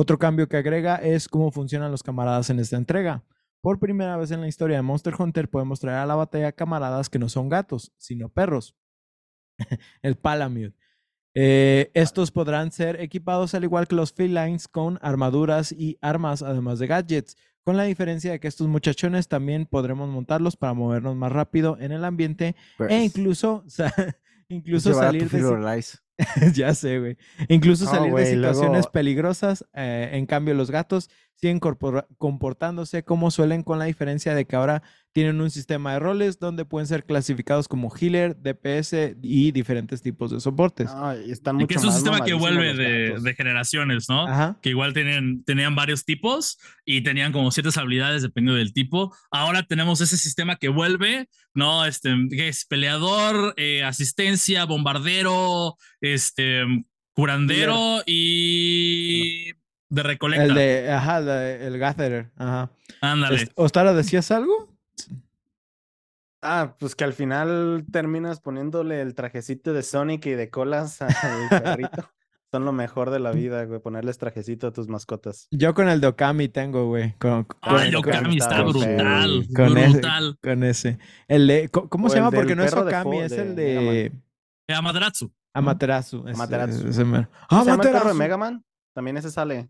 Otro 0.00 0.18
cambio 0.18 0.48
que 0.48 0.56
agrega 0.56 0.96
es 0.96 1.28
cómo 1.28 1.50
funcionan 1.50 1.90
los 1.90 2.02
camaradas 2.02 2.48
en 2.48 2.58
esta 2.58 2.78
entrega. 2.78 3.22
Por 3.60 3.78
primera 3.78 4.16
vez 4.16 4.30
en 4.30 4.40
la 4.40 4.48
historia 4.48 4.78
de 4.78 4.82
Monster 4.82 5.12
Hunter 5.18 5.50
podemos 5.50 5.78
traer 5.78 5.98
a 5.98 6.06
la 6.06 6.14
batalla 6.14 6.52
camaradas 6.52 7.10
que 7.10 7.18
no 7.18 7.28
son 7.28 7.50
gatos, 7.50 7.92
sino 7.98 8.30
perros. 8.30 8.74
el 10.02 10.16
Palamute. 10.16 10.74
Eh, 11.34 11.90
estos 11.92 12.30
podrán 12.30 12.72
ser 12.72 12.98
equipados 12.98 13.54
al 13.54 13.64
igual 13.64 13.88
que 13.88 13.94
los 13.94 14.14
felines 14.14 14.68
con 14.68 14.98
armaduras 15.02 15.70
y 15.70 15.98
armas, 16.00 16.40
además 16.40 16.78
de 16.78 16.86
gadgets, 16.86 17.36
con 17.62 17.76
la 17.76 17.82
diferencia 17.82 18.32
de 18.32 18.40
que 18.40 18.48
estos 18.48 18.68
muchachones 18.68 19.28
también 19.28 19.66
podremos 19.66 20.08
montarlos 20.08 20.56
para 20.56 20.72
movernos 20.72 21.14
más 21.14 21.30
rápido 21.30 21.76
en 21.78 21.92
el 21.92 22.06
ambiente 22.06 22.46
e 22.46 22.54
pues 22.78 23.04
incluso, 23.04 23.64
incluso 24.48 24.94
salir 24.94 25.28
de... 25.28 25.92
ya 26.54 26.74
sé, 26.74 26.98
güey. 26.98 27.16
Incluso 27.48 27.86
salir 27.86 28.12
de 28.12 28.26
situaciones 28.26 28.86
peligrosas. 28.86 29.64
Eh, 29.74 30.10
en 30.12 30.26
cambio, 30.26 30.54
los 30.54 30.70
gatos 30.70 31.10
siguen 31.34 31.58
comportándose 31.58 33.02
como 33.02 33.30
suelen, 33.30 33.62
con 33.62 33.78
la 33.78 33.86
diferencia 33.86 34.34
de 34.34 34.44
que 34.44 34.56
ahora 34.56 34.82
tienen 35.12 35.40
un 35.40 35.50
sistema 35.50 35.94
de 35.94 35.98
roles 35.98 36.38
donde 36.38 36.64
pueden 36.64 36.86
ser 36.86 37.04
clasificados 37.04 37.66
como 37.66 37.92
healer, 37.94 38.36
DPS 38.36 39.16
y 39.22 39.50
diferentes 39.50 40.02
tipos 40.02 40.30
de 40.30 40.40
soportes. 40.40 40.90
y, 41.24 41.66
que 41.66 41.74
es 41.74 41.84
un 41.84 41.92
sistema 41.92 42.24
que 42.24 42.34
vuelve 42.34 42.74
de, 42.74 43.34
generaciones, 43.34 44.08
¿no? 44.08 44.58
Que 44.60 44.70
igual 44.70 44.92
tienen, 44.92 45.42
tenían 45.44 45.74
varios 45.74 46.04
tipos 46.04 46.58
y 46.84 47.02
tenían 47.02 47.32
como 47.32 47.50
ciertas 47.50 47.76
habilidades 47.76 48.22
dependiendo 48.22 48.58
del 48.58 48.72
tipo. 48.72 49.14
Ahora 49.30 49.64
tenemos 49.64 50.00
ese 50.00 50.16
sistema 50.16 50.56
que 50.56 50.68
vuelve, 50.68 51.28
¿no? 51.54 51.84
Este, 51.84 52.14
que 52.30 52.48
es 52.48 52.64
peleador, 52.64 53.54
eh, 53.56 53.82
asistencia, 53.82 54.64
bombardero, 54.64 55.76
este, 56.00 56.62
curandero 57.14 58.02
y 58.06 59.52
de 59.88 60.02
recolecta. 60.04 60.44
El 60.44 60.54
de, 60.54 60.92
ajá, 60.92 61.18
el 61.18 61.78
gatherer, 61.78 62.30
ajá. 62.36 62.70
Ándale. 63.00 63.48
¿Ostara, 63.56 63.92
decías 63.92 64.30
algo? 64.30 64.69
Ah, 66.42 66.74
pues 66.78 66.94
que 66.94 67.04
al 67.04 67.12
final 67.12 67.84
terminas 67.92 68.40
poniéndole 68.40 69.02
el 69.02 69.14
trajecito 69.14 69.72
de 69.72 69.82
Sonic 69.82 70.26
y 70.26 70.30
de 70.30 70.48
colas 70.48 71.02
al 71.02 71.12
perrito. 71.50 71.90
Son 72.52 72.64
lo 72.64 72.72
mejor 72.72 73.10
de 73.10 73.20
la 73.20 73.30
vida, 73.30 73.64
güey, 73.64 73.78
ponerles 73.78 74.18
trajecito 74.18 74.66
a 74.66 74.72
tus 74.72 74.88
mascotas. 74.88 75.46
Yo 75.52 75.72
con 75.72 75.88
el 75.88 76.00
de 76.00 76.08
Okami 76.08 76.48
tengo, 76.48 76.88
güey. 76.88 77.14
Con, 77.18 77.46
ah, 77.62 77.84
el 77.84 77.92
de 77.92 77.96
Okami 77.96 78.38
está 78.38 78.62
brutal. 78.62 79.46
Con 79.54 79.74
brutal. 79.74 80.28
Ese, 80.30 80.38
con 80.42 80.64
ese. 80.64 80.98
El 81.28 81.46
de, 81.46 81.68
¿Cómo 81.68 82.08
se 82.08 82.16
llama? 82.16 82.32
Porque 82.32 82.56
no 82.56 82.64
es 82.64 82.74
Okami, 82.74 83.20
es 83.20 83.32
el 83.32 83.54
de... 83.54 84.12
Amaterasu. 84.68 85.32
Amaterasu. 85.54 86.24
Amaterasu. 86.26 86.88
Ese, 86.88 87.02
ese, 87.02 87.28
¿Ah, 87.48 87.60
Amaterasu. 87.60 88.08
de 88.08 88.14
Mega 88.14 88.36
Man? 88.36 88.64
También 88.94 89.16
ese 89.16 89.30
sale. 89.30 89.68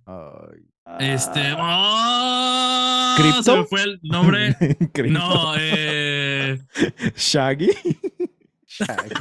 Este. 0.98 1.52
¡Oh! 1.58 3.14
¿Cripto? 3.16 3.42
Se 3.42 3.56
me 3.56 3.64
fue 3.64 3.82
el 3.82 4.00
nombre. 4.02 4.56
no, 5.10 5.54
eh. 5.58 6.09
Shaggy. 7.16 7.70
Shaggy. 8.66 9.14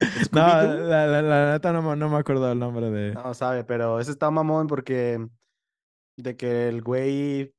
no, 0.32 0.40
la, 0.40 1.06
la, 1.06 1.22
la, 1.22 1.52
neta 1.52 1.72
no, 1.72 1.96
no, 1.96 2.08
me 2.08 2.16
acuerdo 2.16 2.50
el 2.50 2.58
nombre 2.58 2.90
de. 2.90 3.14
No 3.14 3.34
sabe, 3.34 3.64
pero 3.64 4.00
ese 4.00 4.10
está 4.10 4.30
mamón 4.30 4.66
porque. 4.66 5.26
De 6.16 6.36
que 6.36 6.68
el 6.68 6.82
güey. 6.82 7.54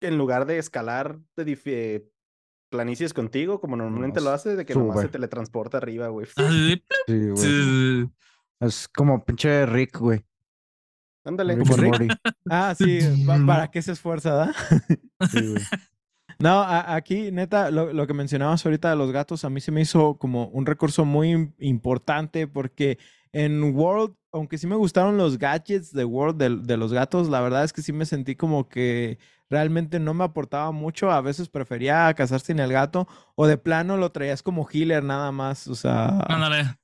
En 0.00 0.16
lugar 0.16 0.46
de 0.46 0.58
escalar 0.58 1.18
de 1.36 2.10
planicies 2.70 3.12
contigo, 3.12 3.60
como 3.60 3.76
normalmente 3.76 4.20
lo 4.20 4.30
hace, 4.30 4.56
de 4.56 4.64
que 4.64 4.74
nomás 4.74 5.02
se 5.02 5.08
teletransporta 5.08 5.76
arriba, 5.76 6.08
güey. 6.08 6.26
Sí, 6.26 6.82
güey. 7.06 8.10
Es 8.60 8.88
como 8.88 9.22
pinche 9.24 9.66
Rick, 9.66 9.98
güey. 9.98 10.24
Ándale. 11.24 11.58
ah, 12.50 12.74
sí, 12.76 13.00
¿para 13.46 13.68
qué 13.70 13.82
se 13.82 13.92
esfuerza, 13.92 14.32
da? 14.32 14.54
sí, 15.30 15.48
güey. 15.48 15.62
No, 16.40 16.64
aquí, 16.66 17.30
neta, 17.30 17.70
lo, 17.70 18.06
que 18.06 18.14
mencionabas 18.14 18.64
ahorita 18.64 18.90
de 18.90 18.96
los 18.96 19.12
gatos, 19.12 19.44
a 19.44 19.50
mí 19.50 19.60
se 19.60 19.70
me 19.70 19.82
hizo 19.82 20.16
como 20.16 20.46
un 20.48 20.64
recurso 20.64 21.04
muy 21.04 21.52
importante 21.58 22.46
porque 22.46 22.98
en 23.32 23.76
World, 23.76 24.14
aunque 24.32 24.56
sí 24.56 24.66
me 24.66 24.74
gustaron 24.74 25.18
los 25.18 25.38
gadgets 25.38 25.92
de 25.92 26.04
World 26.04 26.38
de, 26.38 26.56
de, 26.56 26.76
los 26.78 26.94
gatos, 26.94 27.28
la 27.28 27.42
verdad 27.42 27.64
es 27.64 27.74
que 27.74 27.82
sí 27.82 27.92
me 27.92 28.06
sentí 28.06 28.36
como 28.36 28.68
que 28.70 29.18
realmente 29.50 30.00
no 30.00 30.14
me 30.14 30.24
aportaba 30.24 30.70
mucho. 30.72 31.10
A 31.10 31.20
veces 31.20 31.50
prefería 31.50 32.12
cazar 32.14 32.40
sin 32.40 32.58
el 32.58 32.72
gato 32.72 33.06
o 33.34 33.46
de 33.46 33.58
plano 33.58 33.98
lo 33.98 34.10
traías 34.10 34.42
como 34.42 34.66
healer 34.66 35.04
nada 35.04 35.32
más, 35.32 35.68
o 35.68 35.74
sea, 35.74 36.26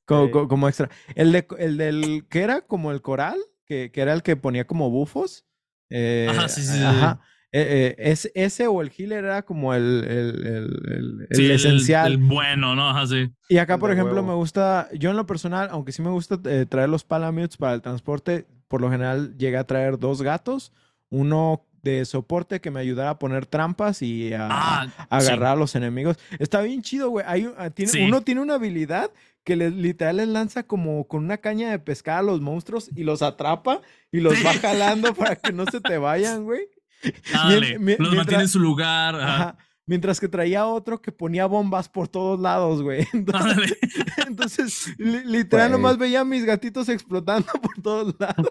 como, 0.05 0.49
como, 0.49 0.69
extra. 0.69 0.90
El, 1.14 1.33
de, 1.33 1.47
el 1.59 1.79
del, 1.79 2.27
que 2.29 2.42
era 2.42 2.61
como 2.61 2.92
el 2.92 3.01
coral, 3.01 3.38
que, 3.64 3.90
que 3.90 4.01
era 4.03 4.12
el 4.12 4.23
que 4.23 4.37
ponía 4.37 4.66
como 4.66 4.90
bufos. 4.90 5.47
Eh, 5.88 6.27
ajá, 6.29 6.49
sí, 6.49 6.62
sí. 6.62 6.83
Ajá. 6.83 7.21
Eh, 7.59 7.95
eh, 7.99 8.11
es, 8.11 8.31
ese 8.35 8.66
o 8.66 8.83
el 8.83 8.90
healer 8.90 9.25
era 9.25 9.42
como 9.42 9.73
el, 9.73 10.05
el, 10.05 10.47
el, 10.47 11.27
el, 11.31 11.51
esencial. 11.51 12.12
El, 12.12 12.19
bueno, 12.19 12.75
¿no? 12.75 12.90
Ajá, 12.90 13.07
sí. 13.07 13.31
Y 13.49 13.57
acá, 13.57 13.79
por 13.79 13.90
ejemplo, 13.90 14.23
me 14.23 14.35
gusta, 14.35 14.88
yo 14.92 15.11
en 15.11 15.16
lo 15.16 15.27
personal, 15.27 15.69
aunque 15.71 15.92
sí 15.92 16.03
me 16.03 16.11
gusta 16.11 16.38
traer 16.69 16.88
los 16.90 17.05
palamutes 17.05 17.57
para 17.57 17.73
el 17.73 17.81
transporte, 17.81 18.47
por 18.69 18.83
lo 18.83 18.90
general 18.90 19.38
llegué 19.38 19.57
a 19.57 19.64
traer 19.64 19.99
dos 19.99 20.21
gatos, 20.21 20.73
uno 21.09 21.64
de 21.83 22.05
soporte 22.05 22.61
que 22.61 22.71
me 22.71 22.81
ayudara 22.81 23.11
a 23.11 23.19
poner 23.19 23.47
trampas 23.47 24.03
y 24.03 24.35
a, 24.35 24.49
ah, 24.51 24.87
agarrar 25.09 25.53
a 25.53 25.57
los 25.57 25.75
enemigos. 25.77 26.19
Está 26.38 26.61
bien 26.61 26.83
chido, 26.83 27.11
güey. 27.11 27.25
Hay, 27.27 27.49
ah, 27.57 27.71
tiene, 27.71 28.07
Uno 28.07 28.21
tiene 28.21 28.42
una 28.42 28.55
habilidad 28.55 29.11
que 29.45 29.55
le, 29.55 29.71
literal 29.71 30.16
les 30.16 30.29
lanza 30.29 30.64
como 30.64 31.07
con 31.07 31.25
una 31.25 31.38
caña 31.38 31.71
de 31.71 31.79
pescar 31.79 32.19
a 32.19 32.23
los 32.23 32.40
monstruos 32.40 32.90
y 32.97 33.05
los 33.05 33.23
atrapa 33.23 33.81
y 34.11 34.19
los 34.19 34.35
va 34.45 34.53
jalando 34.55 35.14
para 35.14 35.37
que 35.37 35.53
no 35.53 35.64
se 35.66 35.81
te 35.81 35.97
vayan, 35.97 36.45
güey. 36.45 36.69
Dale, 37.33 37.79
los 37.99 38.15
mantiene 38.15 38.45
en 38.45 38.49
su 38.49 38.61
lugar. 38.61 39.57
Mientras 39.89 40.19
que 40.19 40.27
traía 40.27 40.67
otro 40.67 41.01
que 41.01 41.13
ponía 41.13 41.47
bombas 41.47 41.89
por 41.89 42.09
todos 42.09 42.41
lados, 42.41 42.83
güey. 42.83 43.07
Entonces, 44.27 44.93
literal, 44.99 45.71
nomás 45.71 45.97
veía 45.97 46.23
a 46.23 46.25
mis 46.25 46.45
gatitos 46.45 46.89
explotando 46.89 47.47
por 47.63 47.81
todos 47.81 48.15
lados. 48.19 48.51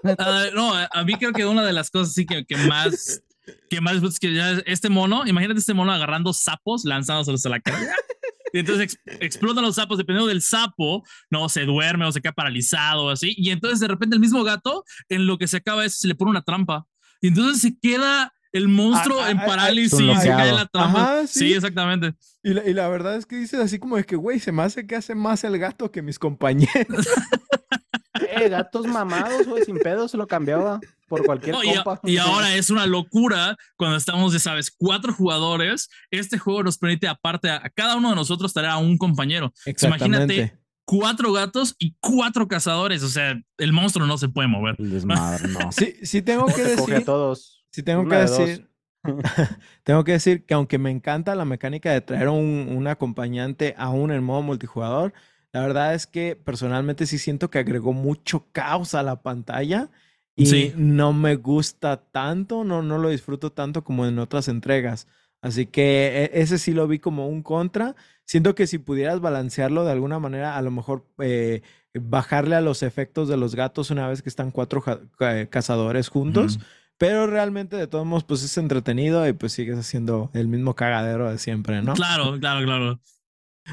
No, 0.53 0.73
a 0.73 1.03
mí 1.03 1.15
creo 1.15 1.33
que 1.33 1.45
una 1.45 1.65
de 1.65 1.73
las 1.73 1.91
cosas 1.91 2.13
sí 2.13 2.25
que, 2.25 2.45
que 2.45 2.55
más 2.55 3.21
que 3.69 3.81
más 3.81 4.01
es 4.01 4.19
que 4.19 4.33
ya 4.33 4.51
este 4.65 4.89
mono, 4.89 5.27
imagínate 5.27 5.59
este 5.59 5.73
mono 5.73 5.91
agarrando 5.91 6.33
sapos, 6.33 6.85
lanzándoselos 6.85 7.45
a 7.45 7.49
la 7.49 7.59
cara. 7.59 7.95
Y 8.53 8.59
entonces 8.59 8.97
explotan 9.19 9.63
los 9.63 9.75
sapos, 9.75 9.97
dependiendo 9.97 10.29
del 10.29 10.41
sapo, 10.41 11.03
no 11.29 11.49
se 11.49 11.65
duerme 11.65 12.05
o 12.05 12.11
se 12.11 12.21
queda 12.21 12.31
paralizado, 12.31 13.09
así. 13.09 13.35
Y 13.37 13.49
entonces 13.49 13.81
de 13.81 13.87
repente 13.89 14.15
el 14.15 14.21
mismo 14.21 14.43
gato, 14.45 14.85
en 15.09 15.27
lo 15.27 15.37
que 15.37 15.47
se 15.47 15.57
acaba 15.57 15.83
es, 15.83 15.99
se 15.99 16.07
le 16.07 16.15
pone 16.15 16.31
una 16.31 16.41
trampa. 16.41 16.87
Y 17.19 17.27
entonces 17.27 17.61
se 17.61 17.77
queda 17.77 18.33
el 18.55 18.69
monstruo 18.69 19.21
ah, 19.21 19.31
en 19.31 19.39
ah, 19.39 19.41
ah, 19.43 19.47
parálisis 19.47 19.99
y 19.99 20.15
se 20.15 20.29
cae 20.29 20.49
en 20.49 20.55
la 20.55 20.65
trampa. 20.65 21.27
sí. 21.27 21.53
exactamente. 21.53 22.13
Y 22.41 22.53
la, 22.53 22.65
y 22.65 22.73
la, 22.73 22.87
verdad 22.87 23.15
es 23.17 23.25
que 23.25 23.35
dices 23.35 23.59
así 23.59 23.79
como 23.79 23.97
de 23.97 24.05
que, 24.05 24.15
güey, 24.15 24.39
se 24.39 24.51
me 24.51 24.63
hace 24.63 24.87
que 24.87 24.95
hace 24.95 25.13
más 25.13 25.43
el 25.43 25.57
gato 25.57 25.91
que 25.91 26.01
mis 26.01 26.17
compañeros. 26.17 27.05
eh, 28.29 28.47
gatos 28.47 28.87
mamados, 28.87 29.45
güey, 29.45 29.65
sin 29.65 29.77
pedo, 29.77 30.07
se 30.07 30.15
lo 30.15 30.25
cambiaba. 30.25 30.79
por 31.09 31.25
cualquier 31.25 31.55
y, 31.63 32.11
y, 32.11 32.17
ahora 32.17 32.55
es 32.55 32.69
una 32.69 32.85
locura 32.85 33.57
cuando 33.75 33.97
estamos, 33.97 34.31
ya 34.31 34.39
sabes, 34.39 34.71
cuatro 34.71 35.13
jugadores. 35.13 35.89
Este 36.09 36.37
juego 36.37 36.63
nos 36.63 36.77
permite, 36.77 37.09
aparte, 37.09 37.49
a, 37.49 37.69
cada 37.75 37.97
uno 37.97 38.11
de 38.11 38.15
nosotros 38.15 38.53
traer 38.53 38.69
a 38.69 38.77
un 38.77 38.97
compañero. 38.97 39.51
Imagínate 39.81 40.57
cuatro 40.85 41.33
gatos 41.33 41.75
y 41.77 41.95
cuatro 41.99 42.47
cazadores. 42.47 43.03
O 43.03 43.09
sea, 43.09 43.37
el 43.57 43.73
monstruo 43.73 44.07
no 44.07 44.17
se 44.17 44.29
puede 44.29 44.47
mover. 44.47 44.77
Sí, 45.71 45.95
sí 46.03 46.21
tengo 46.21 46.45
que 46.45 46.63
decir. 46.63 47.03
todos. 47.03 47.54
Sí 47.75 47.83
tengo 47.83 48.07
que 48.07 48.15
decir. 48.15 48.69
tengo 49.83 50.05
que 50.05 50.13
decir 50.13 50.45
que 50.45 50.53
aunque 50.53 50.77
me 50.77 50.91
encanta 50.91 51.35
la 51.35 51.43
mecánica 51.43 51.91
de 51.91 51.99
traer 51.99 52.29
un, 52.29 52.73
un 52.73 52.87
acompañante 52.87 53.75
aún 53.77 54.11
en 54.11 54.23
modo 54.23 54.41
multijugador, 54.43 55.13
la 55.51 55.59
verdad 55.59 55.93
es 55.93 56.07
que 56.07 56.37
personalmente 56.37 57.05
sí 57.05 57.17
siento 57.17 57.49
que 57.49 57.59
agregó 57.59 57.91
mucho 57.91 58.47
caos 58.53 58.95
a 58.95 59.03
la 59.03 59.21
pantalla 59.21 59.89
y 60.37 60.71
no 60.77 61.11
me 61.11 61.35
gusta 61.35 61.97
tanto, 61.97 62.63
no, 62.63 62.81
no 62.81 62.97
lo 62.97 63.09
disfruto 63.09 63.51
tanto 63.51 63.83
como 63.83 64.05
en 64.05 64.19
otras 64.19 64.47
entregas. 64.47 65.05
Así 65.41 65.65
que 65.65 66.29
e, 66.33 66.41
ese 66.41 66.57
sí 66.57 66.73
lo 66.73 66.87
vi 66.87 66.99
como 66.99 67.27
un 67.27 67.43
contra. 67.43 67.95
Siento 68.23 68.55
que 68.55 68.67
si 68.67 68.77
pudieras 68.77 69.19
balancearlo 69.19 69.83
de 69.83 69.91
alguna 69.91 70.17
manera, 70.17 70.55
a 70.55 70.61
lo 70.61 70.71
mejor 70.71 71.05
eh, 71.19 71.61
bajarle 71.93 72.55
a 72.55 72.61
los 72.61 72.83
efectos 72.83 73.27
de 73.27 73.35
los 73.35 73.53
gatos 73.53 73.91
una 73.91 74.07
vez 74.07 74.21
que 74.21 74.29
están 74.29 74.51
cuatro 74.51 74.81
cazadores 75.49 76.07
juntos. 76.07 76.57
Pero 76.97 77.27
realmente, 77.27 77.75
de 77.75 77.87
todos 77.87 78.05
modos, 78.05 78.23
pues 78.23 78.43
es 78.43 78.57
entretenido 78.57 79.27
y 79.27 79.33
pues 79.33 79.51
sigues 79.51 79.77
haciendo 79.77 80.29
el 80.33 80.47
mismo 80.47 80.75
cagadero 80.75 81.29
de 81.29 81.37
siempre, 81.37 81.81
¿no? 81.81 81.93
Claro, 81.93 82.39
claro, 82.39 82.65
claro. 82.65 82.99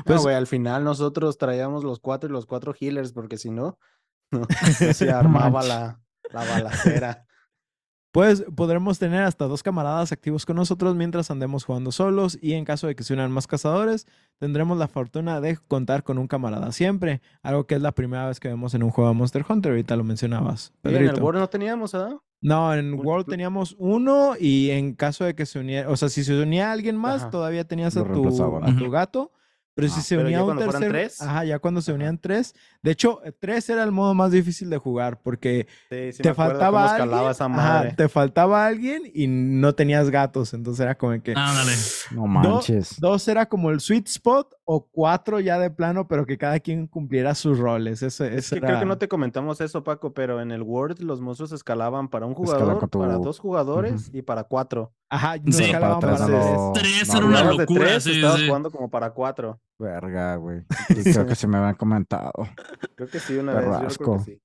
Pues, 0.07 0.23
güey, 0.23 0.35
al 0.35 0.47
final 0.47 0.85
nosotros 0.85 1.37
traíamos 1.37 1.85
los 1.85 2.01
cuatro 2.01 2.31
y 2.31 2.33
los 2.33 2.47
cuatro 2.47 2.73
healers, 2.81 3.13
porque 3.13 3.37
si 3.37 3.51
no, 3.51 3.79
no 4.31 4.47
se 4.95 5.11
armaba 5.11 5.63
la, 5.63 6.01
la 6.33 6.45
balacera. 6.45 7.27
Pues 8.11 8.45
podremos 8.55 8.99
tener 8.99 9.23
hasta 9.23 9.47
dos 9.47 9.63
camaradas 9.63 10.13
activos 10.13 10.45
con 10.45 10.57
nosotros 10.57 10.95
mientras 10.95 11.31
andemos 11.31 11.65
jugando 11.65 11.93
solos 11.93 12.39
y 12.43 12.53
en 12.53 12.67
caso 12.67 12.87
de 12.87 12.95
que 12.95 13.05
se 13.05 13.15
unan 13.15 13.33
más 13.33 13.47
cazadores, 13.47 14.07
tendremos 14.39 14.77
la 14.77 14.87
fortuna 14.87 15.41
de 15.41 15.57
contar 15.57 16.05
con 16.05 16.19
un 16.19 16.27
camarada 16.27 16.73
siempre, 16.73 17.23
algo 17.43 17.67
que 17.67 17.75
es 17.75 17.81
la 17.81 17.93
primera 17.93 18.27
vez 18.27 18.39
que 18.39 18.49
vemos 18.49 18.75
en 18.75 18.83
un 18.83 18.91
juego 18.91 19.09
de 19.09 19.17
Monster 19.17 19.45
Hunter, 19.49 19.73
ahorita 19.73 19.97
lo 19.97 20.05
mencionabas. 20.05 20.75
¿Y 20.85 20.95
en 20.95 21.07
el 21.07 21.23
World 21.23 21.41
no 21.41 21.49
teníamos, 21.49 21.95
¿ah? 21.95 22.19
No, 22.43 22.75
en 22.75 22.95
World 22.95 23.27
teníamos 23.27 23.77
uno 23.79 24.35
y 24.39 24.71
en 24.71 24.95
caso 24.95 25.25
de 25.25 25.35
que 25.35 25.47
se 25.47 25.61
uniera, 25.61 25.89
o 25.89 25.97
sea, 25.97 26.09
si 26.09 26.25
se 26.25 26.39
unía 26.41 26.73
alguien 26.73 26.97
más, 26.97 27.31
todavía 27.31 27.65
tenías 27.65 27.97
a 27.97 28.05
tu, 28.05 28.29
a 28.63 28.77
tu 28.77 28.91
gato 28.91 29.33
pero 29.75 29.89
si 29.89 30.03
se 30.03 30.19
unía 30.19 30.45
un 30.45 30.59
tercer, 30.59 30.91
tres. 30.91 31.23
ajá, 31.23 31.45
ya 31.45 31.59
cuando 31.59 31.81
se 31.81 31.93
unían 31.93 32.19
tres. 32.19 32.55
De 32.83 32.91
hecho, 32.91 33.21
tres 33.41 33.71
era 33.71 33.83
el 33.85 33.91
modo 33.91 34.13
más 34.13 34.31
difícil 34.31 34.69
de 34.69 34.77
jugar 34.77 35.21
porque 35.23 35.67
te 35.89 36.35
faltaba 36.35 36.95
alguien, 36.95 37.97
te 37.97 38.09
faltaba 38.09 38.67
alguien 38.67 39.03
y 39.15 39.27
no 39.29 39.75
tenías 39.75 40.11
gatos, 40.11 40.53
entonces 40.53 40.83
era 40.83 40.95
como 40.95 41.21
que 41.23 41.33
Ándale. 41.35 41.73
No 42.11 42.27
manches. 42.27 43.01
dos 43.01 43.27
era 43.29 43.47
como 43.47 43.71
el 43.71 43.81
sweet 43.81 44.09
spot 44.09 44.55
o 44.65 44.87
cuatro 44.91 45.41
ya 45.41 45.59
de 45.59 45.71
plano, 45.71 46.07
pero 46.07 46.25
que 46.27 46.39
cada 46.39 46.61
quien 46.61 46.87
cumpliera 46.87 47.35
sus 47.35 47.59
roles. 47.59 48.03
Eso, 48.03 48.25
es 48.25 48.51
que 48.51 48.61
creo 48.61 48.81
que 48.81 48.87
no 48.87 48.99
te 48.99 49.09
comentamos 49.09 49.61
eso, 49.61 49.83
Paco, 49.83 50.13
pero 50.13 50.41
en 50.41 50.51
el 50.51 50.63
Word 50.63 51.01
los 51.01 51.21
monstruos 51.21 51.53
escalaban 51.53 52.09
para 52.09 52.27
un 52.27 52.35
jugador, 52.35 52.89
para 52.89 53.15
dos 53.15 53.39
jugadores 53.39 54.11
y 54.13 54.23
para 54.23 54.45
cuatro. 54.45 54.93
Ajá, 55.09 55.37
no 55.37 55.51
escalaban 55.51 56.01
para, 56.01 56.27
tres. 56.27 56.57
Tres 56.75 57.15
era 57.15 57.27
una 57.27 57.45
locura. 57.45 57.85
Tres, 57.85 58.07
estabas 58.07 58.43
jugando 58.47 58.71
como 58.71 58.91
para 58.91 59.11
cuatro. 59.11 59.61
Verga, 59.79 60.37
güey. 60.37 60.65
creo 61.05 61.27
que 61.27 61.35
se 61.35 61.47
me 61.47 61.59
habían 61.59 61.75
comentado. 61.75 62.33
Creo 62.95 63.09
que 63.09 63.21
sí, 63.21 63.37
una 63.37 63.55
vez. 63.55 63.65
Yo 63.65 64.05
creo 64.05 64.19
que 64.19 64.25
sí. 64.25 64.42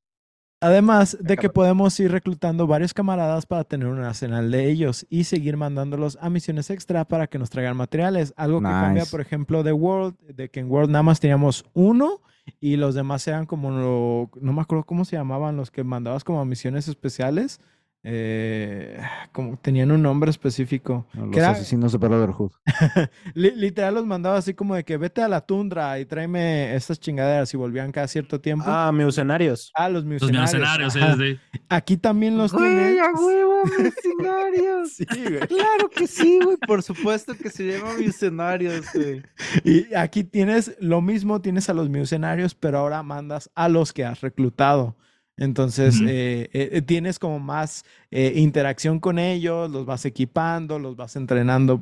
Además 0.60 1.18
de 1.22 1.38
que 1.38 1.50
podemos 1.50 2.00
ir 2.00 2.12
reclutando 2.12 2.66
varios 2.66 2.94
camaradas 2.94 3.46
para 3.46 3.64
tener 3.64 3.88
un 3.88 4.00
arsenal 4.00 4.50
de 4.50 4.70
ellos 4.70 5.06
y 5.08 5.26
seguir 5.26 5.56
mandándolos 5.56 6.18
a 6.20 6.32
misiones 6.32 6.72
extra 6.72 7.06
para 7.06 7.28
que 7.28 7.38
nos 7.38 7.52
traigan 7.52 7.78
materiales. 7.78 8.34
Algo 8.38 8.60
que 8.60 8.66
cambia, 8.66 9.06
por 9.06 9.22
ejemplo, 9.22 9.62
de 9.62 9.72
World, 9.72 10.18
de 10.34 10.50
que 10.50 10.60
en 10.60 10.72
World 10.72 10.90
nada 10.90 11.04
más 11.04 11.20
teníamos 11.20 11.64
uno 11.74 12.22
y 12.60 12.78
los 12.78 12.96
demás 12.96 13.28
eran 13.28 13.46
como, 13.46 13.70
no 13.70 14.54
me 14.54 14.62
acuerdo 14.62 14.84
cómo 14.84 15.06
se 15.06 15.16
llamaban, 15.16 15.58
los 15.58 15.70
que 15.70 15.84
mandabas 15.84 16.24
como 16.24 16.42
a 16.42 16.46
misiones 16.46 16.88
especiales. 16.88 17.60
Eh, 18.04 19.02
como 19.34 19.58
tenían 19.58 19.92
un 19.92 20.02
nombre 20.02 20.30
específico. 20.30 21.06
los 21.14 21.38
asesinos 21.38 21.92
de 21.92 21.98
Brotherhood. 21.98 22.52
literal 23.34 23.96
los 23.96 24.06
mandaba 24.06 24.38
así 24.38 24.54
como 24.54 24.76
de 24.76 24.86
que 24.86 24.98
vete 24.98 25.22
a 25.22 25.28
la 25.28 25.42
tundra 25.42 26.00
y 26.00 26.06
tráeme 26.06 26.74
estas 26.76 27.00
chingaderas 27.00 27.54
y 27.54 27.58
volvían 27.58 27.92
cada 27.92 28.08
cierto 28.08 28.40
tiempo. 28.40 28.66
Ah, 28.68 28.92
mercenarios. 28.94 29.72
Ah, 29.76 29.90
los 29.90 30.06
mercenarios. 30.06 30.54
Los 30.80 30.94
sí, 30.94 31.40
Aquí 31.70 31.98
también 31.98 32.38
los 32.38 32.54
güey, 32.54 32.98
a 33.00 33.12
huevo, 33.12 33.64
mercenarios. 33.80 34.92
sí, 34.92 35.06
güey. 35.24 35.40
Claro 35.48 35.90
que 35.90 36.08
sí, 36.08 36.40
güey. 36.42 36.58
Por 36.58 36.84
supuesto 36.84 37.36
que 37.36 37.50
se 37.50 37.66
llama 37.66 37.94
mercenarios, 38.00 38.86
güey. 38.94 39.24
Y 39.64 39.94
aquí 39.94 40.24
tienes 40.24 40.78
lo 40.80 41.02
mismo, 41.02 41.42
tienes 41.42 41.70
a 41.70 41.74
los 41.74 41.90
mercenarios, 41.90 42.56
pero 42.56 42.78
ahora 42.80 43.04
mandas 43.04 43.50
a 43.56 43.68
los 43.68 43.92
que 43.92 44.06
has 44.06 44.22
reclutado. 44.22 44.96
Entonces, 45.38 46.02
eh, 46.02 46.50
eh, 46.52 46.70
eh, 46.72 46.82
tienes 46.82 47.20
como 47.20 47.40
más 47.40 47.86
interacción 48.12 49.00
con 49.00 49.20
ellos, 49.20 49.70
los 49.70 49.86
vas 49.86 50.06
equipando, 50.06 50.80
los 50.80 50.96
vas 50.96 51.16
entrenando, 51.16 51.82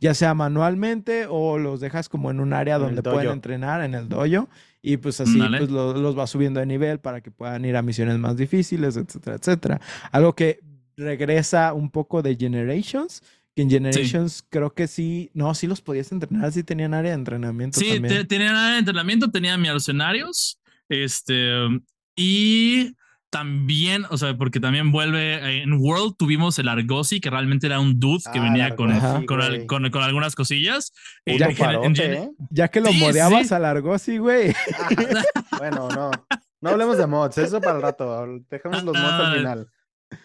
ya 0.00 0.14
sea 0.14 0.34
manualmente 0.34 1.26
o 1.28 1.58
los 1.58 1.80
dejas 1.80 2.08
como 2.08 2.30
en 2.30 2.40
un 2.40 2.52
área 2.52 2.78
donde 2.78 3.02
pueden 3.02 3.30
entrenar 3.30 3.82
en 3.82 3.94
el 3.94 4.08
dojo. 4.08 4.48
Y 4.84 4.96
pues 4.96 5.20
así 5.20 5.38
pues, 5.38 5.70
los 5.70 6.14
vas 6.16 6.30
subiendo 6.30 6.58
de 6.58 6.66
nivel 6.66 6.98
para 6.98 7.20
que 7.20 7.30
puedan 7.30 7.64
ir 7.64 7.76
a 7.76 7.82
misiones 7.82 8.18
más 8.18 8.36
difíciles, 8.36 8.96
etcétera, 8.96 9.36
etcétera. 9.36 9.80
Algo 10.10 10.34
que 10.34 10.60
regresa 10.96 11.72
un 11.72 11.88
poco 11.88 12.20
de 12.20 12.34
Generations, 12.34 13.22
que 13.54 13.62
en 13.62 13.70
Generations 13.70 14.44
creo 14.48 14.74
que 14.74 14.88
sí, 14.88 15.30
no, 15.34 15.54
sí 15.54 15.68
los 15.68 15.80
podías 15.82 16.10
entrenar, 16.10 16.50
sí 16.50 16.64
tenían 16.64 16.94
área 16.94 17.12
de 17.12 17.16
entrenamiento. 17.16 17.78
Sí, 17.78 18.00
tenían 18.26 18.56
área 18.56 18.72
de 18.72 18.78
entrenamiento, 18.78 19.30
tenían 19.30 19.60
mercenarios, 19.60 20.58
este, 20.88 21.68
y 22.16 22.94
también, 23.32 24.04
o 24.10 24.18
sea, 24.18 24.36
porque 24.36 24.60
también 24.60 24.92
vuelve, 24.92 25.36
eh, 25.36 25.62
en 25.62 25.72
World 25.72 26.16
tuvimos 26.18 26.58
el 26.58 26.68
Argosy, 26.68 27.18
que 27.18 27.30
realmente 27.30 27.66
era 27.66 27.80
un 27.80 27.98
dude 27.98 28.22
que 28.30 28.38
ah, 28.38 28.42
venía 28.42 28.76
con, 28.76 28.92
con, 29.24 29.90
con, 29.90 30.02
algunas 30.02 30.34
cosillas. 30.34 30.92
Ya, 31.24 31.48
¿eh? 31.48 32.30
ya, 32.50 32.68
que 32.68 32.82
lo 32.82 32.92
modeabas 32.92 33.50
al 33.52 33.64
Argosy, 33.64 34.18
güey. 34.18 34.54
bueno, 35.58 35.88
no. 35.88 36.10
No 36.60 36.70
hablemos 36.70 36.98
de 36.98 37.06
mods, 37.06 37.38
eso 37.38 37.60
para 37.60 37.76
el 37.76 37.82
rato. 37.82 38.26
Dejamos 38.50 38.84
los 38.84 38.94
mods 38.94 39.12
al 39.12 39.36
final. 39.38 39.66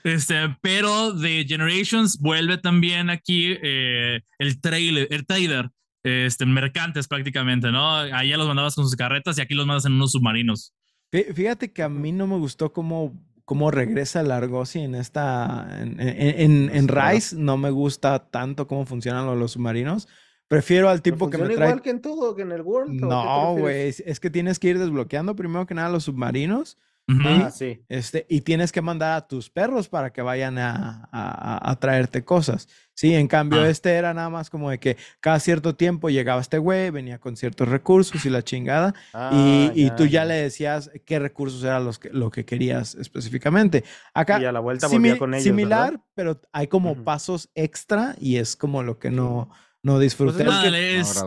Este, 0.03 0.57
pero 0.61 1.13
de 1.13 1.45
Generations 1.47 2.19
vuelve 2.19 2.57
también 2.57 3.09
aquí 3.09 3.57
eh, 3.63 4.19
el 4.37 4.59
trailer, 4.59 5.07
el 5.11 5.25
trader, 5.25 5.69
este, 6.03 6.45
mercantes 6.45 7.07
prácticamente, 7.07 7.71
¿no? 7.71 7.95
Allá 7.95 8.37
los 8.37 8.47
mandabas 8.47 8.75
con 8.75 8.83
sus 8.83 8.95
carretas 8.95 9.37
y 9.37 9.41
aquí 9.41 9.55
los 9.55 9.65
mandas 9.65 9.85
en 9.85 9.93
unos 9.93 10.11
submarinos. 10.11 10.73
Fíjate 11.11 11.71
que 11.71 11.83
a 11.83 11.89
mí 11.89 12.11
no 12.11 12.27
me 12.27 12.37
gustó 12.37 12.73
cómo, 12.73 13.13
cómo 13.45 13.71
regresa 13.71 14.21
el 14.21 14.31
Argosy 14.31 14.79
en 14.79 14.95
esta. 14.95 15.67
En, 15.81 15.99
en, 15.99 16.69
en, 16.73 16.87
Rise 16.87 17.35
no 17.37 17.57
me 17.57 17.69
gusta 17.69 18.29
tanto 18.29 18.67
cómo 18.67 18.85
funcionan 18.85 19.25
los, 19.39 19.51
submarinos. 19.53 20.07
Prefiero 20.47 20.89
al 20.89 21.01
tipo 21.01 21.29
que 21.29 21.37
me 21.37 21.45
trae. 21.45 21.67
igual 21.67 21.81
que 21.81 21.89
en 21.89 22.01
todo, 22.01 22.35
que 22.35 22.41
en 22.41 22.51
el 22.51 22.61
World. 22.61 23.01
No, 23.01 23.55
güey. 23.57 23.93
Es 24.05 24.19
que 24.19 24.29
tienes 24.29 24.59
que 24.59 24.69
ir 24.69 24.79
desbloqueando 24.79 25.35
primero 25.35 25.65
que 25.65 25.73
nada 25.73 25.89
los 25.89 26.03
submarinos 26.03 26.77
Ah, 27.09 27.51
sí. 27.51 27.81
Este, 27.87 28.25
y 28.29 28.41
tienes 28.41 28.73
que 28.73 28.81
mandar 28.81 29.15
a 29.15 29.27
tus 29.27 29.49
perros 29.49 29.87
para 29.87 30.11
que 30.11 30.21
vayan 30.21 30.57
a, 30.57 31.07
a, 31.11 31.75
traerte 31.79 32.25
cosas. 32.25 32.67
Sí, 32.93 33.13
en 33.13 33.27
cambio, 33.27 33.61
ah. 33.61 33.69
este 33.69 33.93
era 33.93 34.13
nada 34.13 34.29
más 34.29 34.49
como 34.49 34.69
de 34.69 34.79
que 34.79 34.97
cada 35.21 35.39
cierto 35.39 35.75
tiempo 35.75 36.09
llegaba 36.09 36.41
este 36.41 36.57
güey, 36.57 36.89
venía 36.89 37.19
con 37.19 37.37
ciertos 37.37 37.69
recursos 37.69 38.25
y 38.25 38.29
la 38.29 38.43
chingada, 38.43 38.93
y, 39.13 39.13
ah, 39.13 39.71
y 39.73 39.89
tú 39.91 40.05
ya 40.05 40.25
le 40.25 40.33
decías 40.33 40.91
qué 41.05 41.19
recursos 41.19 41.63
eran 41.63 41.85
los 41.85 41.97
que, 41.97 42.09
lo 42.09 42.29
que 42.29 42.43
querías 42.43 42.95
específicamente. 42.95 43.85
Acá, 44.13 44.41
y 44.41 44.45
a 44.45 44.51
la 44.51 44.59
vuelta 44.59 44.87
volvía 44.87 45.17
con 45.17 45.33
ellos, 45.33 45.43
similar, 45.43 46.01
pero 46.13 46.41
hay 46.51 46.67
como 46.67 47.03
pasos 47.05 47.49
extra 47.55 48.15
y 48.19 48.35
es 48.35 48.57
como 48.57 48.83
lo 48.83 48.99
que 48.99 49.11
no, 49.11 49.49
no 49.81 49.93
pues 49.93 50.01
disfruté. 50.01 50.43
es, 50.43 51.23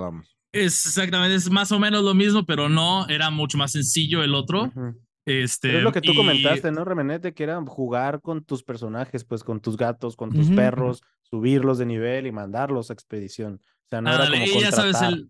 es, 0.52 0.86
exactamente, 0.86 1.36
es 1.36 1.50
más 1.50 1.72
o 1.72 1.78
menos 1.78 2.04
lo 2.04 2.12
mismo, 2.12 2.44
pero 2.44 2.68
no, 2.68 3.08
era 3.08 3.30
mucho 3.30 3.56
más 3.56 3.72
sencillo 3.72 4.22
el 4.22 4.34
otro. 4.34 4.70
Este, 5.26 5.78
es 5.78 5.82
lo 5.82 5.92
que 5.92 6.00
tú 6.00 6.14
comentaste, 6.14 6.72
¿no, 6.72 6.84
Remenete? 6.84 7.34
Que 7.34 7.44
era 7.44 7.60
jugar 7.66 8.20
con 8.20 8.44
tus 8.44 8.62
personajes, 8.62 9.24
pues 9.24 9.44
con 9.44 9.60
tus 9.60 9.76
gatos, 9.76 10.16
con 10.16 10.32
tus 10.32 10.50
perros, 10.50 11.02
subirlos 11.22 11.78
de 11.78 11.86
nivel 11.86 12.26
y 12.26 12.32
mandarlos 12.32 12.90
a 12.90 12.94
expedición. 12.94 13.60
O 13.62 13.88
sea, 13.88 14.00
no 14.00 14.12
era 14.12 14.26
como 14.26 14.60
ya 14.60 14.72
sabes, 14.72 14.96
el, 15.02 15.28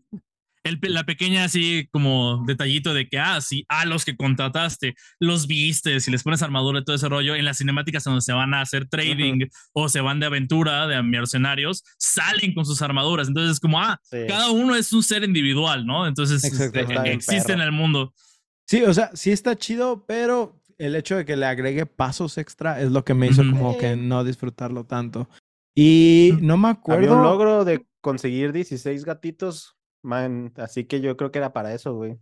la 0.82 1.04
pequeña 1.04 1.44
así 1.44 1.88
como 1.90 2.44
detallito 2.46 2.92
de 2.92 3.08
que, 3.08 3.18
ah, 3.18 3.40
sí, 3.40 3.64
a 3.68 3.86
los 3.86 4.04
que 4.04 4.16
contrataste, 4.16 4.94
los 5.18 5.46
viste, 5.46 6.00
si 6.00 6.10
les 6.10 6.22
pones 6.22 6.42
armadura 6.42 6.80
y 6.80 6.84
todo 6.84 6.96
ese 6.96 7.08
rollo, 7.08 7.34
en 7.34 7.44
las 7.44 7.58
cinemáticas 7.58 8.04
donde 8.04 8.20
se 8.20 8.32
van 8.32 8.52
a 8.54 8.60
hacer 8.60 8.86
trading 8.86 9.46
o 9.72 9.88
se 9.88 10.00
van 10.00 10.20
de 10.20 10.26
aventura, 10.26 10.86
de 10.86 11.02
mercenarios, 11.02 11.82
salen 11.98 12.54
con 12.54 12.66
sus 12.66 12.82
armaduras. 12.82 13.28
Entonces 13.28 13.52
es 13.52 13.60
como, 13.60 13.80
ah, 13.80 13.98
cada 14.28 14.50
uno 14.50 14.74
es 14.74 14.92
un 14.92 15.02
ser 15.02 15.24
individual, 15.24 15.86
¿no? 15.86 16.06
Entonces 16.06 16.44
este, 16.44 17.12
existe 17.12 17.52
en 17.52 17.60
el 17.60 17.72
mundo. 17.72 18.12
Sí, 18.70 18.84
o 18.84 18.94
sea, 18.94 19.10
sí 19.14 19.32
está 19.32 19.56
chido, 19.56 20.06
pero 20.06 20.62
el 20.78 20.94
hecho 20.94 21.16
de 21.16 21.24
que 21.24 21.36
le 21.36 21.46
agregue 21.46 21.86
pasos 21.86 22.38
extra 22.38 22.80
es 22.80 22.92
lo 22.92 23.04
que 23.04 23.14
me 23.14 23.26
hizo 23.26 23.42
como 23.42 23.76
que 23.76 23.96
no 23.96 24.22
disfrutarlo 24.22 24.84
tanto. 24.84 25.28
Y 25.74 26.38
no 26.40 26.56
me 26.56 26.68
acuerdo. 26.68 27.02
Había 27.02 27.16
un 27.16 27.24
logro 27.24 27.64
de 27.64 27.84
conseguir 28.00 28.52
16 28.52 29.04
gatitos, 29.04 29.76
man, 30.04 30.52
así 30.56 30.84
que 30.84 31.00
yo 31.00 31.16
creo 31.16 31.32
que 31.32 31.38
era 31.38 31.52
para 31.52 31.74
eso, 31.74 31.96
güey. 31.96 32.20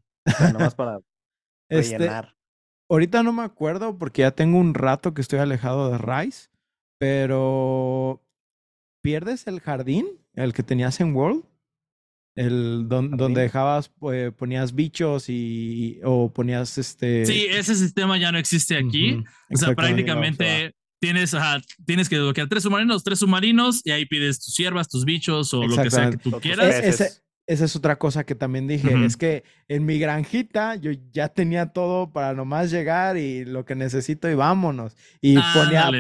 nomás 0.55 0.75
para 0.75 1.01
este, 1.69 1.99
rellenar. 1.99 2.35
ahorita 2.91 3.23
no 3.23 3.35
me 3.35 3.43
acuerdo 3.43 3.99
porque 3.99 4.23
ya 4.23 4.31
tengo 4.31 4.59
un 4.59 4.73
rato 4.73 5.13
que 5.13 5.21
estoy 5.21 5.41
alejado 5.41 5.91
de 5.91 5.99
Rice, 5.99 6.49
pero 6.99 8.23
¿pierdes 9.03 9.47
el 9.49 9.61
jardín, 9.61 10.07
el 10.33 10.55
que 10.55 10.63
tenías 10.63 10.99
en 11.01 11.15
World? 11.15 11.45
El 12.39 12.89
donde 12.89 13.41
dejabas, 13.41 13.89
pues, 13.89 14.33
ponías 14.33 14.73
bichos 14.73 15.29
y 15.29 15.99
o 16.05 16.33
ponías 16.33 16.79
este. 16.79 17.27
Sí, 17.27 17.47
ese 17.51 17.75
sistema 17.75 18.17
ya 18.17 18.31
no 18.31 18.39
existe 18.39 18.77
aquí. 18.77 19.25
O 19.51 19.57
sea, 19.57 19.75
prácticamente 19.75 20.73
tienes, 21.01 21.37
tienes 21.85 22.09
que 22.09 22.15
desbloquear 22.15 22.49
tres 22.49 22.63
submarinos, 22.63 23.03
tres 23.03 23.19
submarinos, 23.19 23.83
y 23.85 23.91
ahí 23.91 24.07
pides 24.07 24.39
tus 24.39 24.55
siervas, 24.55 24.89
tus 24.89 25.05
bichos 25.05 25.53
o 25.53 25.67
lo 25.67 25.83
que 25.83 25.91
sea 25.91 26.11
que 26.11 26.17
tú 26.19 26.31
quieras. 26.41 27.21
esa 27.49 27.65
es 27.65 27.75
otra 27.75 27.99
cosa 27.99 28.25
que 28.25 28.37
también 28.37 28.69
dije, 28.69 28.95
es 29.05 29.17
que 29.17 29.43
en 29.67 29.85
mi 29.85 29.99
granjita 29.99 30.77
yo 30.77 30.93
ya 31.11 31.31
tenía 31.31 31.67
todo 31.67 32.13
para 32.13 32.35
nomás 32.35 32.71
llegar 32.71 33.17
y 33.17 33.45
lo 33.45 33.65
que 33.65 33.75
necesito 33.75 34.31
y 34.31 34.35
vámonos. 34.35 34.97
Y 35.21 35.39
ponía, 35.55 35.91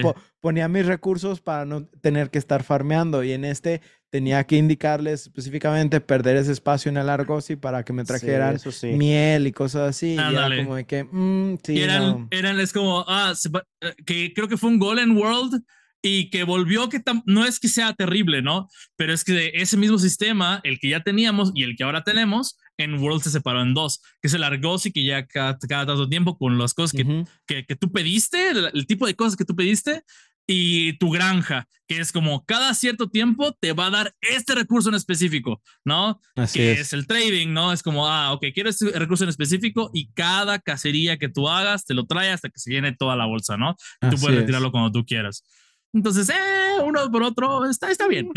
ponía 0.40 0.68
mis 0.68 0.86
recursos 0.86 1.40
para 1.40 1.64
no 1.64 1.86
tener 1.86 2.30
que 2.30 2.38
estar 2.38 2.62
farmeando. 2.62 3.24
Y 3.24 3.32
en 3.32 3.44
este 3.44 3.80
tenía 4.10 4.44
que 4.44 4.56
indicarles 4.56 5.22
específicamente 5.22 6.00
perder 6.00 6.36
ese 6.36 6.52
espacio 6.52 6.88
en 6.88 6.96
el 6.96 7.08
Argosy 7.08 7.56
para 7.56 7.84
que 7.84 7.92
me 7.92 8.04
trajeran 8.04 8.58
miel 8.94 9.46
y 9.46 9.52
cosas 9.52 9.90
así. 9.90 10.14
y 10.14 10.18
era 10.18 10.56
como 10.56 10.76
de 10.76 10.84
que, 10.84 11.04
mm, 11.04 11.58
sí, 11.62 11.80
eran, 11.80 12.28
eran, 12.30 12.58
es 12.60 12.72
como, 12.72 13.04
ah, 13.06 13.34
eh, 13.80 13.94
que 14.06 14.32
creo 14.34 14.48
que 14.48 14.56
fue 14.56 14.70
un 14.70 14.78
Golden 14.78 15.16
World 15.16 15.62
y 16.00 16.30
que 16.30 16.44
volvió 16.44 16.88
que 16.88 17.02
no 17.26 17.44
es 17.44 17.58
que 17.58 17.68
sea 17.68 17.92
terrible, 17.92 18.40
¿no? 18.40 18.68
Pero 18.96 19.12
es 19.12 19.24
que 19.24 19.50
ese 19.54 19.76
mismo 19.76 19.98
sistema, 19.98 20.60
el 20.62 20.78
que 20.78 20.88
ya 20.90 21.02
teníamos 21.02 21.50
y 21.54 21.64
el 21.64 21.76
que 21.76 21.84
ahora 21.84 22.04
tenemos, 22.04 22.56
en 22.78 22.94
World 22.94 23.22
se 23.22 23.30
separó 23.30 23.62
en 23.62 23.74
dos, 23.74 24.00
que 24.22 24.28
es 24.28 24.34
el 24.34 24.44
Argosy 24.44 24.92
que 24.92 25.04
ya 25.04 25.26
cada, 25.26 25.58
cada 25.58 25.86
tanto 25.86 26.08
tiempo 26.08 26.38
con 26.38 26.56
las 26.58 26.74
cosas 26.74 26.92
que, 26.92 27.24
que, 27.46 27.64
que, 27.66 27.76
tú 27.76 27.90
pediste, 27.90 28.50
el, 28.50 28.86
tipo 28.86 29.06
de 29.06 29.16
cosas 29.16 29.36
que 29.36 29.44
tú 29.44 29.56
pediste, 29.56 30.04
y 30.50 30.94
tu 30.94 31.10
granja, 31.10 31.68
que 31.86 32.00
es 32.00 32.10
como 32.10 32.44
cada 32.46 32.72
cierto 32.72 33.10
tiempo 33.10 33.52
te 33.60 33.74
va 33.74 33.86
a 33.86 33.90
dar 33.90 34.14
este 34.22 34.54
recurso 34.54 34.88
en 34.88 34.94
específico, 34.94 35.60
¿no? 35.84 36.20
Así 36.34 36.58
que 36.58 36.72
es. 36.72 36.94
el 36.94 37.06
trading, 37.06 37.52
¿no? 37.52 37.70
Es 37.70 37.82
como, 37.82 38.08
ah, 38.08 38.32
ok, 38.32 38.46
quiero 38.54 38.70
este 38.70 38.90
recurso 38.98 39.24
en 39.24 39.30
específico 39.30 39.90
y 39.92 40.10
cada 40.12 40.58
cacería 40.58 41.18
que 41.18 41.28
tú 41.28 41.48
hagas 41.48 41.84
te 41.84 41.92
lo 41.92 42.06
trae 42.06 42.30
hasta 42.30 42.48
que 42.48 42.58
se 42.58 42.72
llene 42.72 42.96
toda 42.96 43.14
la 43.14 43.26
bolsa, 43.26 43.58
¿no? 43.58 43.76
Y 44.00 44.08
tú 44.08 44.16
puedes 44.16 44.40
retirarlo 44.40 44.72
cuando 44.72 44.90
tú 44.90 45.04
quieras. 45.04 45.44
Entonces, 45.92 46.30
eh, 46.30 46.82
uno 46.82 47.10
por 47.10 47.22
otro, 47.22 47.68
está, 47.68 47.90
está 47.90 48.08
bien. 48.08 48.30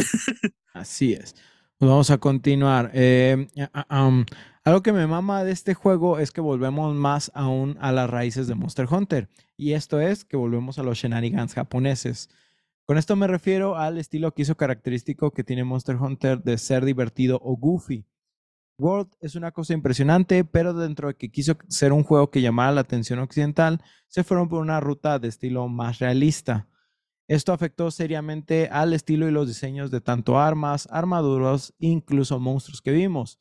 Así 0.74 1.14
es. 1.14 1.34
Pues 1.78 1.90
vamos 1.90 2.12
a 2.12 2.18
continuar. 2.18 2.92
Eh, 2.94 3.48
algo 4.64 4.84
que 4.84 4.94
me 4.94 5.08
mama 5.08 5.44
de 5.44 5.52
este 5.52 5.74
juego 5.74 6.20
es 6.20 6.32
que 6.32 6.42
volvemos 6.42 6.94
más 6.94 7.32
aún 7.34 7.78
a 7.82 7.92
las 7.92 8.10
raíces 8.10 8.48
de 8.48 8.54
Monster 8.54 8.88
Hunter. 8.90 9.28
Y 9.58 9.74
esto 9.74 10.00
es 10.00 10.24
que 10.24 10.38
volvemos 10.38 10.78
a 10.78 10.84
los 10.84 11.00
shenanigans 11.00 11.56
japoneses. 11.56 12.30
Con 12.86 12.98
esto 12.98 13.16
me 13.16 13.28
refiero 13.28 13.76
al 13.78 13.98
estilo 13.98 14.34
que 14.34 14.44
hizo 14.44 14.58
característico 14.58 15.32
que 15.32 15.44
tiene 15.44 15.64
Monster 15.64 15.96
Hunter 15.96 16.44
de 16.44 16.58
ser 16.58 16.86
divertido 16.86 17.40
o 17.42 17.56
goofy. 17.56 18.06
World 18.78 19.12
es 19.20 19.36
una 19.36 19.52
cosa 19.52 19.74
impresionante, 19.74 20.44
pero 20.44 20.74
dentro 20.74 21.08
de 21.08 21.16
que 21.16 21.32
quiso 21.32 21.58
ser 21.68 21.94
un 21.94 22.04
juego 22.04 22.30
que 22.30 22.42
llamara 22.42 22.72
la 22.72 22.82
atención 22.82 23.20
occidental, 23.20 23.82
se 24.08 24.24
fueron 24.24 24.50
por 24.50 24.62
una 24.62 24.80
ruta 24.80 25.20
de 25.20 25.28
estilo 25.28 25.68
más 25.70 26.00
realista. 26.00 26.68
Esto 27.28 27.54
afectó 27.54 27.92
seriamente 27.92 28.68
al 28.72 28.94
estilo 28.94 29.28
y 29.28 29.32
los 29.32 29.48
diseños 29.48 29.90
de 29.90 30.02
tanto 30.02 30.40
armas, 30.40 30.88
armaduras, 30.92 31.74
incluso 31.80 32.40
monstruos 32.40 32.82
que 32.82 32.92
vimos. 32.92 33.40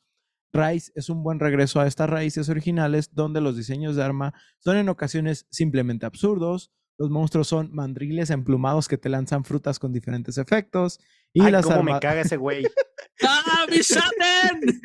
Rise 0.53 0.91
es 0.95 1.09
un 1.09 1.23
buen 1.23 1.39
regreso 1.39 1.79
a 1.79 1.87
estas 1.87 2.09
raíces 2.09 2.49
originales 2.49 3.13
donde 3.13 3.41
los 3.41 3.55
diseños 3.55 3.95
de 3.95 4.03
arma 4.03 4.33
son 4.59 4.77
en 4.77 4.89
ocasiones 4.89 5.47
simplemente 5.49 6.05
absurdos, 6.05 6.71
los 7.01 7.09
monstruos 7.09 7.47
son 7.47 7.73
mandriles 7.73 8.29
emplumados 8.29 8.87
que 8.87 8.95
te 8.95 9.09
lanzan 9.09 9.43
frutas 9.43 9.79
con 9.79 9.91
diferentes 9.91 10.37
efectos. 10.37 10.99
Y 11.33 11.41
Ay, 11.41 11.51
las 11.51 11.65
cómo 11.65 11.81
me 11.81 11.99
caga 11.99 12.21
ese 12.21 12.37
güey. 12.37 12.63
¡Ah, 13.23 13.65
mi 13.67 13.77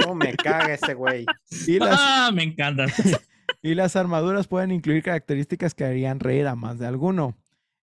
¿Cómo 0.03 0.15
me 0.15 0.35
caga 0.35 0.73
ese 0.73 0.95
güey? 0.95 1.27
¡Ah, 1.83 2.31
me 2.33 2.45
encanta! 2.45 2.87
y 3.63 3.75
las 3.75 3.97
armaduras 3.97 4.47
pueden 4.49 4.71
incluir 4.71 5.03
características 5.03 5.75
que 5.75 5.85
harían 5.85 6.19
reír 6.19 6.47
a 6.47 6.55
más 6.55 6.79
de 6.79 6.87
alguno. 6.87 7.37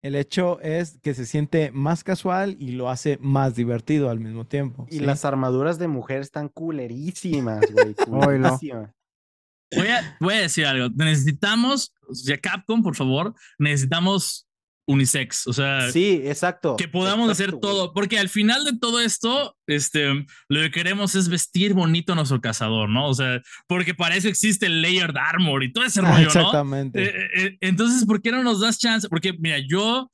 El 0.02 0.14
hecho 0.14 0.60
es 0.60 0.98
que 1.02 1.12
se 1.14 1.26
siente 1.26 1.70
más 1.72 2.04
casual 2.04 2.56
y 2.58 2.72
lo 2.72 2.88
hace 2.88 3.18
más 3.20 3.54
divertido 3.54 4.08
al 4.08 4.18
mismo 4.18 4.46
tiempo. 4.46 4.86
Y 4.90 5.00
las 5.00 5.24
armaduras 5.24 5.78
de 5.78 5.88
mujer 5.88 6.22
están 6.22 6.48
culerísimas, 6.48 7.60
güey. 7.72 7.94
Voy 9.72 9.86
a, 9.86 10.16
voy 10.18 10.34
a 10.34 10.40
decir 10.40 10.66
algo. 10.66 10.88
Necesitamos, 10.96 11.92
ya 12.24 12.36
Capcom, 12.38 12.82
por 12.82 12.96
favor, 12.96 13.34
necesitamos 13.56 14.48
unisex, 14.90 15.46
o 15.46 15.52
sea, 15.52 15.90
sí, 15.90 16.22
exacto. 16.24 16.76
Que 16.76 16.88
podamos 16.88 17.30
hacer 17.30 17.52
todo, 17.60 17.92
porque 17.92 18.18
al 18.18 18.28
final 18.28 18.64
de 18.64 18.78
todo 18.78 19.00
esto, 19.00 19.56
este, 19.66 20.26
lo 20.48 20.60
que 20.60 20.70
queremos 20.70 21.14
es 21.14 21.28
vestir 21.28 21.74
bonito 21.74 22.12
a 22.12 22.16
nuestro 22.16 22.40
cazador, 22.40 22.88
¿no? 22.88 23.08
O 23.08 23.14
sea, 23.14 23.40
porque 23.66 23.94
para 23.94 24.16
eso 24.16 24.28
existe 24.28 24.66
el 24.66 24.82
layered 24.82 25.16
armor 25.16 25.62
y 25.62 25.72
todo 25.72 25.84
ese 25.84 26.00
rollo, 26.00 26.26
Exactamente. 26.26 27.02
Eh, 27.04 27.28
eh, 27.36 27.58
entonces, 27.60 28.04
¿por 28.04 28.20
qué 28.20 28.32
no 28.32 28.42
nos 28.42 28.60
das 28.60 28.78
chance? 28.78 29.08
Porque, 29.08 29.32
mira, 29.38 29.58
yo 29.58 30.10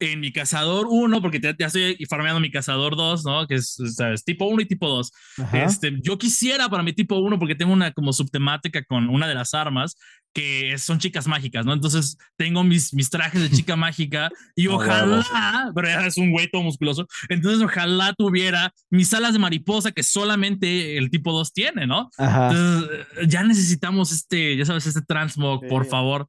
en 0.00 0.20
mi 0.20 0.32
cazador 0.32 0.86
1, 0.88 1.20
porque 1.20 1.40
ya, 1.40 1.54
estoy 1.58 1.96
farmeando 2.08 2.40
mi 2.40 2.50
cazador 2.50 2.96
2, 2.96 3.24
¿no? 3.24 3.46
Que 3.46 3.56
es, 3.56 3.76
tipo 4.24 4.46
1 4.46 4.62
y 4.62 4.66
tipo 4.66 4.88
2. 4.88 5.12
Este, 5.52 5.98
yo 6.02 6.18
quisiera 6.18 6.68
para 6.68 6.82
mi 6.82 6.92
tipo 6.92 7.16
1, 7.16 7.38
porque 7.38 7.54
tengo 7.54 7.72
una 7.72 7.92
como 7.92 8.12
subtemática 8.12 8.84
con 8.84 9.08
una 9.08 9.26
de 9.26 9.34
las 9.34 9.54
armas, 9.54 9.96
que 10.32 10.76
son 10.78 10.98
chicas 10.98 11.26
mágicas, 11.26 11.66
¿no? 11.66 11.72
Entonces 11.72 12.16
tengo 12.36 12.62
mis, 12.62 12.94
mis 12.94 13.10
trajes 13.10 13.42
de 13.42 13.50
chica 13.50 13.76
mágica 13.76 14.30
y 14.54 14.66
ojalá, 14.68 15.72
pero 15.74 15.88
ya 15.88 16.06
es 16.06 16.16
un 16.16 16.30
güey 16.30 16.48
todo 16.50 16.62
musculoso, 16.62 17.08
entonces 17.28 17.60
ojalá 17.62 18.12
tuviera 18.12 18.72
mis 18.90 19.12
alas 19.14 19.32
de 19.32 19.38
mariposa 19.38 19.90
que 19.90 20.02
solamente 20.02 20.96
el 20.96 21.10
tipo 21.10 21.32
2 21.32 21.52
tiene, 21.52 21.86
¿no? 21.86 22.10
Entonces 22.18 23.06
ya 23.26 23.42
necesitamos 23.42 24.12
este, 24.12 24.56
ya 24.56 24.64
sabes, 24.64 24.86
este 24.86 25.02
transmog, 25.02 25.66
por 25.66 25.86
favor 25.86 26.28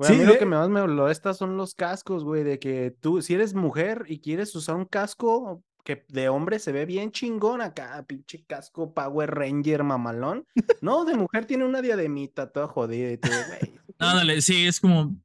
sí, 0.00 0.24
lo 0.24 0.38
que 0.38 0.46
más 0.46 0.68
me 0.68 0.86
molesta 0.86 1.34
son 1.34 1.56
los 1.56 1.74
cascos, 1.74 2.24
güey, 2.24 2.44
de 2.44 2.58
que 2.58 2.94
tú, 3.00 3.22
si 3.22 3.34
eres 3.34 3.54
mujer 3.54 4.04
y 4.08 4.20
quieres 4.20 4.54
usar 4.54 4.76
un 4.76 4.84
casco 4.84 5.62
que 5.86 6.04
de 6.08 6.28
hombre 6.28 6.58
se 6.58 6.72
ve 6.72 6.84
bien 6.84 7.12
chingón 7.12 7.60
acá, 7.60 8.04
pinche 8.06 8.44
casco 8.44 8.92
Power 8.92 9.30
Ranger 9.32 9.84
mamalón. 9.84 10.44
No, 10.80 11.04
de 11.04 11.14
mujer 11.14 11.46
tiene 11.46 11.64
una 11.64 11.80
diademita 11.80 12.50
toda 12.50 12.66
jodida 12.66 13.12
y 13.12 13.18
todo, 13.18 13.32
güey. 13.46 13.80
dale, 13.98 14.42
sí, 14.42 14.66
es 14.66 14.80
como... 14.80 15.16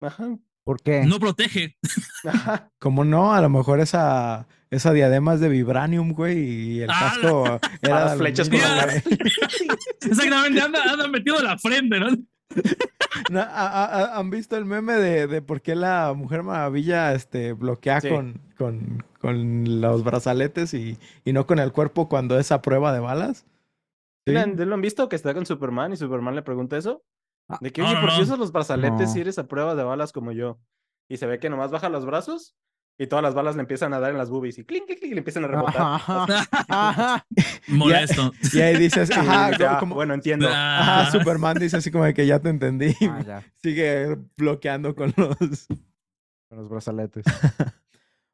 Ajá. 0.00 0.38
¿Por 0.64 0.82
qué? 0.82 1.04
No 1.04 1.20
protege. 1.20 1.76
Ajá. 2.24 2.70
Como 2.78 3.04
no, 3.04 3.34
a 3.34 3.40
lo 3.40 3.50
mejor 3.50 3.80
esa, 3.80 4.48
esa 4.70 4.92
diadema 4.92 5.34
es 5.34 5.40
de 5.40 5.48
vibranium, 5.48 6.12
güey, 6.12 6.38
y 6.38 6.80
el 6.80 6.90
ah, 6.90 6.98
casco 6.98 7.60
era 7.82 8.04
las 8.06 8.18
flechas 8.18 8.48
con 8.48 8.58
la 8.58 9.02
Exactamente, 10.00 10.60
anda, 10.60 10.82
anda 10.90 11.08
metido 11.08 11.40
la 11.42 11.58
frente, 11.58 12.00
¿no? 12.00 12.08
¿Han 13.32 14.30
visto 14.30 14.56
el 14.56 14.64
meme 14.64 14.94
de, 14.94 15.42
por 15.42 15.60
qué 15.60 15.74
la 15.74 16.12
Mujer 16.14 16.42
Maravilla 16.42 17.14
este, 17.14 17.52
bloquea 17.52 18.00
con, 18.00 18.40
con, 19.20 19.80
los 19.80 20.04
brazaletes 20.04 20.74
y, 20.74 20.98
no 21.24 21.46
con 21.46 21.58
el 21.58 21.72
cuerpo 21.72 22.08
cuando 22.08 22.38
es 22.38 22.52
a 22.52 22.62
prueba 22.62 22.92
de 22.92 23.00
balas? 23.00 23.46
¿Sí? 24.26 24.34
¿Lo 24.34 24.74
han 24.74 24.80
visto 24.82 25.08
que 25.08 25.16
está 25.16 25.34
con 25.34 25.46
Superman 25.46 25.92
y 25.92 25.96
Superman 25.96 26.34
le 26.34 26.42
pregunta 26.42 26.76
eso? 26.76 27.02
Ah, 27.48 27.58
de 27.60 27.72
que, 27.72 27.82
oye, 27.82 27.96
¿por 28.00 28.14
qué 28.14 28.22
usas 28.22 28.38
los 28.38 28.52
brazaletes 28.52 29.12
si 29.12 29.20
eres 29.20 29.38
a 29.38 29.46
prueba 29.46 29.74
de 29.74 29.82
balas 29.82 30.12
como 30.12 30.32
yo? 30.32 30.58
Y 31.08 31.16
se 31.16 31.26
ve 31.26 31.38
que 31.38 31.48
nomás 31.48 31.70
baja 31.70 31.88
los 31.88 32.04
brazos 32.04 32.54
y 32.98 33.06
todas 33.06 33.22
las 33.22 33.34
balas 33.34 33.54
le 33.54 33.62
empiezan 33.62 33.94
a 33.94 34.00
dar 34.00 34.10
en 34.10 34.18
las 34.18 34.28
boobies 34.28 34.58
y 34.58 34.64
clink, 34.64 34.86
clink, 34.86 34.98
clink, 34.98 35.12
y 35.12 35.14
le 35.14 35.18
empiezan 35.18 35.44
a 35.44 35.48
rebotar. 35.48 36.00
Molesto. 37.68 38.32
Y, 38.52 38.60
ahí 38.60 38.76
dices, 38.76 39.10
ajá, 39.16 39.78
como, 39.78 39.94
bueno, 39.94 40.14
entiendo. 40.14 40.48
Ajá, 40.50 41.10
Superman 41.12 41.58
dice 41.58 41.76
así 41.76 41.92
como 41.92 42.12
que 42.12 42.26
ya 42.26 42.40
te 42.40 42.48
entendí. 42.48 42.94
Ah, 43.02 43.42
Sigue 43.62 44.16
bloqueando 44.36 44.96
con 44.96 45.14
los, 45.16 45.66
con 46.48 46.58
los 46.58 46.68
brazaletes. 46.68 47.24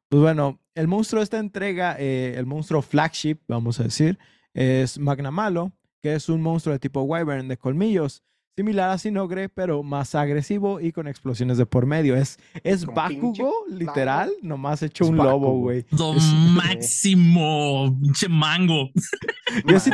pues 0.09 0.21
bueno, 0.21 0.59
el 0.73 0.87
monstruo 0.87 1.19
de 1.19 1.25
esta 1.25 1.37
entrega, 1.37 1.95
eh, 1.99 2.33
el 2.35 2.47
monstruo 2.47 2.81
flagship, 2.81 3.37
vamos 3.47 3.79
a 3.79 3.83
decir, 3.83 4.17
es 4.55 4.97
Magnamalo, 4.97 5.73
que 6.01 6.15
es 6.15 6.27
un 6.27 6.41
monstruo 6.41 6.73
de 6.73 6.79
tipo 6.79 7.03
Wyvern 7.03 7.47
de 7.47 7.57
colmillos 7.57 8.23
similar 8.55 8.89
a 8.89 8.97
Sinogre, 8.97 9.49
pero 9.49 9.83
más 9.83 10.15
agresivo 10.15 10.79
y 10.79 10.91
con 10.91 11.07
explosiones 11.07 11.57
de 11.57 11.65
por 11.65 11.85
medio. 11.85 12.15
Es, 12.15 12.39
es 12.63 12.85
Bakugo, 12.85 13.51
literal, 13.67 14.31
nomás 14.41 14.81
hecho 14.81 15.05
un 15.07 15.17
lobo, 15.17 15.59
güey. 15.59 15.85
Lo 15.91 16.13
máximo, 16.53 17.97
pinche 18.01 18.29
mango. 18.29 18.89
Yo 19.67 19.79
sí 19.79 19.91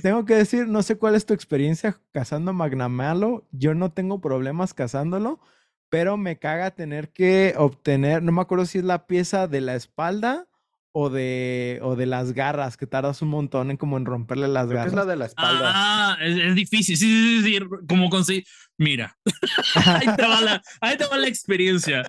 tengo 0.00 0.24
que 0.24 0.34
decir, 0.34 0.68
no 0.68 0.82
sé 0.82 0.96
cuál 0.96 1.16
es 1.16 1.26
tu 1.26 1.34
experiencia 1.34 2.00
cazando 2.12 2.52
Magnamalo. 2.52 3.46
Yo 3.50 3.74
no 3.74 3.90
tengo 3.90 4.20
problemas 4.20 4.74
cazándolo, 4.74 5.40
pero 5.88 6.16
me 6.16 6.38
caga 6.38 6.70
tener 6.70 7.10
que 7.10 7.54
obtener, 7.56 8.22
no 8.22 8.30
me 8.30 8.42
acuerdo 8.42 8.66
si 8.66 8.78
es 8.78 8.84
la 8.84 9.06
pieza 9.06 9.48
de 9.48 9.60
la 9.60 9.74
espalda 9.74 10.46
o 10.92 11.10
de, 11.10 11.78
o 11.82 11.96
de 11.96 12.06
las 12.06 12.32
garras, 12.32 12.76
que 12.76 12.86
tardas 12.86 13.22
un 13.22 13.28
montón 13.28 13.70
en 13.70 13.76
como 13.76 13.96
en 13.96 14.06
romperle 14.06 14.48
las 14.48 14.68
garras. 14.68 14.88
es 14.88 14.94
la 14.94 15.04
de 15.04 15.16
la 15.16 15.26
espalda. 15.26 15.72
Ah, 15.74 16.18
es, 16.20 16.54
difícil, 16.54 16.96
sí, 16.96 17.06
sí, 17.06 17.42
sí, 17.42 17.58
sí, 17.58 17.66
como 17.88 18.08
conseguir, 18.08 18.44
mira, 18.78 19.16
ahí, 19.74 20.06
te 20.16 20.22
va 20.22 20.40
la, 20.40 20.62
ahí 20.80 20.96
te 20.96 21.06
va 21.06 21.18
la 21.18 21.28
experiencia, 21.28 22.02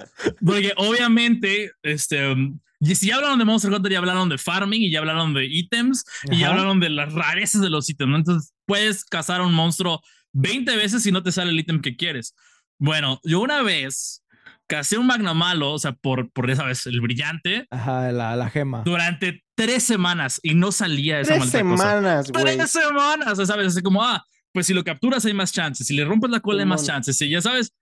porque 0.44 0.74
obviamente, 0.78 1.72
este, 1.84 2.36
si 2.82 3.08
ya 3.08 3.18
hablaron 3.18 3.40
de 3.40 3.46
Monster 3.46 3.72
Hunter, 3.72 3.92
ya 3.92 4.00
hablaron 4.00 4.30
de 4.30 4.38
farming 4.38 4.82
y 4.82 4.92
ya 4.92 5.00
hablaron 5.00 5.34
de 5.34 5.46
ítems 5.46 6.06
y 6.32 6.40
ya 6.40 6.50
hablaron 6.50 6.80
de 6.80 6.90
las 6.90 7.14
rarezas 7.14 7.62
de 7.62 7.70
los 7.70 7.90
ítems, 7.90 8.16
entonces 8.16 8.54
puedes 8.66 9.04
cazar 9.04 9.42
a 9.42 9.46
un 9.46 9.54
monstruo 9.54 10.02
20 10.34 10.76
veces 10.78 11.04
si 11.04 11.12
no 11.12 11.22
te 11.24 11.32
sale 11.32 11.52
el 11.52 11.60
ítem 11.60 11.82
que 11.82 11.96
quieres. 11.96 12.36
Bueno, 12.78 13.20
yo 13.24 13.42
una 13.42 13.62
vez 13.62 14.24
casé 14.70 14.98
un 14.98 15.08
Magnamalo, 15.08 15.74
o 15.74 15.80
sea, 15.80 15.94
por, 15.94 16.32
por 16.32 16.50
esa 16.50 16.64
vez, 16.64 16.86
el 16.86 17.02
brillante. 17.02 17.68
Ajá, 17.72 18.12
la, 18.14 18.36
la 18.36 18.50
gema. 18.50 18.84
Durante 18.86 19.44
tres 19.56 19.84
semanas 19.84 20.40
y 20.44 20.54
no 20.54 20.72
salía 20.72 21.20
esa 21.20 21.34
Tres 21.36 21.50
semanas, 21.50 22.32
güey. 22.32 22.56
Tres 22.56 22.72
semanas, 22.72 23.38
¿sabes? 23.46 23.68
Así 23.68 23.82
como, 23.82 24.04
ah, 24.04 24.24
pues 24.54 24.68
si 24.68 24.74
lo 24.74 24.84
capturas 24.84 25.26
hay 25.26 25.34
más 25.34 25.52
chances, 25.52 25.88
si 25.88 25.96
le 25.96 26.06
rompes 26.06 26.30
la 26.30 26.40
cola 26.40 26.62
hay 26.62 26.68
más 26.68 26.86
chances, 26.86 27.20
y 27.22 27.30
ya 27.30 27.42
sabes, 27.42 27.74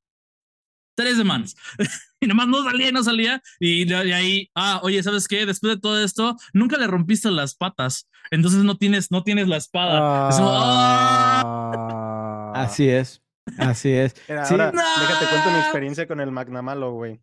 tres 0.96 1.18
semanas. 1.18 1.56
y 2.22 2.28
nomás 2.28 2.48
no 2.48 2.64
salía 2.64 2.90
y 2.90 2.92
no 2.92 3.04
salía. 3.04 3.42
Y 3.60 3.84
de 3.86 4.14
ahí, 4.14 4.50
ah, 4.56 4.80
oye, 4.82 5.04
¿sabes 5.04 5.28
qué? 5.28 5.46
Después 5.46 5.76
de 5.76 5.82
todo 5.82 6.02
esto, 6.04 6.36
nunca 6.54 6.78
le 6.78 6.88
rompiste 6.88 7.30
las 7.30 7.54
patas. 7.54 8.08
Entonces 8.32 8.64
no 8.64 8.78
tienes, 8.78 9.12
no 9.12 9.24
tienes 9.24 9.48
la 9.48 9.58
espada. 9.58 10.30
Ah. 10.32 11.74
Así 12.56 12.88
es. 12.90 13.22
Así 13.58 13.92
es. 13.92 14.16
ahora, 14.30 14.72
déjate 14.72 15.26
cuento 15.30 15.52
mi 15.52 15.60
experiencia 15.60 16.08
con 16.08 16.20
el 16.20 16.32
Magnamalo, 16.32 16.94
güey. 16.94 17.20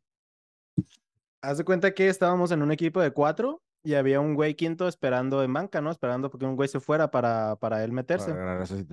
Haz 1.42 1.58
de 1.58 1.64
cuenta 1.64 1.92
que 1.92 2.08
estábamos 2.08 2.50
en 2.52 2.62
un 2.62 2.72
equipo 2.72 3.00
de 3.00 3.10
cuatro 3.10 3.62
y 3.84 3.94
había 3.94 4.18
un 4.18 4.34
güey 4.34 4.54
quinto 4.54 4.88
esperando 4.88 5.42
en 5.42 5.52
banca, 5.52 5.82
¿no? 5.82 5.90
Esperando 5.90 6.30
porque 6.30 6.46
un 6.46 6.56
güey 6.56 6.68
se 6.68 6.80
fuera 6.80 7.10
para, 7.10 7.56
para 7.56 7.84
él 7.84 7.92
meterse. 7.92 8.34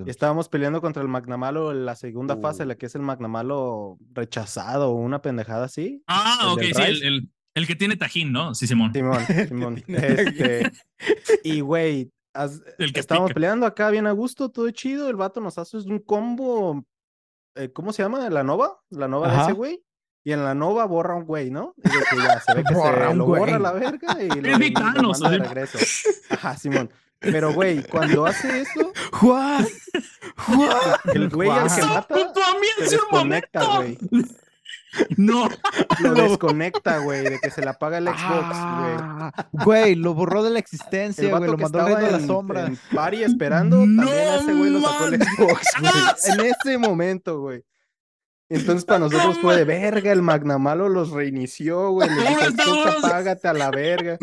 Y 0.05 0.09
estábamos 0.09 0.49
peleando 0.49 0.81
contra 0.81 1.01
el 1.01 1.07
Magnamalo 1.07 1.71
en 1.71 1.85
la 1.85 1.95
segunda 1.95 2.35
fase, 2.35 2.63
uh. 2.63 2.65
la 2.67 2.75
que 2.75 2.87
es 2.87 2.95
el 2.95 3.01
Magnamalo 3.01 3.97
rechazado 4.11 4.91
o 4.91 4.95
una 4.95 5.21
pendejada 5.21 5.65
así. 5.65 6.03
Ah, 6.07 6.51
ok, 6.53 6.61
sí, 6.61 6.81
el, 6.81 7.31
el, 7.55 7.67
que 7.67 7.75
tiene 7.77 7.95
tajín, 7.95 8.33
¿no? 8.33 8.53
Sí, 8.53 8.67
Simón. 8.67 8.91
Simón, 8.91 9.21
Simón. 9.47 9.83
este, 9.87 10.71
y 11.43 11.61
güey, 11.61 12.11
el 12.77 12.91
que 12.91 12.99
estábamos 12.99 13.33
peleando 13.33 13.65
acá 13.65 13.89
bien 13.91 14.07
a 14.07 14.11
gusto, 14.11 14.49
todo 14.49 14.69
chido. 14.71 15.09
El 15.09 15.15
vato 15.15 15.39
nos 15.39 15.57
hace 15.57 15.77
un 15.77 15.99
combo 15.99 16.85
eh, 17.55 17.71
¿cómo 17.71 17.93
se 17.93 18.03
llama? 18.03 18.29
¿La 18.29 18.43
Nova? 18.43 18.79
La 18.89 19.07
Nova 19.07 19.31
de 19.31 19.41
ese 19.43 19.51
güey. 19.53 19.83
Y 20.23 20.33
en 20.33 20.43
la 20.43 20.53
Nova 20.53 20.85
borra 20.85 21.15
un 21.15 21.25
güey, 21.25 21.49
¿no? 21.49 21.73
Y 21.77 21.89
que 21.89 22.17
ya 22.17 22.39
se 22.39 22.53
ve 22.53 22.63
que 22.63 22.73
borra 22.75 23.09
se 23.09 23.15
lo 23.15 23.25
borra 23.25 23.57
la 23.59 23.71
verga 23.71 24.17
y 24.21 24.27
lo, 24.41 24.57
y 24.57 24.71
lo 24.71 25.09
manda 25.09 25.29
de 25.29 25.37
regreso. 25.39 25.79
Ajá, 26.29 26.55
Simón. 26.55 26.91
Pero, 27.19 27.53
güey, 27.53 27.83
cuando 27.83 28.25
hace 28.25 28.61
eso. 28.61 28.91
¡Juan! 29.13 29.65
¡Juan! 30.37 30.79
El 31.13 31.29
güey 31.29 31.49
al 31.49 31.73
que 31.73 31.81
mata. 31.83 32.15
Se 32.77 32.83
desconecta, 32.83 33.77
güey. 33.77 33.97
No. 35.17 35.47
Lo 36.01 36.13
desconecta, 36.13 36.97
güey, 36.99 37.23
de 37.23 37.39
que 37.39 37.49
se 37.49 37.61
le 37.61 37.69
apaga 37.69 37.97
el 37.97 38.07
Xbox, 38.07 38.19
güey. 38.19 38.95
Ah, 38.99 39.31
güey, 39.51 39.95
lo 39.95 40.13
borró 40.13 40.43
de 40.43 40.49
la 40.49 40.59
existencia, 40.59 41.29
güey, 41.37 41.49
lo 41.49 41.57
mandó 41.57 41.81
a 41.81 41.89
la 41.89 42.19
sombra. 42.19 42.67
En 42.67 42.77
party 42.93 43.23
esperando, 43.23 43.77
también 43.79 44.07
a 44.09 44.35
ese 44.35 44.53
güey 44.53 44.69
lo 44.69 44.81
sacó 44.81 45.05
el 45.05 45.21
Xbox, 45.21 45.67
güey. 45.79 45.93
En 46.25 46.45
ese 46.45 46.77
momento, 46.77 47.39
güey. 47.39 47.63
Entonces 48.49 48.83
para 48.83 48.99
nosotros 48.99 49.39
fue 49.39 49.55
de 49.55 49.63
verga, 49.63 50.11
el 50.11 50.21
Magnamalo 50.21 50.89
los 50.89 51.11
reinició, 51.11 51.91
güey. 51.91 52.09
Le 52.09 52.21
dijo, 52.21 52.89
apágate 52.99 53.47
a 53.47 53.53
la 53.53 53.71
verga. 53.71 54.17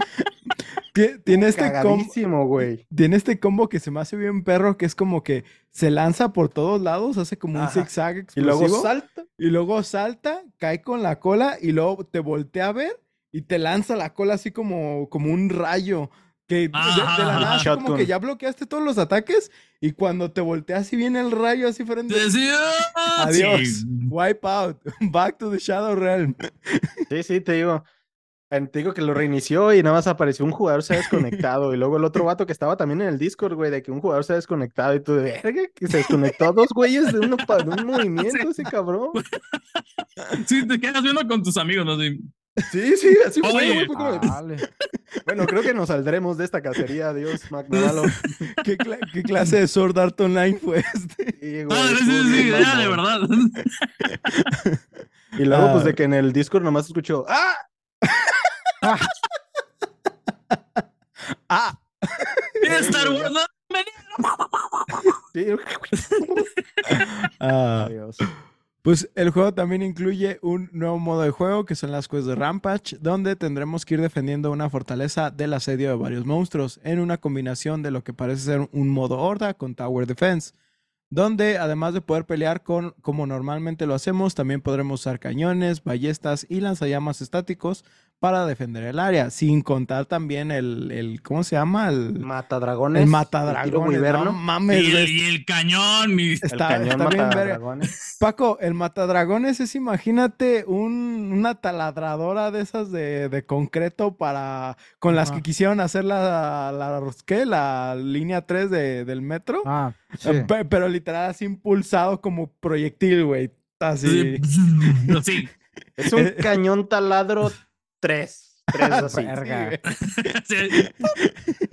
Tiene 1.25 1.49
este 1.49 1.73
combo, 1.83 2.47
güey. 2.47 2.87
Tiene 2.95 3.17
este 3.17 3.39
combo 3.39 3.69
que 3.69 3.81
se 3.81 3.91
me 3.91 4.01
hace 4.01 4.17
bien 4.17 4.45
perro, 4.45 4.77
que 4.77 4.87
es 4.87 4.95
como 4.95 5.23
que 5.23 5.45
se 5.71 5.91
lanza 5.91 6.33
por 6.33 6.49
todos 6.49 6.81
lados, 6.81 7.19
hace 7.19 7.39
como 7.39 7.61
un 7.61 7.69
zigzag 7.69 8.17
explosivo. 8.17 8.65
Y 8.65 8.69
luego 8.69 8.83
salta. 8.83 9.25
Y 9.39 9.47
luego 9.47 9.83
salta, 9.83 10.43
cae 10.57 10.83
con 10.83 11.03
la 11.03 11.21
cola 11.21 11.57
y 11.61 11.73
luego 11.73 12.05
te 12.05 12.21
voltea 12.21 12.69
a 12.69 12.73
ver 12.73 13.01
y 13.33 13.43
te 13.43 13.59
lanza 13.59 13.97
la 13.97 14.15
cola 14.15 14.35
así 14.35 14.51
como, 14.51 15.09
como 15.11 15.33
un 15.33 15.51
rayo. 15.51 16.11
Que 16.47 16.69
de, 16.69 16.71
la 16.73 17.41
nada, 17.41 17.77
como 17.77 17.95
que 17.95 18.07
ya 18.07 18.19
bloqueaste 18.19 18.65
todos 18.65 18.83
los 18.83 18.97
ataques 18.97 19.53
y 19.83 19.93
cuando 19.93 20.33
te 20.33 20.41
voltea 20.41 20.79
así 20.79 20.97
viene 20.97 21.21
el 21.21 21.31
rayo 21.31 21.69
así 21.69 21.85
frente. 21.85 22.15
Adiós. 23.19 23.85
Wipe 24.09 24.49
out. 24.49 24.79
Back 25.13 25.37
to 25.37 25.51
the 25.51 25.59
Shadow 25.59 25.95
Realm. 25.95 26.35
Sí, 27.11 27.23
sí, 27.23 27.41
te 27.43 27.53
digo. 27.53 27.85
Te 28.51 28.79
digo 28.79 28.95
que 28.95 29.03
lo 29.03 29.13
reinició 29.13 29.75
y 29.75 29.83
nada 29.83 29.97
más 29.97 30.07
apareció 30.07 30.45
un 30.45 30.53
jugador 30.53 30.83
se 30.83 30.95
ha 30.95 30.97
desconectado. 30.97 31.75
Y 31.75 31.77
luego 31.77 31.99
el 31.99 32.05
otro 32.05 32.25
vato 32.25 32.47
que 32.47 32.53
estaba 32.53 32.77
también 32.77 33.03
en 33.03 33.09
el 33.09 33.19
Discord, 33.19 33.55
güey, 33.55 33.71
de 33.71 33.83
que 33.83 33.91
un 33.91 34.01
jugador 34.01 34.25
se 34.25 34.33
ha 34.33 34.37
desconectado. 34.37 34.95
Y 34.95 35.01
tú 35.01 35.15
de 35.15 35.41
verga, 35.43 35.63
que 35.75 35.87
se 35.87 35.99
desconectó 35.99 36.53
dos 36.53 36.69
güeyes 36.75 37.13
de, 37.13 37.19
uno, 37.19 37.37
de 37.37 37.83
un 37.83 37.87
movimiento, 37.87 38.51
ese 38.51 38.63
cabrón. 38.63 39.11
Sí, 40.47 40.67
te 40.67 40.81
quedas 40.81 41.01
viendo 41.01 41.25
con 41.29 41.45
tus 41.45 41.57
amigos, 41.57 41.87
¿no? 41.87 41.97
Sí, 42.73 42.97
sí, 42.97 43.17
así 43.25 43.41
fue. 43.41 43.87
Bueno, 45.25 45.47
creo 45.47 45.63
que 45.63 45.75
nos 45.75 45.89
saldremos 45.89 46.37
de 46.37 46.45
esta 46.45 46.61
cacería, 46.61 47.15
Dios, 47.15 47.51
McNamalo. 47.51 48.03
¿Qué, 48.65 48.77
¿Qué, 49.13 49.23
clase 49.23 49.61
de 49.61 49.69
Sword 49.69 49.99
Art 49.99 50.21
Online 50.21 50.59
fue 50.59 50.79
este? 50.95 51.37
Sí, 51.41 51.65
güey, 51.65 51.79
ah, 51.79 51.89
sí, 51.99 52.23
sí, 52.33 52.51
ya, 52.51 52.79
de 52.79 52.89
verdad. 52.89 53.21
Y 55.39 55.45
luego, 55.45 55.73
pues, 55.73 55.85
de 55.85 55.91
ah. 55.91 55.95
que 55.95 56.05
en 56.05 56.15
el 56.15 56.33
Discord 56.33 56.65
nomás 56.65 56.87
escuchó, 56.87 57.25
¡ah! 57.29 57.55
ah. 58.83 58.99
ah. 61.49 61.79
Star 62.81 63.11
Wars? 63.11 63.33
ah. 67.41 67.89
Pues 68.83 69.11
el 69.15 69.31
juego 69.31 69.53
también 69.53 69.83
incluye 69.83 70.39
un 70.41 70.71
nuevo 70.73 70.99
modo 70.99 71.23
de 71.23 71.31
juego 71.31 71.65
que 71.65 71.75
son 71.75 71.93
las 71.93 72.09
quests 72.09 72.27
de 72.27 72.35
Rampage, 72.35 72.97
donde 73.01 73.37
tendremos 73.37 73.85
que 73.85 73.95
ir 73.95 74.01
defendiendo 74.01 74.51
una 74.51 74.71
fortaleza 74.71 75.31
del 75.31 75.53
asedio 75.53 75.91
de 75.91 75.97
varios 75.97 76.25
monstruos 76.25 76.81
en 76.85 77.01
una 77.01 77.19
combinación 77.19 77.83
de 77.83 77.91
lo 77.91 78.03
que 78.05 78.15
parece 78.15 78.43
ser 78.43 78.69
un 78.73 78.89
modo 78.89 79.19
horda 79.19 79.55
con 79.55 79.75
Tower 79.75 80.07
Defense 80.07 80.53
donde 81.11 81.59
además 81.59 81.95
de 81.95 82.01
poder 82.01 82.25
pelear 82.27 82.63
con 82.63 82.95
como 83.01 83.27
normalmente 83.27 83.87
lo 83.87 83.95
hacemos, 83.95 84.35
también 84.35 84.61
podremos 84.61 85.01
usar 85.01 85.19
cañones, 85.19 85.83
ballestas 85.83 86.47
y 86.49 86.61
lanzallamas 86.61 87.21
estáticos 87.21 87.85
para 88.21 88.47
defender 88.47 88.83
el 88.85 88.99
área, 88.99 89.31
sin 89.31 89.63
contar 89.63 90.07
también 90.07 90.51
el, 90.51 90.91
el 90.91 91.23
¿cómo 91.23 91.45
se 91.45 91.55
llama? 91.57 91.89
El 91.89 92.19
matadragones. 92.19 93.03
El 93.03 93.09
matadragones. 93.09 94.01
No 94.01 94.33
mames. 94.33 94.83
Y 94.83 95.27
el, 95.27 95.45
cañón. 95.45 96.19
Está, 96.19 96.77
el 96.77 96.89
cañón 96.89 97.09
bien 97.11 97.81
Paco, 98.19 98.59
el 98.61 98.75
matadragones 98.75 99.61
es, 99.61 99.75
imagínate, 99.77 100.65
un, 100.67 101.31
una 101.33 101.55
taladradora 101.55 102.51
de 102.51 102.63
esas 102.63 102.91
de, 102.91 103.29
de 103.29 103.47
concreto 103.47 104.17
para, 104.17 104.77
con 104.99 105.15
las 105.15 105.31
que 105.31 105.43
quisieron 105.43 105.79
hacer 105.79 106.05
la, 106.05 106.73
la, 106.73 107.01
¿qué? 107.25 107.47
La 107.47 107.95
línea 107.95 108.47
3 108.47 108.71
de, 108.71 109.05
del 109.05 109.23
metro. 109.23 109.63
Ah, 109.65 109.93
sí. 110.19 110.31
Pero 110.69 110.89
literal 110.89 111.31
así 111.31 111.45
impulsado 111.45 112.21
como 112.21 112.51
proyectil, 112.51 113.25
güey. 113.25 113.53
Así. 113.79 114.39
Sí. 115.23 115.49
Es 115.97 116.13
un 116.13 116.31
cañón 116.41 116.89
taladro 116.89 117.51
tres. 118.01 118.63
Tres 118.73 118.91
así. 118.93 119.23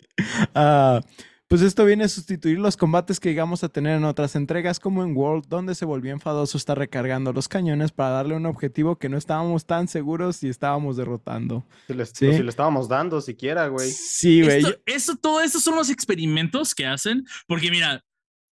Ah, 0.53 1.01
pues 1.47 1.63
esto 1.63 1.85
viene 1.85 2.05
a 2.05 2.09
sustituir 2.09 2.59
los 2.59 2.77
combates 2.77 3.21
que 3.21 3.31
llegamos 3.31 3.65
a 3.65 3.71
tener 3.71 3.97
en 3.97 4.05
otras 4.05 4.37
entregas 4.37 4.81
como 4.81 5.03
en 5.03 5.17
World, 5.17 5.47
donde 5.49 5.75
se 5.75 5.87
volvió 5.87 6.13
enfadoso 6.13 6.59
estar 6.59 6.77
recargando 6.77 7.33
los 7.33 7.49
cañones 7.49 7.93
para 7.93 8.11
darle 8.11 8.35
un 8.35 8.45
objetivo 8.45 8.97
que 8.97 9.09
no 9.09 9.17
estábamos 9.17 9.65
tan 9.65 9.89
seguros 9.89 10.37
si 10.37 10.49
estábamos 10.49 10.97
derrotando. 10.97 11.65
Si 11.87 11.95
le, 11.95 12.05
si 12.05 12.43
le 12.43 12.51
estábamos 12.51 12.89
dando 12.89 13.21
siquiera, 13.21 13.69
güey. 13.69 13.91
Sí, 13.91 14.43
güey. 14.43 14.63
Eso, 14.85 15.17
todo 15.17 15.41
eso 15.41 15.61
son 15.61 15.77
los 15.77 15.89
experimentos 15.89 16.75
que 16.75 16.85
hacen, 16.85 17.25
porque 17.47 17.71
mira, 17.71 18.05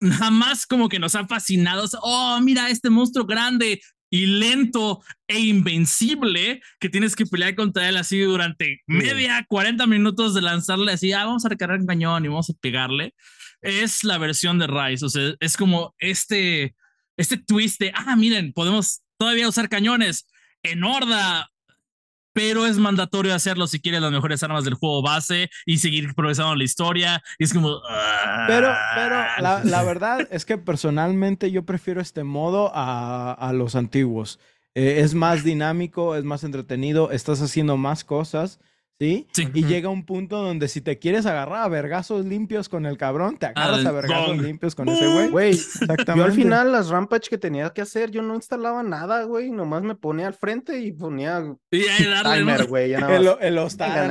jamás 0.01 0.67
como 0.67 0.89
que 0.89 0.99
nos 0.99 1.15
han 1.15 1.29
fascinado. 1.29 1.85
Oh, 2.03 2.41
mira 2.43 2.71
este 2.71 2.91
monstruo 2.91 3.25
grande, 3.25 3.81
y 4.11 4.27
lento 4.27 5.03
e 5.29 5.39
invencible 5.39 6.61
que 6.81 6.89
tienes 6.89 7.15
que 7.15 7.27
pelear 7.27 7.55
contra 7.55 7.89
él 7.89 7.97
así 7.97 8.19
durante 8.21 8.83
media, 8.87 9.47
40 9.49 9.87
minutos 9.87 10.35
de 10.35 10.43
lanzarle 10.43 10.93
así, 10.93 11.13
ah, 11.13 11.25
vamos 11.25 11.45
a 11.45 11.49
recargar 11.49 11.79
un 11.79 11.87
cañón 11.87 12.25
y 12.25 12.29
vamos 12.29 12.51
a 12.51 12.55
pegarle, 12.61 13.15
es 13.63 14.05
la 14.05 14.19
versión 14.19 14.59
de 14.59 14.67
Rise. 14.67 15.05
O 15.05 15.09
sea, 15.09 15.35
es 15.39 15.57
como 15.57 15.95
este, 15.99 16.75
este 17.17 17.37
twist 17.37 17.81
de, 17.81 17.93
ah, 17.95 18.17
miren, 18.17 18.53
podemos 18.53 19.03
todavía 19.17 19.49
usar 19.49 19.69
cañones 19.69 20.27
en 20.63 20.83
horda 20.83 21.49
pero 22.33 22.67
es 22.67 22.79
mandatorio 22.79 23.35
hacerlo 23.35 23.67
si 23.67 23.81
quieres 23.81 24.01
las 24.01 24.13
mejores 24.13 24.43
armas 24.43 24.65
del 24.65 24.75
juego 24.75 25.03
base 25.03 25.51
y 25.67 25.79
seguir 25.79 26.15
progresando 26.15 26.55
la 26.55 26.65
historia. 26.65 27.23
Y 27.39 27.45
es 27.45 27.53
como. 27.55 27.81
Pero, 28.47 28.75
pero 28.95 29.17
la, 29.39 29.63
la, 29.65 29.83
verdad 29.85 30.27
es 30.31 30.45
que 30.45 30.59
personalmente 30.59 31.51
yo 31.51 31.65
prefiero 31.65 32.01
este 32.01 32.25
modo 32.25 32.71
a, 32.75 33.33
a 33.33 33.53
los 33.53 33.75
antiguos. 33.75 34.39
eh, 34.75 35.01
es 35.01 35.15
más 35.15 35.43
dinámico, 35.45 36.15
es 36.17 36.25
más 36.25 36.45
entretenido, 36.45 37.11
estás 37.11 37.43
haciendo 37.43 37.77
más 37.77 38.05
cosas. 38.05 38.61
¿Sí? 39.01 39.27
Y 39.55 39.65
llega 39.65 39.89
un 39.89 40.05
punto 40.05 40.43
donde 40.43 40.69
si 40.69 40.83
te 40.83 40.99
quieres 40.99 41.25
agarrar 41.25 41.63
a 41.63 41.69
vergazos 41.69 42.27
limpios 42.27 42.69
con 42.69 42.85
el 42.85 42.99
cabrón, 42.99 43.39
te 43.39 43.47
agarras 43.47 43.87
a 43.87 43.93
vergazos 43.93 44.37
limpios 44.37 44.75
con 44.75 44.91
ese 44.91 45.07
güey. 45.11 45.31
Güey, 45.31 45.51
exactamente. 45.53 46.19
Yo 46.19 46.25
al 46.25 46.33
final 46.33 46.71
las 46.71 46.91
rampage 46.91 47.31
que 47.31 47.39
tenía 47.39 47.71
que 47.71 47.81
hacer, 47.81 48.11
yo 48.11 48.21
no 48.21 48.35
instalaba 48.35 48.83
nada, 48.83 49.23
güey. 49.25 49.51
Nomás 49.51 49.83
me 49.85 49.95
ponía 49.95 50.27
al 50.27 50.35
frente 50.35 50.81
y 50.81 50.93
ponía 50.93 51.43
y 51.71 51.83
timer, 52.23 52.67
güey. 52.67 52.93
El, 52.93 53.31
el 53.41 53.59
hostal, 53.59 54.11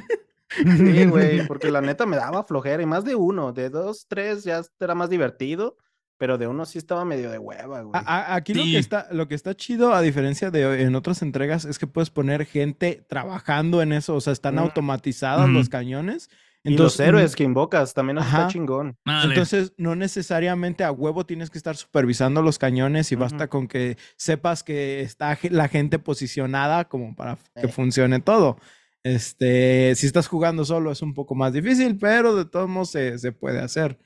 Sí, 0.50 1.04
güey, 1.06 1.46
porque 1.46 1.70
la 1.70 1.80
neta 1.80 2.06
me 2.06 2.16
daba 2.16 2.42
flojera 2.42 2.82
y 2.82 2.86
más 2.86 3.04
de 3.04 3.14
uno, 3.14 3.52
de 3.52 3.70
dos, 3.70 4.06
tres 4.08 4.42
ya 4.42 4.62
era 4.80 4.96
más 4.96 5.08
divertido. 5.08 5.76
Pero 6.20 6.36
de 6.36 6.46
uno 6.46 6.66
sí 6.66 6.76
estaba 6.76 7.06
medio 7.06 7.30
de 7.30 7.38
hueva, 7.38 7.80
güey. 7.80 8.02
aquí 8.04 8.52
lo, 8.52 8.62
que 8.62 8.76
está, 8.76 9.08
lo 9.10 9.26
que 9.26 9.34
está 9.34 9.54
chido, 9.54 9.94
a 9.94 10.02
diferencia 10.02 10.50
de 10.50 10.82
en 10.82 10.94
otras 10.94 11.22
entregas, 11.22 11.64
es 11.64 11.78
que 11.78 11.86
puedes 11.86 12.10
poner 12.10 12.44
gente 12.44 13.02
trabajando 13.08 13.80
en 13.80 13.94
eso. 13.94 14.16
O 14.16 14.20
sea, 14.20 14.34
están 14.34 14.58
automatizados 14.58 15.48
los 15.48 15.70
cañones. 15.70 16.28
Entonces, 16.62 17.00
y 17.00 17.02
los 17.02 17.08
héroes 17.08 17.34
que 17.36 17.44
invocas 17.44 17.94
también 17.94 18.18
está 18.18 18.48
chingón. 18.48 18.98
Entonces, 19.24 19.72
no 19.78 19.96
necesariamente 19.96 20.84
a 20.84 20.92
huevo 20.92 21.24
tienes 21.24 21.48
que 21.48 21.56
estar 21.56 21.74
supervisando 21.74 22.42
los 22.42 22.58
cañones 22.58 23.10
y 23.12 23.14
basta 23.14 23.48
con 23.48 23.66
que 23.66 23.96
sepas 24.16 24.62
que 24.62 25.00
está 25.00 25.38
la 25.48 25.68
gente 25.68 25.98
posicionada 25.98 26.84
como 26.84 27.16
para 27.16 27.38
que 27.54 27.68
eh. 27.68 27.72
funcione 27.72 28.20
todo. 28.20 28.58
Este, 29.02 29.94
si 29.96 30.06
estás 30.06 30.28
jugando 30.28 30.66
solo 30.66 30.92
es 30.92 31.00
un 31.00 31.14
poco 31.14 31.34
más 31.34 31.54
difícil, 31.54 31.96
pero 31.96 32.36
de 32.36 32.44
todos 32.44 32.68
modos 32.68 32.90
se, 32.90 33.18
se 33.18 33.32
puede 33.32 33.60
hacer. 33.60 33.98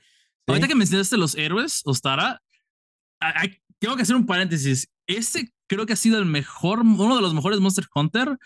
Ahorita 0.47 0.67
que 0.67 0.75
mencionaste 0.75 1.17
los 1.17 1.35
héroes, 1.35 1.81
Ostara, 1.85 2.41
tengo 3.79 3.95
que 3.95 4.03
hacer 4.03 4.15
un 4.15 4.25
paréntesis. 4.25 4.87
Este 5.07 5.51
creo 5.67 5.85
que 5.85 5.93
ha 5.93 5.97
sido 5.97 6.19
el 6.19 6.25
mejor, 6.25 6.81
uno 6.81 7.15
de 7.15 7.21
los 7.21 7.33
mejores 7.33 7.59
Monster 7.59 7.85
Hunter 7.93 8.37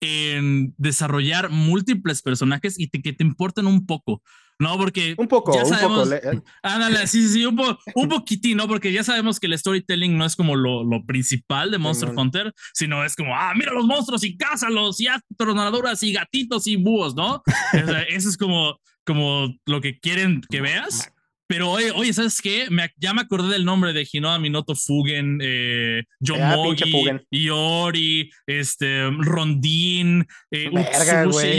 en 0.00 0.74
desarrollar 0.76 1.50
múltiples 1.50 2.22
personajes 2.22 2.78
y 2.78 2.88
que 2.88 3.12
te 3.12 3.24
importen 3.24 3.66
un 3.66 3.86
poco. 3.86 4.22
No, 4.60 4.76
porque. 4.76 5.14
Un 5.18 5.28
poco, 5.28 5.54
ya 5.54 5.64
sabemos, 5.64 6.08
un 6.08 6.14
poco. 6.18 6.36
Eh. 6.36 6.42
Ándale, 6.62 7.06
sí, 7.06 7.22
sí, 7.22 7.34
sí, 7.34 7.46
un, 7.46 7.60
un 7.94 8.08
poquitín, 8.08 8.56
¿no? 8.56 8.66
Porque 8.66 8.92
ya 8.92 9.04
sabemos 9.04 9.38
que 9.38 9.46
el 9.46 9.56
storytelling 9.56 10.18
no 10.18 10.24
es 10.24 10.34
como 10.34 10.56
lo, 10.56 10.82
lo 10.82 11.04
principal 11.06 11.70
de 11.70 11.78
Monster 11.78 12.10
Hunter, 12.14 12.52
sino 12.74 13.04
es 13.04 13.14
como, 13.14 13.36
ah, 13.36 13.52
mira 13.54 13.72
los 13.72 13.86
monstruos 13.86 14.24
y 14.24 14.36
cázalos 14.36 15.00
y 15.00 15.06
haz 15.06 15.22
tornaduras 15.36 16.02
y 16.02 16.12
gatitos 16.12 16.66
y 16.66 16.76
búhos, 16.76 17.14
¿no? 17.14 17.42
eso 18.08 18.28
es 18.28 18.36
como, 18.36 18.80
como 19.04 19.54
lo 19.64 19.80
que 19.80 20.00
quieren 20.00 20.40
que 20.50 20.60
veas. 20.60 21.12
Pero 21.48 21.70
oye, 21.70 21.90
oye, 21.92 22.12
¿sabes 22.12 22.42
qué? 22.42 22.66
Me, 22.70 22.92
ya 22.98 23.14
me 23.14 23.22
acordé 23.22 23.48
del 23.48 23.64
nombre 23.64 23.94
de 23.94 24.06
Hinoa 24.10 24.38
Minoto 24.38 24.74
Fugen, 24.76 25.38
eh, 25.42 26.04
Yomogi, 26.20 27.08
ah, 27.08 27.20
Iori, 27.30 28.30
este, 28.46 29.08
Rondín, 29.10 30.26
eh, 30.50 30.70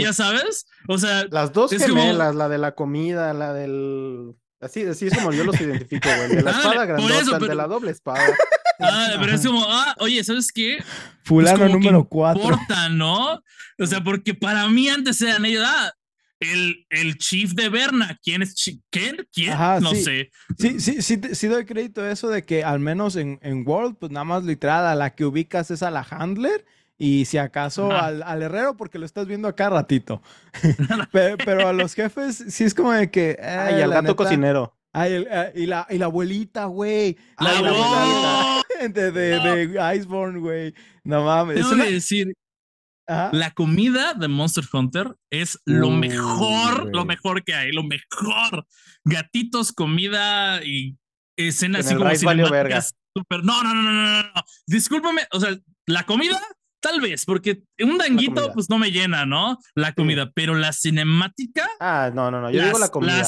ya 0.00 0.12
sabes? 0.12 0.66
O 0.86 0.96
sea, 0.96 1.26
las 1.30 1.52
dos 1.52 1.72
gemelas, 1.72 2.36
la 2.36 2.48
de 2.48 2.58
la 2.58 2.74
comida, 2.76 3.34
la 3.34 3.52
del. 3.52 4.32
Así, 4.60 4.82
así 4.82 5.08
es 5.08 5.14
como 5.14 5.32
yo 5.32 5.42
los 5.42 5.60
identifico, 5.60 6.08
güey. 6.08 6.36
De 6.36 6.42
la 6.42 6.52
espada 6.52 6.84
grandota, 6.84 7.38
de 7.38 7.54
la 7.54 7.66
doble 7.66 7.90
espada. 7.90 8.22
Ah, 8.82 9.16
pero 9.20 9.34
es 9.34 9.46
como, 9.46 9.62
ah, 9.68 9.94
oye, 9.98 10.24
¿sabes 10.24 10.50
qué? 10.50 10.82
Fulano 11.24 11.68
número 11.68 12.02
cuatro. 12.08 12.42
Importa, 12.42 12.88
¿no? 12.88 13.42
O 13.78 13.86
sea, 13.86 14.02
porque 14.02 14.32
para 14.32 14.66
mí 14.68 14.88
antes 14.88 15.20
eran 15.20 15.44
ellos, 15.44 15.62
ah, 15.66 15.92
el, 16.40 16.86
el 16.88 17.18
chief 17.18 17.52
de 17.52 17.68
Berna. 17.68 18.18
¿Quién 18.22 18.42
es? 18.42 18.54
¿Quién? 18.90 19.28
¿Quién? 19.32 19.56
no 19.80 19.94
sé. 19.94 20.30
Sí, 20.58 20.80
sí, 20.80 21.02
sí, 21.02 21.20
sí 21.32 21.46
doy 21.46 21.66
crédito 21.66 22.00
a 22.00 22.10
eso 22.10 22.28
de 22.28 22.44
que 22.44 22.64
al 22.64 22.80
menos 22.80 23.16
en, 23.16 23.38
en 23.42 23.66
World, 23.66 23.96
pues 23.98 24.10
nada 24.10 24.24
más 24.24 24.44
literal 24.44 24.86
a 24.86 24.94
la 24.94 25.14
que 25.14 25.24
ubicas 25.24 25.70
es 25.70 25.82
a 25.82 25.90
la 25.90 26.06
handler 26.08 26.64
y 26.98 27.26
si 27.26 27.38
acaso 27.38 27.92
al, 27.92 28.22
al, 28.22 28.42
herrero 28.42 28.76
porque 28.76 28.98
lo 28.98 29.06
estás 29.06 29.26
viendo 29.26 29.48
acá 29.48 29.70
ratito. 29.70 30.22
pero, 31.12 31.68
a 31.68 31.72
los 31.72 31.94
jefes 31.94 32.44
sí 32.48 32.64
es 32.64 32.74
como 32.74 32.92
de 32.92 33.10
que... 33.10 33.38
Ay, 33.40 33.80
eh, 33.80 33.84
al 33.84 33.90
gato 33.90 34.16
cocinero. 34.16 34.76
Ay, 34.92 35.24
eh, 35.30 35.52
y, 35.54 35.66
la, 35.66 35.86
y 35.88 35.98
la 35.98 36.06
abuelita, 36.06 36.64
güey. 36.64 37.16
La, 37.38 37.58
abuelita. 37.58 38.56
De, 38.80 39.12
de, 39.12 39.68
de 39.68 39.96
Iceborne, 39.96 40.40
güey. 40.40 40.74
No 41.04 41.22
mames. 41.22 41.56
Tengo 41.56 41.84
que 41.84 41.92
decir 41.92 42.32
la 43.32 43.50
comida 43.52 44.14
de 44.14 44.28
Monster 44.28 44.64
Hunter 44.72 45.16
es 45.30 45.58
lo 45.64 45.90
mejor, 45.90 46.94
lo 46.94 47.04
mejor 47.04 47.44
que 47.44 47.54
hay, 47.54 47.72
lo 47.72 47.82
mejor. 47.82 48.66
Gatitos, 49.04 49.72
comida 49.72 50.62
y 50.64 50.96
escenas 51.36 51.86
así 51.86 51.96
como 51.96 52.14
cinemáticas 52.14 52.94
super. 53.16 53.44
No, 53.44 53.62
no, 53.62 53.74
no, 53.74 53.82
no, 53.82 53.92
no, 53.92 54.22
no. 54.22 54.42
Discúlpame, 54.66 55.22
o 55.32 55.40
sea, 55.40 55.56
la 55.86 56.04
comida 56.04 56.40
Tal 56.80 57.00
vez, 57.00 57.26
porque 57.26 57.62
un 57.78 57.98
danguito 57.98 58.52
pues 58.54 58.70
no 58.70 58.78
me 58.78 58.90
llena, 58.90 59.26
¿no? 59.26 59.58
La 59.74 59.92
comida, 59.92 60.30
pero 60.34 60.54
la 60.54 60.72
cinemática. 60.72 61.68
Ah, 61.78 62.10
no, 62.12 62.30
no, 62.30 62.40
no, 62.40 62.50
yo 62.50 62.64
digo 62.64 62.78
la 62.78 62.88
comida. 62.88 63.22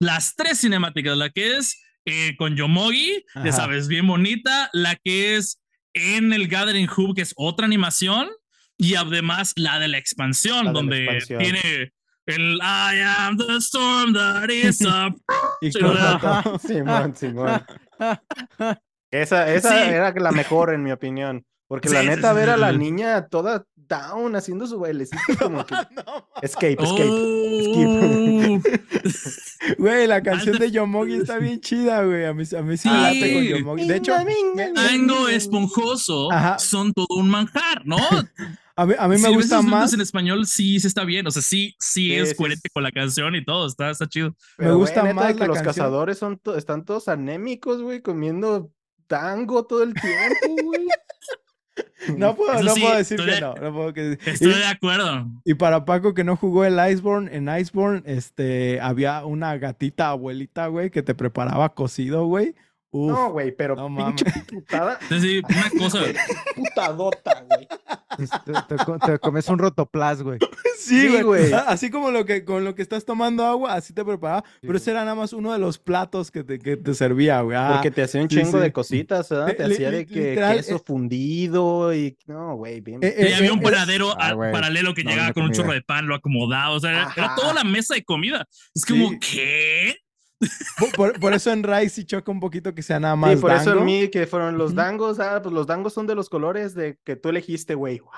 Las, 0.00 0.34
tres 0.34 0.60
cinemáticas, 0.60 1.16
la 1.16 1.30
que 1.30 1.56
es 1.56 1.80
eh, 2.04 2.34
con 2.36 2.56
Yomogi, 2.56 3.24
ya 3.44 3.52
sabes, 3.52 3.86
bien 3.86 4.06
bonita, 4.06 4.68
la 4.72 4.96
que 4.96 5.36
es 5.36 5.60
en 5.94 6.32
el 6.32 6.48
Gathering 6.48 6.88
Hub, 6.88 7.14
que 7.14 7.22
es 7.22 7.34
otra 7.36 7.66
animación, 7.66 8.28
y 8.78 8.94
además 8.94 9.52
la 9.56 9.78
de 9.78 9.88
la 9.88 9.98
expansión, 9.98 10.72
donde 10.72 11.22
tiene 11.26 11.92
el 12.26 12.58
I 12.62 13.00
am 13.18 13.36
the 13.36 13.56
storm 13.56 14.14
that 14.14 14.48
is 14.48 14.80
up. 14.86 15.20
Simón, 16.60 17.16
Simón. 17.16 17.62
Esa, 19.10 19.52
esa 19.52 19.90
era 19.90 20.12
la 20.12 20.32
mejor, 20.32 20.72
en 20.72 20.82
mi 20.82 20.92
opinión. 20.92 21.44
Porque 21.66 21.90
la 21.90 22.02
neta, 22.02 22.32
ver 22.32 22.48
a 22.48 22.56
la 22.56 22.72
niña 22.72 23.26
toda 23.26 23.66
down 23.76 24.34
haciendo 24.36 24.66
su 24.66 24.78
bailecito 24.78 25.18
como 25.38 25.66
que. 25.66 25.74
escape, 26.40 26.76
escape. 26.82 27.08
Oh. 27.08 28.60
Güey, 29.78 30.06
la 30.06 30.22
canción 30.22 30.58
de 30.58 30.70
Yomogi 30.70 31.16
está 31.16 31.38
bien 31.38 31.60
chida, 31.60 32.04
güey. 32.04 32.24
A 32.24 32.32
mí, 32.32 32.44
a 32.56 32.62
mí 32.62 32.76
sí 32.78 32.88
late 32.88 33.34
con 33.34 33.42
Yomogi. 33.44 33.86
De 33.86 33.96
hecho, 33.96 34.14
Tango 34.74 35.28
esponjoso 35.28 36.30
son 36.58 36.94
todo 36.94 37.06
un 37.10 37.28
manjar, 37.28 37.84
¿no? 37.84 37.98
A 38.78 38.86
mí, 38.86 38.94
a 38.96 39.08
mí 39.08 39.18
me 39.18 39.30
gusta 39.30 39.60
más. 39.60 39.92
en 39.92 40.00
español 40.00 40.46
sí, 40.46 40.78
sí 40.78 40.86
está 40.86 41.02
bien. 41.02 41.26
O 41.26 41.32
sea, 41.32 41.42
sí, 41.42 41.74
sí, 41.80 42.14
es 42.14 42.32
coherente 42.32 42.70
con 42.70 42.84
la 42.84 42.92
canción 42.92 43.34
y 43.34 43.44
todo. 43.44 43.66
Está, 43.66 43.90
está 43.90 44.06
chido. 44.06 44.36
me 44.56 44.70
gusta 44.70 45.12
más 45.12 45.34
que 45.34 45.48
los 45.48 45.60
cazadores 45.60 46.18
son 46.18 46.40
están 46.56 46.84
todos 46.84 47.08
anémicos, 47.08 47.82
güey, 47.82 48.02
comiendo 48.02 48.70
tango 49.08 49.66
todo 49.66 49.82
el 49.82 49.94
tiempo, 49.94 50.62
güey. 50.62 50.86
No 52.16 52.36
puedo, 52.36 52.62
no 52.62 52.74
puedo 52.74 52.96
decir 52.96 53.18
que 53.18 53.40
no. 53.40 53.54
estoy 54.30 54.54
de 54.54 54.66
acuerdo. 54.66 55.26
Y 55.44 55.54
para 55.54 55.84
Paco 55.84 56.14
que 56.14 56.22
no 56.22 56.36
jugó 56.36 56.64
el 56.64 56.78
Iceborne, 56.92 57.36
en 57.36 57.48
Iceborne 57.48 58.02
este, 58.06 58.80
había 58.80 59.24
una 59.24 59.58
gatita 59.58 60.10
abuelita, 60.10 60.68
güey, 60.68 60.90
que 60.90 61.02
te 61.02 61.16
preparaba 61.16 61.74
cocido, 61.74 62.26
güey 62.26 62.54
no, 62.92 63.32
güey, 63.32 63.52
pero 63.52 63.76
pinche 63.76 64.24
putada. 64.48 64.98
Sí, 65.08 65.42
una 65.44 65.70
cosa. 65.78 66.00
Putadota, 66.54 67.44
güey. 67.48 67.68
Te, 69.06 69.18
comes 69.18 69.48
un 69.48 69.58
rotoplas, 69.58 70.22
güey. 70.22 70.38
Sí, 70.78 71.22
güey. 71.22 71.52
Así 71.52 71.90
como 71.90 72.12
lo 72.12 72.24
que, 72.24 72.44
con 72.44 72.64
lo 72.64 72.74
que 72.76 72.82
estás 72.82 73.04
tomando 73.04 73.44
agua, 73.44 73.74
así 73.74 73.92
te 73.92 74.04
preparaba. 74.04 74.44
pero 74.60 74.76
ese 74.76 74.92
era 74.92 75.00
nada 75.00 75.16
más 75.16 75.32
uno 75.32 75.52
de 75.52 75.58
los 75.58 75.76
platos 75.76 76.30
que 76.30 76.44
te, 76.44 76.58
que 76.60 76.76
te 76.76 76.94
servía, 76.94 77.40
güey. 77.40 77.58
Ah, 77.58 77.72
Porque 77.74 77.90
te 77.90 78.02
hacía 78.02 78.22
un 78.22 78.28
chingo 78.28 78.58
de 78.60 78.72
cositas, 78.72 79.28
¿verdad? 79.28 79.56
Te 79.56 79.64
hacía 79.64 79.90
de 79.90 80.06
que 80.06 80.36
queso 80.36 80.76
eh, 80.76 80.82
fundido 80.84 81.92
y. 81.92 82.16
No, 82.26 82.54
güey, 82.56 82.80
bien. 82.80 83.00
Eh, 83.02 83.28
y 83.30 83.32
había 83.32 83.52
un 83.52 83.60
paradero 83.60 84.14
ah, 84.18 84.34
paralelo 84.36 84.94
que 84.94 85.02
llegaba 85.02 85.32
con 85.32 85.44
un 85.44 85.52
chorro 85.52 85.72
de 85.72 85.82
pan, 85.82 86.06
lo 86.06 86.14
acomodaba. 86.14 86.70
O 86.70 86.80
sea, 86.80 87.12
era, 87.14 87.34
toda 87.34 87.52
la 87.52 87.64
mesa 87.64 87.94
de 87.94 88.04
comida. 88.04 88.46
Es 88.74 88.86
como, 88.86 89.10
¿qué? 89.18 89.96
Por, 90.96 91.32
eso 91.32 91.50
en 91.50 91.64
Rise 91.64 91.88
sí 91.88 92.04
choca 92.04 92.30
un 92.30 92.40
poquito 92.40 92.74
que 92.74 92.82
sea 92.82 93.00
nada 93.00 93.16
más. 93.16 93.32
Sí, 93.32 93.36
por 93.40 93.50
eso 93.52 93.76
en 93.76 93.84
mí 93.84 94.08
que 94.08 94.26
fueron 94.26 94.56
los 94.56 94.74
dangos. 94.74 95.18
Ah, 95.18 95.40
pues 95.42 95.52
los 95.52 95.66
dangos 95.66 95.92
son 95.92 96.06
de 96.06 96.14
los 96.14 96.28
colores 96.28 96.74
de 96.74 96.98
que 97.04 97.16
tú 97.16 97.28
elegiste, 97.28 97.74
güey. 97.74 98.00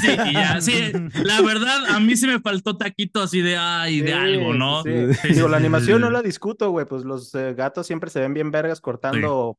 Sí, 0.00 0.16
ya, 0.32 0.58
sí, 0.62 0.90
la 1.22 1.42
verdad, 1.42 1.84
a 1.90 2.00
mí 2.00 2.16
sí 2.16 2.26
me 2.26 2.40
faltó 2.40 2.78
taquito 2.78 3.20
así 3.20 3.42
de, 3.42 3.58
ay, 3.58 4.00
de 4.00 4.14
algo, 4.14 4.54
¿no? 4.54 4.82
Sí. 4.82 4.90
Digo, 5.34 5.48
la 5.48 5.58
animación 5.58 6.00
no 6.00 6.08
la 6.08 6.22
discuto, 6.22 6.70
güey, 6.70 6.86
pues 6.86 7.04
los 7.04 7.34
eh, 7.34 7.52
gatos 7.52 7.86
siempre 7.86 8.08
se 8.08 8.20
ven 8.20 8.32
bien 8.32 8.50
vergas 8.50 8.80
cortando 8.80 9.58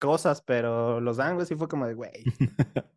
cosas, 0.00 0.42
pero 0.42 1.00
los 1.00 1.16
dangos 1.16 1.48
sí 1.48 1.56
fue 1.56 1.66
como 1.66 1.88
de, 1.88 1.94
güey. 1.94 2.12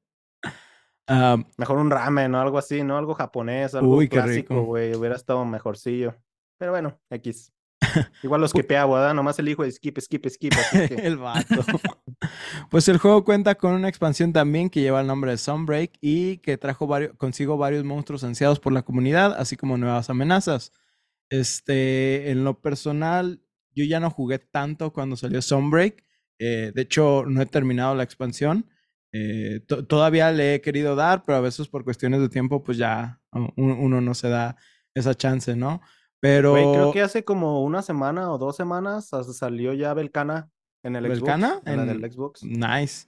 Mejor 1.58 1.78
un 1.78 1.90
ramen 1.90 2.36
o 2.36 2.42
algo 2.42 2.60
así, 2.60 2.84
¿no? 2.84 3.00
Algo 3.00 3.16
japonés, 3.16 3.74
algo 3.74 3.98
clásico, 4.08 4.62
güey, 4.64 4.96
hubiera 4.96 5.16
estado 5.16 5.46
mejorcillo. 5.46 6.16
Pero 6.60 6.72
bueno, 6.72 7.00
X. 7.10 7.55
Igual 8.24 8.42
los 8.42 8.54
que 8.54 8.62
¿verdad? 8.62 9.14
Nomás 9.14 9.40
el 9.40 9.50
hijo 9.50 9.64
de 9.64 9.72
skip, 9.72 10.00
skip, 10.00 10.28
skip. 10.28 10.54
el 11.04 11.18
vato. 11.18 11.64
pues 12.70 12.88
el 12.88 12.98
juego 12.98 13.24
cuenta 13.24 13.56
con 13.56 13.74
una 13.74 13.90
expansión 13.90 14.34
también 14.34 14.70
que 14.70 14.82
lleva 14.82 15.02
el 15.02 15.08
nombre 15.08 15.32
de 15.32 15.38
Sunbreak 15.38 15.98
y 16.02 16.38
que 16.38 16.58
trajo 16.58 16.88
varios, 16.88 17.16
consigo 17.18 17.58
varios 17.58 17.84
monstruos 17.84 18.24
ansiados 18.24 18.60
por 18.60 18.74
la 18.74 18.84
comunidad, 18.84 19.36
así 19.38 19.56
como 19.56 19.78
nuevas 19.78 20.10
amenazas. 20.10 20.72
Este, 21.30 22.32
en 22.32 22.44
lo 22.44 22.62
personal, 22.62 23.42
yo 23.74 23.86
ya 23.86 24.00
no 24.00 24.10
jugué 24.10 24.40
tanto 24.40 24.94
cuando 24.94 25.18
salió 25.18 25.42
Sunbreak. 25.42 26.04
Eh, 26.40 26.72
de 26.74 26.82
hecho, 26.82 27.24
no 27.28 27.42
he 27.42 27.46
terminado 27.46 27.96
la 27.96 28.04
expansión. 28.04 28.70
Eh, 29.12 29.62
todavía 29.88 30.32
le 30.32 30.56
he 30.56 30.62
querido 30.62 30.96
dar, 30.96 31.24
pero 31.24 31.38
a 31.38 31.42
veces 31.42 31.70
por 31.70 31.86
cuestiones 31.86 32.20
de 32.20 32.28
tiempo, 32.28 32.64
pues 32.64 32.78
ya 32.78 33.22
uno 33.56 34.02
no 34.02 34.14
se 34.14 34.28
da 34.28 34.58
esa 34.94 35.14
chance, 35.14 35.56
¿no? 35.56 35.82
Pero. 36.20 36.54
creo 36.54 36.92
que 36.92 37.02
hace 37.02 37.24
como 37.24 37.64
una 37.64 37.82
semana 37.82 38.32
o 38.32 38.38
dos 38.38 38.56
semanas 38.56 39.10
salió 39.10 39.74
ya 39.74 39.94
Belcana 39.94 40.50
en 40.84 40.96
el 40.96 41.08
¿Belcana? 41.08 41.56
Xbox. 41.56 41.68
En 41.68 41.90
el 41.90 42.12
Xbox. 42.12 42.44
Nice. 42.44 43.08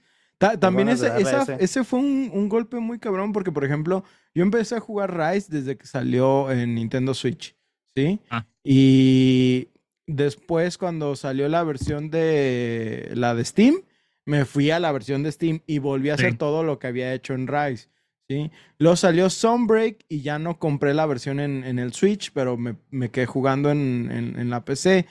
también 0.59 0.89
ese, 0.89 1.11
ese 1.59 1.83
fue 1.83 1.99
un, 1.99 2.31
un, 2.33 2.49
golpe 2.49 2.79
muy 2.79 2.99
cabrón, 2.99 3.31
porque 3.31 3.51
por 3.51 3.63
ejemplo, 3.63 4.03
yo 4.33 4.43
empecé 4.43 4.75
a 4.75 4.79
jugar 4.79 5.15
Rise 5.15 5.47
desde 5.49 5.77
que 5.77 5.85
salió 5.85 6.51
en 6.51 6.75
Nintendo 6.75 7.13
Switch, 7.13 7.55
¿sí? 7.95 8.19
Ah. 8.29 8.45
Y 8.63 9.69
después, 10.07 10.77
cuando 10.77 11.15
salió 11.15 11.47
la 11.49 11.63
versión 11.63 12.09
de 12.09 13.11
la 13.13 13.35
de 13.35 13.45
Steam, 13.45 13.81
me 14.25 14.45
fui 14.45 14.71
a 14.71 14.79
la 14.79 14.91
versión 14.91 15.23
de 15.23 15.31
Steam 15.31 15.61
y 15.67 15.79
volví 15.79 16.09
a 16.09 16.15
hacer 16.15 16.37
todo 16.37 16.63
lo 16.63 16.79
que 16.79 16.87
había 16.87 17.13
hecho 17.13 17.33
en 17.33 17.47
Rise. 17.47 17.89
¿Sí? 18.27 18.51
Luego 18.77 18.95
salió 18.95 19.29
Sunbreak 19.29 20.05
y 20.09 20.21
ya 20.21 20.39
no 20.39 20.59
compré 20.59 20.93
la 20.93 21.05
versión 21.05 21.39
en, 21.39 21.79
el 21.79 21.93
Switch, 21.93 22.31
pero 22.33 22.57
me, 22.57 22.75
me 22.89 23.09
quedé 23.09 23.25
jugando 23.25 23.71
en, 23.71 24.09
en, 24.11 24.49
la 24.49 24.65
PC. 24.65 25.05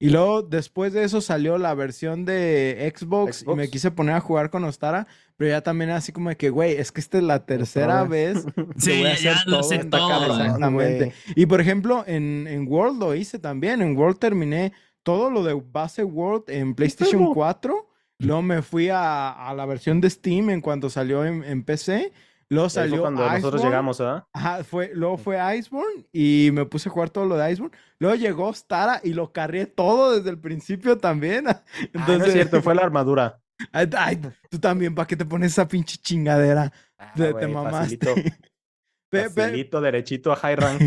Y 0.00 0.10
luego 0.10 0.42
después 0.42 0.92
de 0.92 1.02
eso 1.02 1.20
salió 1.20 1.58
la 1.58 1.74
versión 1.74 2.24
de 2.24 2.92
Xbox, 2.96 3.44
y 3.46 3.54
me 3.54 3.68
quise 3.68 3.90
poner 3.90 4.14
a 4.14 4.20
jugar 4.20 4.50
con 4.50 4.62
Ostara, 4.62 5.08
pero 5.36 5.50
ya 5.50 5.60
también 5.60 5.90
así 5.90 6.12
como 6.12 6.28
de 6.28 6.36
que, 6.36 6.50
güey, 6.50 6.72
es 6.72 6.92
que 6.92 7.00
esta 7.00 7.18
es 7.18 7.24
la 7.24 7.44
tercera 7.46 8.04
vez 8.04 8.44
que 8.84 8.98
voy 8.98 9.06
a 9.06 9.12
hacer 9.12 9.36
todo. 9.44 9.62
Sé 9.64 9.78
todo 9.84 10.26
exactamente. 10.26 11.12
Y 11.34 11.46
por 11.46 11.60
ejemplo, 11.60 12.04
en, 12.06 12.46
en 12.48 12.68
World 12.68 13.00
lo 13.00 13.14
hice 13.14 13.40
también. 13.40 13.82
En 13.82 13.96
World 13.96 14.18
terminé 14.18 14.72
todo 15.02 15.30
lo 15.30 15.42
de 15.42 15.54
base 15.54 16.04
World 16.04 16.44
en 16.48 16.74
PlayStation 16.74 17.32
4. 17.34 17.88
Luego 18.20 18.42
me 18.42 18.62
fui 18.62 18.88
a, 18.88 19.30
a, 19.30 19.54
la 19.54 19.64
versión 19.64 20.00
de 20.00 20.10
Steam 20.10 20.50
en 20.50 20.60
cuanto 20.60 20.90
salió 20.90 21.24
en, 21.24 21.42
en 21.44 21.64
PC. 21.64 22.12
Luego 22.50 22.70
salió 22.70 23.02
cuando 23.02 23.28
nosotros 23.28 23.62
llegamos, 23.62 23.98
¿verdad? 23.98 24.26
Ajá, 24.32 24.64
fue, 24.64 24.90
luego 24.94 25.18
fue 25.18 25.38
Iceborne 25.56 26.06
y 26.12 26.50
me 26.52 26.64
puse 26.64 26.88
a 26.88 26.92
jugar 26.92 27.10
todo 27.10 27.26
lo 27.26 27.36
de 27.36 27.52
Iceborne. 27.52 27.76
Luego 27.98 28.16
llegó 28.16 28.52
Stara 28.54 29.00
y 29.04 29.12
lo 29.12 29.32
carrié 29.32 29.66
todo 29.66 30.16
desde 30.16 30.30
el 30.30 30.38
principio 30.38 30.96
también. 30.96 31.46
Entonces, 31.92 31.92
ah, 31.94 32.18
no 32.18 32.24
es 32.24 32.32
cierto, 32.32 32.62
fue 32.62 32.74
la 32.74 32.82
armadura. 32.82 33.40
Ay, 33.72 34.20
tú 34.50 34.58
también, 34.58 34.94
¿para 34.94 35.06
qué 35.06 35.16
te 35.16 35.26
pones 35.26 35.52
esa 35.52 35.68
pinche 35.68 35.98
chingadera? 35.98 36.72
Ah, 36.98 37.12
te, 37.14 37.32
wey, 37.32 37.52
Facilito, 37.52 38.14
facilito 39.34 39.80
derechito 39.80 40.32
a 40.32 40.36
high 40.36 40.56
rank. 40.56 40.82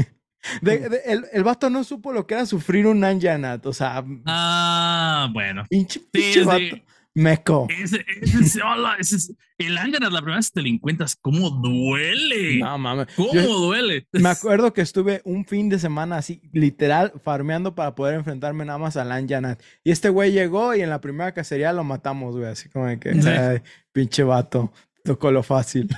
el, 0.63 1.25
el, 1.31 1.43
vato 1.43 1.69
no 1.69 1.83
supo 1.83 2.11
lo 2.11 2.25
que 2.25 2.33
era 2.33 2.45
sufrir 2.45 2.87
un 2.87 3.03
Anjanat, 3.03 3.65
o 3.65 3.73
sea. 3.73 4.03
Ah, 4.25 5.29
bueno. 5.31 5.63
Pinche, 5.69 5.99
pinche 6.11 6.43
vato. 6.43 6.77
Meco. 7.13 7.67
Ese, 7.69 8.05
ese, 8.21 8.61
hola, 8.63 8.95
ese, 8.97 9.33
el 9.57 9.77
Ángel 9.77 10.01
la 10.01 10.19
primera 10.19 10.37
vez 10.37 10.51
te 10.51 10.61
lo 10.61 10.67
encuentras. 10.67 11.15
¿Cómo 11.15 11.49
duele? 11.49 12.59
No 12.59 12.77
mames. 12.77 13.07
¿Cómo 13.15 13.31
duele? 13.31 14.07
Me 14.13 14.29
acuerdo 14.29 14.73
que 14.73 14.81
estuve 14.81 15.21
un 15.25 15.45
fin 15.45 15.69
de 15.69 15.79
semana 15.79 16.17
así, 16.17 16.41
literal, 16.53 17.13
farmeando 17.23 17.75
para 17.75 17.95
poder 17.95 18.15
enfrentarme 18.15 18.65
nada 18.65 18.79
más 18.79 18.97
al 18.97 19.11
Anjanat. 19.11 19.61
Y 19.83 19.91
este 19.91 20.09
güey 20.09 20.31
llegó 20.31 20.73
y 20.73 20.81
en 20.81 20.89
la 20.89 21.01
primera 21.01 21.33
cacería 21.33 21.73
lo 21.73 21.83
matamos, 21.83 22.35
güey. 22.35 22.49
Así 22.49 22.69
como 22.69 22.87
de 22.87 22.99
que, 22.99 23.09
ay, 23.09 23.61
pinche 23.91 24.23
vato, 24.23 24.71
tocó 25.03 25.31
lo 25.31 25.43
fácil. 25.43 25.89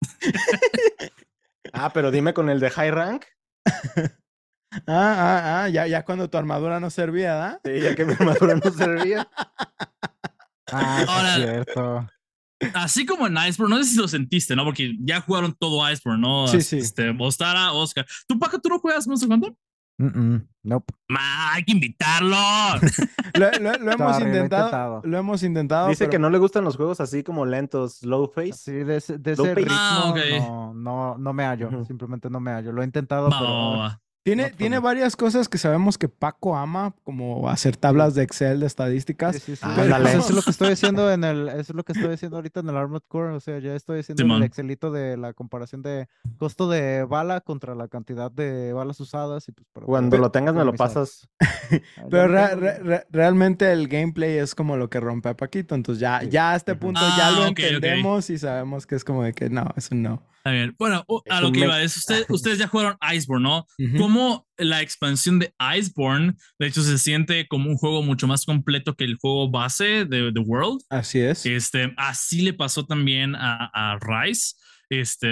ah, 1.72 1.92
pero 1.92 2.10
dime 2.10 2.34
con 2.34 2.50
el 2.50 2.60
de 2.60 2.70
high 2.70 2.90
rank. 2.90 3.24
Ah, 4.86 5.14
ah, 5.18 5.62
ah, 5.62 5.68
ya, 5.68 5.86
ya 5.86 6.04
cuando 6.04 6.28
tu 6.28 6.36
armadura 6.36 6.80
no 6.80 6.90
servía, 6.90 7.34
¿da? 7.34 7.60
Sí, 7.64 7.80
ya 7.80 7.94
que 7.94 8.04
mi 8.04 8.12
armadura 8.12 8.56
no 8.56 8.70
servía. 8.70 9.26
Ah, 10.72 11.36
es 11.38 11.44
cierto. 11.44 12.08
Así 12.74 13.04
como 13.04 13.26
en 13.26 13.36
Iceborne, 13.36 13.76
no 13.76 13.82
sé 13.82 13.90
si 13.90 13.98
lo 13.98 14.08
sentiste, 14.08 14.56
¿no? 14.56 14.64
Porque 14.64 14.96
ya 15.00 15.20
jugaron 15.20 15.54
todo 15.54 15.88
Iceborne, 15.90 16.20
¿no? 16.20 16.48
Sí, 16.48 16.62
sí. 16.62 16.78
Este, 16.78 17.14
Ostara, 17.18 17.72
Oscar. 17.72 18.06
¿Tú, 18.26 18.38
Paco, 18.38 18.58
tú 18.58 18.68
no 18.68 18.78
juegas 18.78 19.06
Monster 19.06 19.30
Hunter? 19.30 19.52
Mm 19.98 20.36
nope. 20.66 20.92
Ma, 21.08 21.54
hay 21.54 21.62
que 21.62 21.72
invitarlo. 21.72 22.36
lo, 23.34 23.92
hemos 23.92 24.20
intentado, 24.20 25.00
lo, 25.04 25.18
hemos 25.18 25.42
intentado. 25.42 25.88
Dice 25.88 26.08
que 26.08 26.18
no 26.18 26.28
le 26.28 26.38
gustan 26.38 26.64
los 26.64 26.76
juegos 26.76 27.00
así 27.00 27.22
como 27.22 27.46
lentos, 27.46 27.98
slow 27.98 28.28
face. 28.28 28.52
Sí, 28.52 28.72
de 28.72 28.96
ese, 28.96 29.18
de 29.18 29.34
ritmo 29.54 29.74
ah, 29.74 30.12
no, 30.14 30.74
no, 30.74 31.18
no, 31.18 31.32
me 31.32 31.44
hallo. 31.44 31.84
Simplemente 31.84 32.28
no 32.28 32.40
me 32.40 32.50
hallo. 32.50 32.72
Lo 32.72 32.82
he 32.82 32.84
intentado, 32.84 33.30
pero 33.30 33.98
tiene, 34.26 34.50
tiene 34.50 34.80
varias 34.80 35.14
cosas 35.14 35.48
que 35.48 35.56
sabemos 35.56 35.98
que 35.98 36.08
Paco 36.08 36.56
ama, 36.56 36.92
como 37.04 37.48
hacer 37.48 37.76
tablas 37.76 38.16
de 38.16 38.24
Excel 38.24 38.58
de 38.58 38.66
estadísticas. 38.66 39.36
Sí, 39.36 39.40
sí, 39.40 39.56
sí. 39.56 39.66
Pues, 39.72 39.86
eso 39.88 40.18
es 40.18 40.30
lo 40.30 40.42
que 40.42 40.50
estoy 40.50 40.72
haciendo 40.72 41.12
en 41.12 41.22
el, 41.22 41.48
eso 41.48 41.60
es 41.60 41.74
lo 41.74 41.84
que 41.84 41.92
estoy 41.92 42.12
haciendo 42.12 42.36
ahorita 42.38 42.58
en 42.58 42.68
el 42.68 42.76
Armored 42.76 43.04
Core. 43.06 43.34
O 43.34 43.40
sea, 43.40 43.60
ya 43.60 43.76
estoy 43.76 44.00
haciendo 44.00 44.36
el 44.36 44.42
Excelito 44.42 44.90
de 44.90 45.16
la 45.16 45.32
comparación 45.32 45.82
de 45.82 46.08
costo 46.38 46.68
de 46.68 47.04
bala 47.04 47.40
contra 47.40 47.76
la 47.76 47.86
cantidad 47.86 48.28
de 48.28 48.72
balas 48.72 48.98
usadas. 48.98 49.48
Y 49.48 49.52
pues, 49.52 49.86
Cuando 49.86 50.18
lo 50.18 50.32
tengas 50.32 50.56
me 50.56 50.64
lo 50.64 50.72
pasas. 50.72 51.28
pero 52.10 52.26
realmente 53.10 53.70
el 53.70 53.86
gameplay 53.86 54.38
es 54.38 54.56
como 54.56 54.76
lo 54.76 54.90
que 54.90 54.98
rompe 54.98 55.28
a 55.28 55.36
Paquito. 55.36 55.76
Entonces 55.76 56.00
ya, 56.00 56.24
ya 56.24 56.50
a 56.50 56.56
este 56.56 56.74
punto 56.74 57.00
ya 57.16 57.30
lo 57.30 57.44
ah, 57.44 57.48
entendemos 57.48 58.28
y 58.30 58.38
sabemos 58.38 58.88
que 58.88 58.96
es 58.96 59.04
como 59.04 59.22
de 59.22 59.34
que 59.34 59.50
no, 59.50 59.72
eso 59.76 59.94
no. 59.94 60.20
A 60.46 60.52
ver, 60.52 60.74
bueno, 60.78 61.04
a 61.28 61.40
lo 61.40 61.50
que 61.50 61.58
iba 61.58 61.82
es, 61.82 61.96
usted, 61.96 62.24
ustedes 62.28 62.58
ya 62.58 62.68
jugaron 62.68 62.96
Iceborne, 63.12 63.42
¿no? 63.42 63.66
¿Cómo 63.98 64.46
la 64.56 64.80
expansión 64.80 65.40
de 65.40 65.52
Iceborne, 65.76 66.34
de 66.60 66.66
hecho, 66.68 66.82
se 66.84 66.98
siente 66.98 67.48
como 67.48 67.68
un 67.68 67.76
juego 67.76 68.00
mucho 68.04 68.28
más 68.28 68.44
completo 68.44 68.94
que 68.94 69.02
el 69.02 69.16
juego 69.16 69.50
base 69.50 70.04
de 70.04 70.30
The 70.32 70.38
World? 70.38 70.82
Así 70.88 71.18
es. 71.18 71.44
Este, 71.46 71.92
así 71.96 72.42
le 72.42 72.52
pasó 72.52 72.86
también 72.86 73.34
a, 73.34 73.68
a 73.74 73.98
Rise 73.98 74.54
este, 74.90 75.28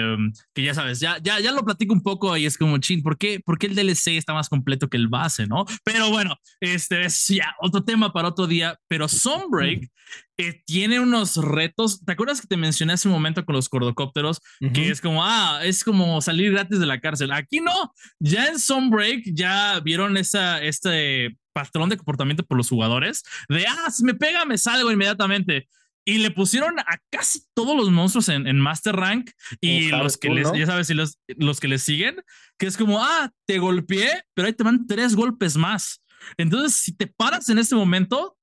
que 0.53 0.63
ya 0.63 0.73
sabes, 0.73 0.99
ya, 0.99 1.17
ya, 1.21 1.39
ya 1.39 1.51
lo 1.51 1.63
platico 1.63 1.93
un 1.93 2.03
poco 2.03 2.35
y 2.37 2.45
es 2.45 2.57
como, 2.57 2.77
chin, 2.79 3.01
¿por 3.01 3.17
qué, 3.17 3.39
¿por 3.39 3.57
qué 3.57 3.67
el 3.67 3.75
DLC 3.75 4.17
está 4.17 4.33
más 4.33 4.49
completo 4.49 4.89
que 4.89 4.97
el 4.97 5.07
base, 5.07 5.47
no? 5.47 5.65
Pero 5.83 6.09
bueno, 6.09 6.35
este 6.59 7.05
es 7.05 7.27
ya 7.27 7.55
otro 7.61 7.83
tema 7.83 8.11
para 8.11 8.29
otro 8.29 8.47
día, 8.47 8.79
pero 8.87 9.07
Sunbreak 9.07 9.89
eh, 10.37 10.61
tiene 10.65 10.99
unos 10.99 11.37
retos. 11.37 12.03
¿Te 12.03 12.11
acuerdas 12.11 12.41
que 12.41 12.47
te 12.47 12.57
mencioné 12.57 12.93
hace 12.93 13.07
un 13.07 13.13
momento 13.13 13.45
con 13.45 13.55
los 13.55 13.69
cordocópteros? 13.69 14.41
Que 14.73 14.89
es 14.89 14.99
como, 14.99 15.23
ah, 15.23 15.61
es 15.63 15.83
como 15.83 16.21
salir 16.21 16.51
gratis 16.51 16.79
de 16.79 16.85
la 16.85 16.99
cárcel. 16.99 17.31
Aquí 17.31 17.61
no, 17.61 17.93
ya 18.19 18.47
en 18.47 18.59
Sunbreak 18.59 19.23
ya 19.33 19.79
vieron 19.79 20.17
esa, 20.17 20.61
este 20.61 21.37
patrón 21.53 21.87
de 21.87 21.95
comportamiento 21.95 22.43
por 22.45 22.57
los 22.57 22.69
jugadores 22.69 23.23
de, 23.47 23.65
ah, 23.65 23.89
si 23.89 24.03
me 24.03 24.13
pega, 24.13 24.45
me 24.45 24.57
salgo 24.57 24.91
inmediatamente. 24.91 25.69
Y 26.05 26.19
le 26.19 26.29
pusieron 26.29 26.79
a 26.79 26.99
casi 27.09 27.41
todos 27.55 27.75
los 27.75 27.89
monstruos 27.89 28.29
en, 28.29 28.47
en 28.47 28.59
Master 28.59 28.95
Rank 28.95 29.31
y 29.59 29.89
los 29.89 30.17
que 30.17 30.29
les, 30.29 30.51
ya 30.53 30.67
sabes, 30.67 30.89
y 30.91 30.93
los, 30.93 31.19
los 31.27 31.59
que 31.59 31.67
les 31.67 31.81
siguen, 31.81 32.21
que 32.59 32.67
es 32.67 32.77
como, 32.77 33.03
ah, 33.03 33.31
te 33.47 33.57
golpeé, 33.57 34.21
pero 34.35 34.47
ahí 34.47 34.53
te 34.53 34.63
van 34.63 34.85
tres 34.85 35.15
golpes 35.15 35.57
más. 35.57 36.03
Entonces, 36.37 36.75
si 36.75 36.95
te 36.95 37.07
paras 37.07 37.49
en 37.49 37.57
este 37.57 37.75
momento, 37.75 38.37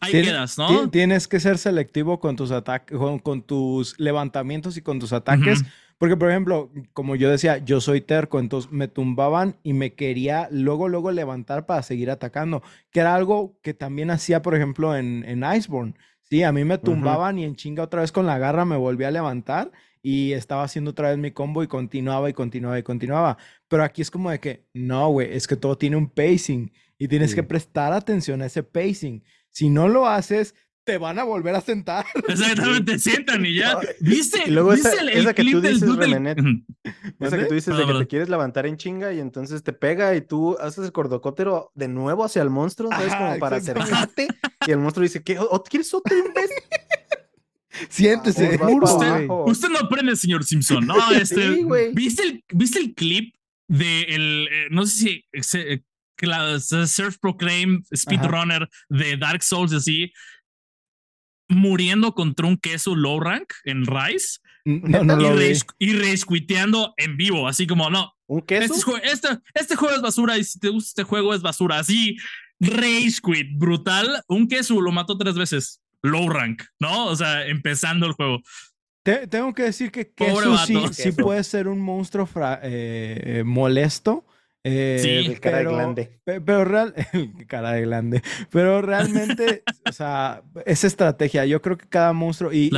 ahí 0.00 0.12
quedas, 0.12 0.58
¿no? 0.58 0.90
Tienes 0.90 1.28
que 1.28 1.40
ser 1.40 1.58
selectivo 1.58 2.20
con 2.20 2.36
tus 2.36 2.50
ataques, 2.50 2.98
con, 3.22 3.42
tus 3.42 3.98
levantamientos 3.98 4.76
y 4.76 4.82
con 4.82 4.98
tus 4.98 5.12
ataques. 5.12 5.64
Porque, 5.98 6.16
por 6.16 6.30
ejemplo, 6.30 6.70
como 6.92 7.16
yo 7.16 7.30
decía, 7.30 7.58
yo 7.58 7.80
soy 7.80 8.02
terco, 8.02 8.38
entonces 8.38 8.70
me 8.70 8.86
tumbaban 8.86 9.56
y 9.62 9.72
me 9.72 9.94
quería 9.94 10.46
luego, 10.50 10.88
luego 10.88 11.10
levantar 11.10 11.64
para 11.64 11.82
seguir 11.82 12.10
atacando, 12.10 12.62
que 12.90 13.00
era 13.00 13.14
algo 13.14 13.58
que 13.62 13.72
también 13.72 14.10
hacía, 14.10 14.42
por 14.42 14.54
ejemplo, 14.54 14.94
en, 14.94 15.24
en 15.26 15.42
Iceborne. 15.56 15.94
Sí, 16.28 16.42
a 16.42 16.50
mí 16.50 16.64
me 16.64 16.78
tumbaban 16.78 17.38
y 17.38 17.44
en 17.44 17.54
chinga 17.54 17.84
otra 17.84 18.00
vez 18.00 18.10
con 18.10 18.26
la 18.26 18.36
garra 18.36 18.64
me 18.64 18.76
volví 18.76 19.04
a 19.04 19.12
levantar 19.12 19.70
y 20.02 20.32
estaba 20.32 20.64
haciendo 20.64 20.90
otra 20.90 21.10
vez 21.10 21.18
mi 21.18 21.30
combo 21.30 21.62
y 21.62 21.68
continuaba 21.68 22.28
y 22.28 22.32
continuaba 22.32 22.78
y 22.78 22.82
continuaba. 22.82 23.38
Pero 23.68 23.84
aquí 23.84 24.02
es 24.02 24.10
como 24.10 24.30
de 24.30 24.40
que, 24.40 24.66
no, 24.74 25.08
güey, 25.10 25.32
es 25.32 25.46
que 25.46 25.56
todo 25.56 25.78
tiene 25.78 25.96
un 25.96 26.08
pacing 26.08 26.72
y 26.98 27.08
tienes 27.08 27.34
que 27.34 27.44
prestar 27.44 27.92
atención 27.92 28.42
a 28.42 28.46
ese 28.46 28.64
pacing. 28.64 29.22
Si 29.50 29.68
no 29.68 29.88
lo 29.88 30.06
haces, 30.08 30.54
te 30.86 30.98
van 30.98 31.18
a 31.18 31.24
volver 31.24 31.54
a 31.54 31.60
sentar. 31.60 32.06
Exactamente, 32.28 32.98
sientan 32.98 33.44
y 33.44 33.56
ya. 33.56 33.78
¿Viste? 34.00 34.44
Y 34.46 34.50
luego 34.52 34.72
esa, 34.72 34.92
el, 35.00 35.08
esa 35.10 35.34
que 35.34 35.44
tú 35.44 35.60
dices, 35.60 35.82
esa 37.20 37.38
que 37.38 37.44
tú 37.44 37.54
dices 37.54 37.76
de 37.76 37.86
que 37.86 37.92
te 37.92 38.06
quieres 38.06 38.28
levantar 38.28 38.66
en 38.66 38.76
chinga 38.76 39.12
y 39.12 39.18
entonces 39.18 39.62
te 39.64 39.72
pega 39.72 40.14
y 40.14 40.20
tú 40.22 40.56
haces 40.60 40.84
el 40.84 40.92
cordocótero 40.92 41.72
de 41.74 41.88
nuevo 41.88 42.24
hacia 42.24 42.40
el 42.40 42.50
monstruo, 42.50 42.88
¿sabes? 42.90 43.14
Como 43.14 43.38
para 43.38 43.56
acercarte. 43.56 44.28
Y 44.66 44.70
el 44.70 44.78
monstruo 44.78 45.02
dice, 45.02 45.22
¿qué? 45.22 45.38
¿Quieres 45.68 45.92
otro 45.92 46.16
vez? 46.34 46.50
Siéntese. 47.90 48.58
usted, 48.62 49.28
usted, 49.28 49.68
no 49.68 49.80
aprende, 49.80 50.16
señor 50.16 50.44
Simpson. 50.44 50.86
No, 50.86 51.10
este, 51.10 51.62
¿viste, 51.92 52.22
el, 52.22 52.44
¿Viste 52.54 52.78
el 52.78 52.94
clip 52.94 53.34
de 53.68 54.02
el, 54.02 54.48
eh, 54.50 54.66
no 54.70 54.86
sé 54.86 55.24
si 55.32 55.56
eh, 55.58 55.82
la 56.20 56.58
Surf 56.60 57.18
Proclaim 57.18 57.82
Speedrunner 57.94 58.68
de 58.88 59.16
Dark 59.16 59.42
Souls 59.42 59.72
así, 59.72 60.12
muriendo 61.48 62.12
contra 62.12 62.46
un 62.46 62.56
queso 62.56 62.94
low 62.94 63.20
rank 63.20 63.52
en 63.64 63.86
Rice 63.86 64.40
no, 64.66 65.04
no 65.04 65.42
y, 65.78 65.92
resquiteando 65.92 66.92
en 66.96 67.16
vivo, 67.16 67.46
así 67.46 67.66
como 67.66 67.88
no. 67.88 68.12
¿Un 68.26 68.42
queso? 68.42 68.74
Este, 68.74 69.12
este, 69.12 69.28
este, 69.54 69.76
juego 69.76 69.94
es 69.94 70.02
basura 70.02 70.36
y 70.36 70.44
si 70.44 70.58
te 70.58 70.70
gusta 70.70 70.88
este 70.88 71.02
juego 71.04 71.32
es 71.34 71.42
basura. 71.42 71.78
Así 71.78 72.16
Rage 72.58 73.18
quit, 73.22 73.56
brutal. 73.56 74.24
Un 74.26 74.48
queso 74.48 74.80
lo 74.80 74.90
mató 74.90 75.16
tres 75.16 75.36
veces. 75.36 75.80
Low 76.02 76.28
rank, 76.28 76.62
¿no? 76.80 77.06
O 77.06 77.14
sea, 77.16 77.46
empezando 77.46 78.06
el 78.06 78.12
juego. 78.14 78.40
tengo 79.04 79.54
que 79.54 79.62
decir 79.62 79.92
que 79.92 80.12
queso 80.12 80.58
sí, 80.58 80.76
sí, 80.92 81.12
puede 81.12 81.44
ser 81.44 81.68
un 81.68 81.80
monstruo 81.80 82.28
eh, 82.62 83.44
molesto 83.46 84.26
eh, 84.68 84.98
sí, 85.00 85.30
el 85.30 85.38
cara 85.38 85.58
de 85.58 85.64
glande. 85.64 86.10
Pero 86.24 86.64
real, 86.64 86.92
cara 87.46 87.72
de 87.72 87.82
glande. 87.82 88.22
Pero 88.50 88.82
realmente, 88.82 89.62
o 89.88 89.92
sea, 89.92 90.42
es 90.64 90.82
estrategia. 90.82 91.46
Yo 91.46 91.62
creo 91.62 91.78
que 91.78 91.86
cada 91.88 92.12
monstruo, 92.12 92.52
y, 92.52 92.72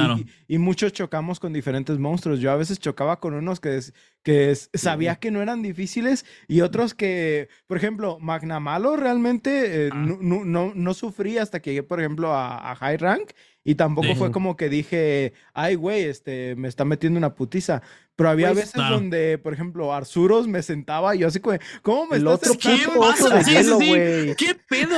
y, 0.46 0.58
muchos 0.58 0.92
chocamos 0.92 1.40
con 1.40 1.54
diferentes 1.54 1.98
monstruos. 1.98 2.40
Yo 2.40 2.50
a 2.50 2.56
veces 2.56 2.78
chocaba 2.78 3.20
con 3.20 3.32
unos 3.32 3.58
que, 3.58 3.80
que 4.22 4.54
sabía 4.74 5.16
que 5.16 5.30
no 5.30 5.42
eran 5.42 5.62
difíciles 5.62 6.26
y 6.46 6.60
otros 6.60 6.94
que, 6.94 7.48
por 7.66 7.76
ejemplo, 7.76 8.18
Magnamalo 8.20 8.96
realmente 8.96 9.86
eh, 9.86 9.90
ah. 9.92 9.96
no, 9.96 10.44
no, 10.44 10.72
no, 10.74 10.94
sufrí 10.94 11.38
hasta 11.38 11.60
que 11.60 11.70
llegué, 11.70 11.82
por 11.82 12.00
ejemplo, 12.00 12.34
a, 12.34 12.70
a 12.70 12.76
High 12.76 12.96
Rank. 12.98 13.30
Y 13.68 13.74
tampoco 13.74 14.14
fue 14.14 14.32
como 14.32 14.56
que 14.56 14.70
dije, 14.70 15.34
ay, 15.52 15.74
güey, 15.74 16.04
este, 16.04 16.56
me 16.56 16.68
está 16.68 16.86
metiendo 16.86 17.18
una 17.18 17.34
putiza. 17.34 17.82
Pero 18.16 18.30
había 18.30 18.52
pues, 18.52 18.72
veces 18.72 18.88
donde, 18.88 19.38
por 19.38 19.52
ejemplo, 19.52 19.94
Arzuros 19.94 20.48
me 20.48 20.60
sentaba 20.62 21.14
y 21.14 21.20
yo 21.20 21.28
así 21.28 21.38
como, 21.38 21.56
¿cómo 21.82 22.06
me 22.06 22.16
estás 22.16 22.40
sentando? 22.40 23.78
¿Qué 23.78 24.34
¿Qué 24.36 24.56
pedo? 24.68 24.96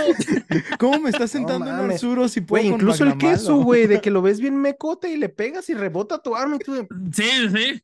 ¿Cómo 0.78 1.00
me 1.00 1.10
estás 1.10 1.30
sentando 1.30 1.66
en 1.66 1.90
Arzuros 1.90 2.32
si 2.32 2.40
puedo 2.40 2.64
incluso 2.64 3.04
el 3.04 3.18
queso, 3.18 3.56
güey, 3.56 3.86
de 3.86 4.00
que 4.00 4.10
lo 4.10 4.22
ves 4.22 4.40
bien 4.40 4.56
mecote 4.56 5.10
y 5.12 5.18
le 5.18 5.28
pegas 5.28 5.68
y 5.68 5.74
rebota 5.74 6.22
tu 6.22 6.34
arma 6.34 6.56
y 6.56 6.58
tú... 6.60 6.88
Sí, 7.12 7.28
sí. 7.54 7.82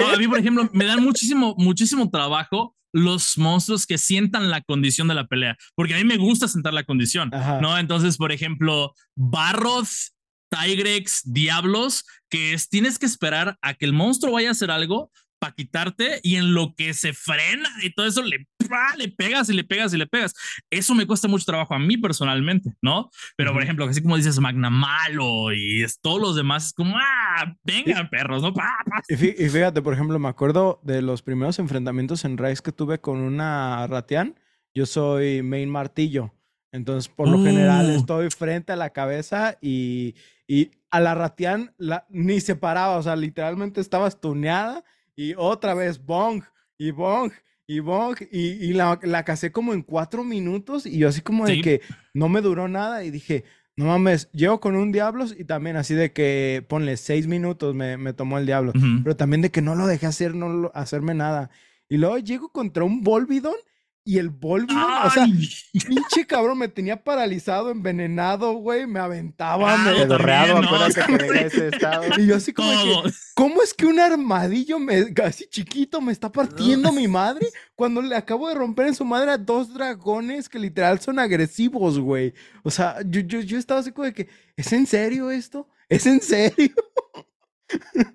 a 0.00 0.16
mí, 0.16 0.26
por 0.26 0.38
ejemplo, 0.40 0.68
me 0.72 0.84
dan 0.84 1.02
muchísimo, 1.02 1.54
muchísimo 1.58 2.10
trabajo 2.10 2.76
los 2.92 3.38
monstruos 3.38 3.86
que 3.86 3.96
sientan 3.96 4.50
la 4.50 4.60
condición 4.60 5.08
de 5.08 5.14
la 5.14 5.26
pelea, 5.26 5.56
porque 5.74 5.94
a 5.94 5.96
mí 5.96 6.04
me 6.04 6.18
gusta 6.18 6.46
sentar 6.46 6.74
la 6.74 6.84
condición, 6.84 7.30
¿no? 7.60 7.78
Entonces, 7.78 8.18
por 8.18 8.32
ejemplo, 8.32 8.92
Barroth 9.16 9.88
Tigrex, 10.50 11.22
Diablos, 11.24 12.04
que 12.28 12.52
es 12.52 12.68
tienes 12.68 12.98
que 12.98 13.06
esperar 13.06 13.56
a 13.62 13.74
que 13.74 13.86
el 13.86 13.94
monstruo 13.94 14.32
vaya 14.32 14.48
a 14.48 14.52
hacer 14.52 14.70
algo 14.70 15.10
para 15.38 15.54
quitarte 15.54 16.20
y 16.22 16.36
en 16.36 16.54
lo 16.54 16.74
que 16.76 16.94
se 16.94 17.14
frena 17.14 17.68
y 17.82 17.90
todo 17.90 18.06
eso 18.06 18.22
le, 18.22 18.46
le 18.96 19.08
pegas 19.08 19.48
y 19.48 19.54
le 19.54 19.64
pegas 19.64 19.94
y 19.94 19.98
le 19.98 20.06
pegas. 20.06 20.34
Eso 20.70 20.94
me 20.94 21.06
cuesta 21.06 21.28
mucho 21.28 21.44
trabajo 21.44 21.74
a 21.74 21.78
mí 21.78 21.96
personalmente, 21.96 22.74
¿no? 22.82 23.10
Pero 23.36 23.52
por 23.52 23.62
ejemplo, 23.62 23.84
así 23.86 24.02
como 24.02 24.16
dices 24.16 24.38
Magna 24.38 24.70
Malo 24.70 25.52
y 25.52 25.82
es, 25.82 26.00
todos 26.00 26.20
los 26.20 26.36
demás 26.36 26.66
es 26.66 26.72
como, 26.72 26.96
ah, 26.96 27.54
vengan 27.62 28.08
perros, 28.10 28.42
¿no? 28.42 28.52
Y 29.08 29.16
fíjate, 29.16 29.82
por 29.82 29.94
ejemplo, 29.94 30.18
me 30.18 30.28
acuerdo 30.28 30.80
de 30.82 31.02
los 31.02 31.22
primeros 31.22 31.58
enfrentamientos 31.58 32.24
en 32.24 32.38
Rise 32.38 32.62
que 32.62 32.72
tuve 32.72 33.00
con 33.00 33.18
una 33.18 33.86
Ratian. 33.86 34.38
Yo 34.74 34.86
soy 34.86 35.42
main 35.42 35.68
martillo. 35.68 36.34
Entonces, 36.72 37.12
por 37.12 37.28
lo 37.28 37.44
general, 37.44 37.90
uh. 37.90 37.96
estoy 37.96 38.30
frente 38.30 38.72
a 38.72 38.76
la 38.76 38.90
cabeza 38.90 39.58
y, 39.60 40.14
y 40.46 40.70
a 40.90 41.00
la 41.00 41.14
Ratian 41.14 41.74
la, 41.76 42.06
ni 42.08 42.40
se 42.40 42.56
paraba, 42.56 42.96
o 42.96 43.02
sea, 43.02 43.14
literalmente 43.14 43.80
estaba 43.80 44.08
estuneada 44.08 44.82
y 45.14 45.34
otra 45.36 45.74
vez 45.74 46.02
bong 46.02 46.42
y 46.78 46.90
bong 46.90 47.30
y 47.66 47.80
bong 47.80 48.16
y, 48.30 48.48
y 48.48 48.72
la, 48.72 48.98
la, 49.02 49.24
casé 49.24 49.52
como 49.52 49.72
en 49.72 49.82
cuatro 49.82 50.24
minutos 50.24 50.86
y 50.86 50.98
yo 50.98 51.08
así 51.08 51.20
como 51.20 51.46
de 51.46 51.60
que 51.60 51.80
no 52.14 52.28
me 52.28 52.40
duró 52.40 52.68
nada 52.68 53.04
y 53.04 53.10
dije, 53.10 53.44
no 53.76 53.86
mames, 53.86 54.30
llego 54.32 54.60
con 54.60 54.76
un 54.76 54.92
Diablos 54.92 55.34
y 55.38 55.44
también 55.44 55.76
así 55.76 55.94
de 55.94 56.12
que 56.12 56.64
ponle 56.68 56.96
seis 56.96 57.26
minutos 57.26 57.74
me, 57.74 57.96
me 57.96 58.12
tomó 58.12 58.38
el 58.38 58.46
Diablo, 58.46 58.72
pero 59.02 59.16
también 59.16 59.42
de 59.42 59.50
que 59.50 59.62
no 59.62 59.74
lo 59.74 59.86
dejé 59.86 60.06
hacer, 60.06 60.34
no 60.34 60.70
hacerme 60.74 61.14
nada. 61.14 61.50
Y 61.88 61.96
luego 61.96 62.18
llego 62.18 62.50
contra 62.50 62.84
un 62.84 63.02
Volvidon 63.02 63.54
y 64.04 64.18
el 64.18 64.30
Volvion, 64.30 64.78
o 64.78 65.10
sea, 65.10 65.26
pinche 65.26 66.26
cabrón, 66.26 66.58
me 66.58 66.68
tenía 66.68 67.04
paralizado, 67.04 67.70
envenenado, 67.70 68.54
güey, 68.54 68.86
me 68.86 68.98
aventaba, 68.98 69.76
me 69.76 69.92
pedorreado, 69.92 70.58
acuérdate 70.58 71.02
que 71.06 71.16
venga 71.18 71.40
ese 71.42 71.68
estado. 71.68 72.04
Y 72.18 72.26
yo 72.26 72.36
así 72.36 72.52
como 72.52 72.70
que, 72.70 73.12
¿cómo 73.34 73.62
es 73.62 73.72
que 73.72 73.86
un 73.86 74.00
armadillo 74.00 74.80
me, 74.80 75.14
casi 75.14 75.46
chiquito 75.48 76.00
me 76.00 76.10
está 76.10 76.32
partiendo 76.32 76.90
mi 76.92 77.06
madre 77.06 77.46
cuando 77.76 78.02
le 78.02 78.16
acabo 78.16 78.48
de 78.48 78.54
romper 78.54 78.88
en 78.88 78.94
su 78.94 79.04
madre 79.04 79.30
a 79.30 79.38
dos 79.38 79.72
dragones 79.72 80.48
que 80.48 80.58
literal 80.58 80.98
son 81.00 81.20
agresivos, 81.20 81.98
güey? 82.00 82.34
O 82.64 82.70
sea, 82.70 82.96
yo, 83.06 83.20
yo, 83.20 83.40
yo 83.40 83.56
estaba 83.56 83.80
así 83.80 83.92
como 83.92 84.06
de 84.06 84.12
que, 84.12 84.28
¿es 84.56 84.72
en 84.72 84.86
serio 84.86 85.30
esto? 85.30 85.68
¿Es 85.88 86.06
en 86.06 86.20
serio? 86.20 86.74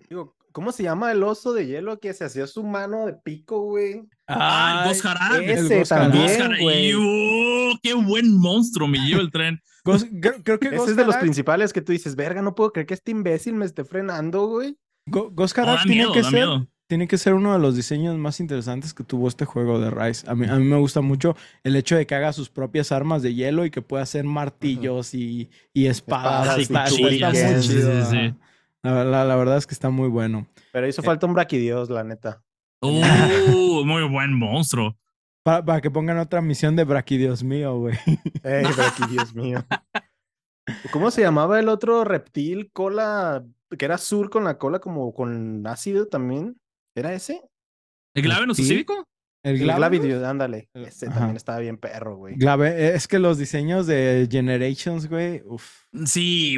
Digo, 0.09 0.36
¿Cómo 0.57 0.71
se 0.71 0.81
llama 0.81 1.11
el 1.11 1.21
oso 1.21 1.53
de 1.53 1.67
hielo 1.67 1.99
que 1.99 2.15
se 2.15 2.25
hacía 2.25 2.47
su 2.47 2.63
mano 2.63 3.05
de 3.05 3.13
pico, 3.13 3.61
güey? 3.61 4.01
Ah, 4.25 4.85
el 4.87 4.95
Gosharan. 4.95 5.43
Ese 5.43 5.83
también, 5.83 6.51
güey. 6.59 6.95
Uh, 6.95 7.77
qué 7.83 7.93
buen 7.93 8.35
monstruo 8.35 8.87
me 8.87 8.97
lleva 8.97 9.21
el 9.21 9.29
tren. 9.29 9.61
creo, 10.43 10.57
que 10.57 10.69
Ese 10.69 10.89
es 10.89 10.95
de 10.95 11.05
los 11.05 11.15
principales 11.17 11.73
que 11.73 11.81
tú 11.81 11.91
dices, 11.91 12.15
verga, 12.15 12.41
no 12.41 12.55
puedo 12.55 12.73
creer 12.73 12.87
que 12.87 12.95
este 12.95 13.11
imbécil 13.11 13.53
me 13.53 13.65
esté 13.65 13.85
frenando, 13.85 14.47
güey. 14.47 14.75
Gosharan 15.05 15.85
tiene 15.85 16.11
que 16.11 16.23
ser... 16.23 16.47
Tiene 16.87 17.07
que 17.07 17.19
ser 17.19 17.35
uno 17.35 17.53
de 17.53 17.59
los 17.59 17.75
diseños 17.75 18.17
más 18.17 18.39
interesantes 18.39 18.95
que 18.95 19.03
tuvo 19.03 19.27
este 19.27 19.45
juego 19.45 19.79
de 19.79 19.91
Rise. 19.91 20.27
A 20.27 20.33
mí, 20.33 20.47
a 20.47 20.55
mí 20.55 20.63
me 20.63 20.77
gusta 20.77 21.01
mucho 21.01 21.35
el 21.63 21.75
hecho 21.75 21.97
de 21.97 22.07
que 22.07 22.15
haga 22.15 22.33
sus 22.33 22.49
propias 22.49 22.91
armas 22.91 23.21
de 23.21 23.35
hielo 23.35 23.63
y 23.63 23.69
que 23.69 23.83
pueda 23.83 24.01
hacer 24.01 24.23
martillos 24.23 25.13
y, 25.13 25.51
y 25.71 25.85
espadas. 25.85 26.57
espadas 26.57 26.97
y, 26.97 27.03
está, 27.03 27.29
muy 27.29 27.61
chido. 27.61 28.05
Sí, 28.05 28.09
sí. 28.09 28.33
La, 28.83 29.35
verdad 29.35 29.57
es 29.57 29.67
que 29.67 29.73
está 29.73 29.89
muy 29.89 30.07
bueno. 30.07 30.47
Pero 30.71 30.87
hizo 30.87 31.01
falta 31.03 31.25
un 31.25 31.33
braquidios, 31.33 31.89
la 31.89 32.03
neta. 32.03 32.41
Uh, 32.81 33.83
muy 33.85 34.07
buen 34.07 34.33
monstruo. 34.33 34.97
Para, 35.43 35.81
que 35.81 35.89
pongan 35.89 36.19
otra 36.19 36.41
misión 36.41 36.75
de 36.75 36.83
braquidios 36.83 37.43
mío, 37.43 37.77
güey. 37.77 37.95
Ey, 38.43 38.65
braquidios 38.75 39.33
mío. 39.33 39.65
¿Cómo 40.91 41.11
se 41.11 41.21
llamaba 41.21 41.59
el 41.59 41.69
otro 41.69 42.03
reptil? 42.03 42.69
Cola, 42.71 43.45
que 43.77 43.85
era 43.85 43.95
azul 43.95 44.29
con 44.29 44.43
la 44.43 44.57
cola 44.57 44.79
como 44.79 45.13
con 45.13 45.65
ácido 45.65 46.07
también. 46.07 46.59
¿Era 46.95 47.13
ese? 47.13 47.41
¿El 48.13 48.23
clave 48.23 48.47
no 48.47 48.53
cívico? 48.53 49.07
El, 49.47 49.59
Glavidio, 49.59 50.27
ándale. 50.27 50.69
Ese 50.73 51.07
también 51.07 51.37
estaba 51.37 51.59
bien 51.59 51.77
perro, 51.77 52.17
güey. 52.17 52.35
Glave, 52.35 52.95
es 52.95 53.07
que 53.07 53.17
los 53.17 53.37
diseños 53.37 53.87
de 53.87 54.27
Generations, 54.29 55.07
güey, 55.07 55.41
uf. 55.45 55.85
Sí, 56.05 56.57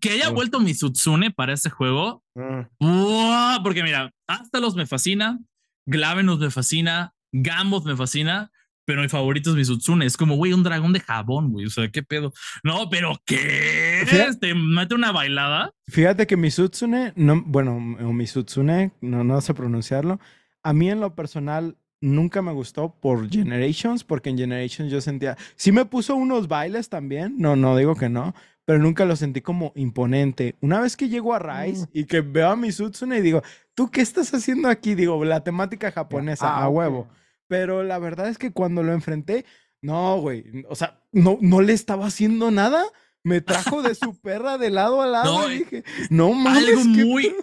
que 0.00 0.10
haya 0.10 0.30
vuelto 0.30 0.60
mi 0.60 0.74
Sutsune 0.74 1.32
para 1.32 1.54
ese 1.54 1.70
juego. 1.70 2.22
Mm. 2.36 3.62
porque 3.64 3.82
mira, 3.82 4.12
hasta 4.28 4.60
los 4.60 4.76
me 4.76 4.86
fascina, 4.86 5.40
Glavenus 5.86 6.38
me 6.38 6.50
fascina, 6.50 7.14
Gambos 7.32 7.84
me 7.84 7.96
fascina, 7.96 8.52
pero 8.84 9.02
mi 9.02 9.08
favorito 9.08 9.50
es 9.50 9.56
mi 9.56 9.64
Sutsune. 9.64 10.06
Es 10.06 10.16
como, 10.16 10.36
güey, 10.36 10.52
un 10.52 10.62
dragón 10.62 10.92
de 10.92 11.00
jabón, 11.00 11.50
güey. 11.50 11.66
O 11.66 11.70
sea, 11.70 11.90
¿qué 11.90 12.04
pedo? 12.04 12.32
No, 12.62 12.88
pero 12.90 13.20
¿qué? 13.24 14.06
¿Te 14.40 14.54
mete 14.54 14.94
una 14.94 15.10
bailada? 15.10 15.72
Fíjate 15.88 16.28
que 16.28 16.36
mi 16.36 16.52
Sutsune, 16.52 17.12
no, 17.16 17.42
bueno, 17.44 17.80
mi 17.80 18.26
Sutsune, 18.28 18.92
no, 19.00 19.24
no 19.24 19.40
sé 19.40 19.52
pronunciarlo 19.52 20.20
a 20.62 20.72
mí 20.72 20.90
en 20.90 21.00
lo 21.00 21.14
personal 21.14 21.76
nunca 22.00 22.42
me 22.42 22.52
gustó 22.52 22.94
por 23.00 23.30
Generations, 23.30 24.04
porque 24.04 24.30
en 24.30 24.38
Generations 24.38 24.90
yo 24.90 25.00
sentía, 25.00 25.36
sí 25.56 25.72
me 25.72 25.84
puso 25.84 26.16
unos 26.16 26.48
bailes 26.48 26.88
también, 26.88 27.36
no, 27.38 27.56
no 27.56 27.76
digo 27.76 27.94
que 27.94 28.08
no, 28.08 28.34
pero 28.64 28.78
nunca 28.78 29.04
lo 29.04 29.16
sentí 29.16 29.40
como 29.40 29.72
imponente. 29.74 30.56
Una 30.60 30.80
vez 30.80 30.96
que 30.96 31.08
llego 31.08 31.34
a 31.34 31.38
Rise 31.38 31.84
mm. 31.84 31.88
y 31.92 32.04
que 32.04 32.20
veo 32.20 32.50
a 32.50 32.56
mi 32.56 32.70
Sutsune 32.72 33.18
y 33.18 33.22
digo, 33.22 33.42
¿tú 33.74 33.90
qué 33.90 34.00
estás 34.00 34.32
haciendo 34.34 34.68
aquí? 34.68 34.94
Digo, 34.94 35.24
la 35.24 35.42
temática 35.42 35.90
japonesa, 35.90 36.48
ah, 36.48 36.64
a 36.64 36.68
huevo. 36.68 37.08
Pero 37.48 37.82
la 37.82 37.98
verdad 37.98 38.28
es 38.28 38.38
que 38.38 38.52
cuando 38.52 38.82
lo 38.82 38.92
enfrenté, 38.92 39.44
no, 39.80 40.20
güey, 40.20 40.64
o 40.68 40.74
sea, 40.74 41.00
no, 41.10 41.38
no 41.40 41.60
le 41.60 41.72
estaba 41.72 42.06
haciendo 42.06 42.50
nada 42.50 42.84
me 43.24 43.40
trajo 43.40 43.82
de 43.82 43.94
su 43.94 44.20
perra 44.20 44.58
de 44.58 44.70
lado 44.70 45.00
a 45.00 45.06
lado 45.06 45.50
y 45.50 45.60
dije, 45.60 45.84
no 46.10 46.32
mames. 46.32 46.68
Algo 46.68 46.84
muy, 46.84 47.34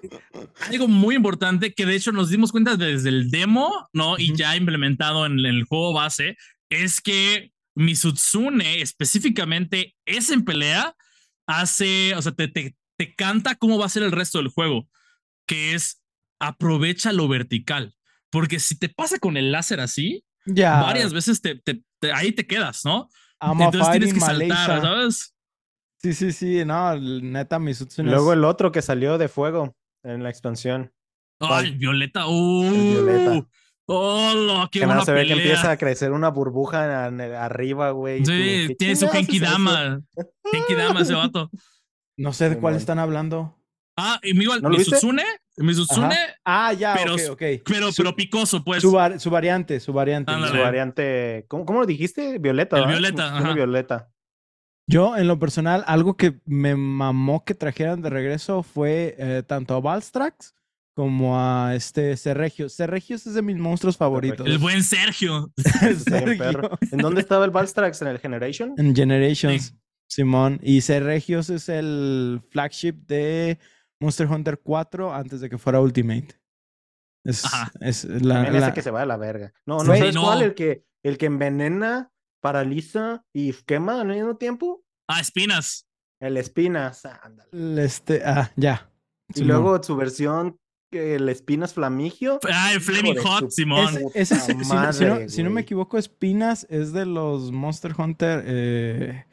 algo 0.68 0.88
muy 0.88 1.16
importante 1.16 1.74
que 1.74 1.86
de 1.86 1.96
hecho 1.96 2.12
nos 2.12 2.30
dimos 2.30 2.52
cuenta 2.52 2.76
desde 2.76 3.10
el 3.10 3.32
demo, 3.32 3.88
¿no? 3.94 4.18
Y 4.18 4.36
ya 4.36 4.56
implementado 4.56 5.26
en 5.26 5.40
el 5.40 5.64
juego 5.64 5.94
base, 5.94 6.38
es 6.70 7.02
que 7.02 7.54
Misutsune, 7.76 8.82
específicamente, 8.82 9.96
es 10.06 10.30
en 10.30 10.44
pelea, 10.44 10.96
hace, 11.48 12.14
o 12.16 12.22
sea, 12.22 12.34
te, 12.34 12.48
te, 12.50 12.76
te 12.98 13.16
canta 13.16 13.56
cómo 13.56 13.78
va 13.78 13.86
a 13.86 13.90
ser 13.90 14.04
el 14.04 14.12
resto 14.12 14.40
del 14.40 14.50
juego, 14.50 14.90
que 15.48 15.74
es 15.74 16.02
aprovecha 16.40 17.14
lo 17.14 17.28
vertical. 17.28 17.96
Porque 18.30 18.60
si 18.60 18.78
te 18.78 18.90
pasa 18.90 19.18
con 19.18 19.38
el 19.38 19.52
láser 19.52 19.80
así, 19.80 20.24
ya. 20.46 20.82
varias 20.82 21.14
veces 21.14 21.42
te, 21.42 21.56
te, 21.56 21.82
ahí 22.14 22.32
te 22.32 22.46
quedas, 22.46 22.86
¿no? 22.86 23.10
Entonces 23.42 23.92
tienes 23.92 24.14
que 24.14 24.20
saltar, 24.20 24.82
¿sabes? 24.82 25.34
Sí, 26.02 26.14
sí, 26.14 26.32
sí, 26.32 26.66
no, 26.66 26.98
neta 26.98 27.60
Misutsune. 27.60 28.10
Luego 28.10 28.34
el 28.34 28.46
otro 28.46 28.72
que 28.72 28.82
salió 28.82 29.18
de 29.18 29.28
fuego 29.28 29.76
en 30.04 30.24
la 30.24 30.30
expansión. 30.30 30.94
¡Ay, 31.40 31.72
Violeta! 31.72 32.28
¡Uh! 32.28 32.70
Violeta. 32.70 33.48
¡Oh, 33.86 34.68
qué 34.72 34.82
que 34.82 35.02
se 35.04 35.12
ve 35.12 35.26
que 35.26 35.34
empieza 35.34 35.72
a 35.72 35.78
crecer 35.78 36.12
una 36.12 36.30
burbuja 36.30 37.06
arriba, 37.44 37.92
güey. 37.92 38.24
Sí, 38.24 38.76
tiene 38.78 38.96
su 38.96 39.08
Genki 39.10 39.40
Dama. 39.40 40.02
Genki 40.52 40.76
Dama 40.76 41.02
ese 41.02 41.14
vato. 41.14 41.50
No 42.18 42.34
sé 42.34 42.50
de 42.50 42.58
cuál 42.58 42.76
están 42.76 43.00
hablando. 43.00 43.58
Ah, 43.96 44.20
y 44.22 44.38
igual, 44.38 44.62
¿No 44.62 44.68
Misutsune 44.68 45.24
Mizuzune. 45.64 46.16
Ah, 46.46 46.74
ya, 46.74 46.96
pero, 46.96 47.16
okay, 47.32 47.60
Pero, 47.60 47.90
pero 47.96 48.16
picoso, 48.16 48.64
pues. 48.64 48.82
Su, 48.82 48.92
variante, 48.92 49.80
su 49.80 49.94
variante. 49.94 50.32
Su 50.34 50.58
variante. 50.58 51.46
¿Cómo, 51.48 51.66
¿Cómo, 51.66 51.80
lo 51.82 51.86
dijiste? 51.86 52.40
Violeta. 52.40 52.78
El 52.80 52.88
violeta. 52.88 53.54
violeta. 53.54 54.10
Yo, 54.90 55.16
en 55.16 55.28
lo 55.28 55.38
personal, 55.38 55.84
algo 55.86 56.18
que 56.18 56.42
me 56.46 56.76
mamó 56.76 57.46
que 57.46 57.54
trajeran 57.54 58.02
de 58.02 58.10
regreso 58.10 58.64
fue 58.64 59.16
eh, 59.20 59.44
tanto 59.46 59.76
a 59.76 59.80
Valstrax 59.80 60.56
como 60.96 61.40
a 61.40 61.76
este 61.76 62.18
Serregio. 62.18 62.70
Serregio 62.70 63.16
es 63.16 63.32
de 63.32 63.44
mis 63.44 63.56
monstruos 63.58 63.98
favoritos. 63.98 64.48
El 64.48 64.58
buen 64.58 64.84
Sergio. 64.84 65.54
Sergio. 65.58 66.72
¿En 66.92 66.98
dónde 66.98 67.22
estaba 67.22 67.46
el 67.46 67.52
Valstrax? 67.52 68.02
¿En 68.02 68.08
el 68.08 68.18
Generation? 68.18 68.74
En 68.78 68.96
Generations, 68.96 69.76
Simón. 70.08 70.60
Y 70.64 70.82
Serregios 70.82 71.52
es 71.52 71.70
el 71.70 72.42
flagship 72.50 72.94
de 73.06 73.60
Monster 74.00 74.26
Hunter 74.26 74.60
4 74.64 75.14
antes 75.14 75.40
de 75.40 75.52
que 75.52 75.60
fuera 75.60 75.80
Ultimate. 75.80 76.30
Es, 77.24 77.44
es 77.80 78.06
la, 78.06 78.50
la... 78.50 78.74
que 78.74 78.82
se 78.82 78.90
va 78.90 79.04
a 79.04 79.06
la 79.06 79.18
verga. 79.18 79.54
No, 79.68 79.78
no 79.84 79.96
sabes 79.96 80.18
cuál, 80.18 80.42
el 80.42 80.56
que, 80.56 80.84
el 81.04 81.20
que 81.20 81.28
envenena, 81.28 82.12
paraliza 82.42 83.24
y 83.34 83.54
quema 83.54 84.02
al 84.02 84.08
mismo 84.08 84.38
tiempo. 84.38 84.84
Ah, 85.08 85.22
espinas. 85.22 85.88
El 86.20 86.38
espinas, 86.38 87.06
ándale. 87.06 87.84
Este, 87.84 88.22
ah, 88.26 88.52
ya. 88.56 88.90
Y 89.36 89.44
luego 89.44 89.82
su 89.82 89.96
versión 89.96 90.60
el 90.92 91.30
Espinas 91.30 91.74
Flamigio. 91.74 92.40
Ah, 92.52 92.72
el 92.74 92.82
Flaming 92.82 93.18
Hot, 93.18 93.52
Simón. 93.52 93.96
si, 95.28 95.44
no, 95.44 95.50
me 95.50 95.62
equivoco, 95.62 95.98
Espinas 95.98 96.66
es 96.70 96.94
de 96.94 97.06
los 97.06 97.52
Monster 97.52 97.94
Hunter. 97.98 98.44
Eh, 98.46 99.26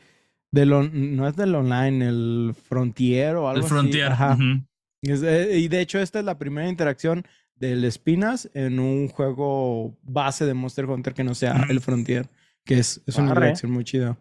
de 0.50 0.66
lo, 0.66 0.84
no 0.84 1.26
es 1.28 1.36
del 1.36 1.54
online, 1.54 2.06
el 2.06 2.54
Frontier 2.68 3.36
o 3.36 3.48
algo 3.48 3.62
el 3.62 3.68
Frontier. 3.68 4.12
Eh, 5.02 5.58
y 5.58 5.68
de 5.68 5.80
hecho, 5.80 5.98
esta 5.98 6.18
es 6.18 6.24
la 6.24 6.38
primera 6.38 6.68
interacción 6.68 7.26
del 7.56 7.84
Espinas 7.84 8.50
en 8.54 8.78
un 8.78 9.08
juego 9.08 9.96
base 10.02 10.44
de 10.46 10.54
Monster 10.54 10.86
Hunter 10.86 11.14
que 11.14 11.24
no 11.24 11.34
sea 11.34 11.66
el 11.68 11.80
Frontier, 11.80 12.28
que 12.66 12.78
es, 12.78 13.00
es 13.06 13.16
una 13.16 13.28
interacción 13.28 13.72
muy 13.72 13.84
chida. 13.84 14.18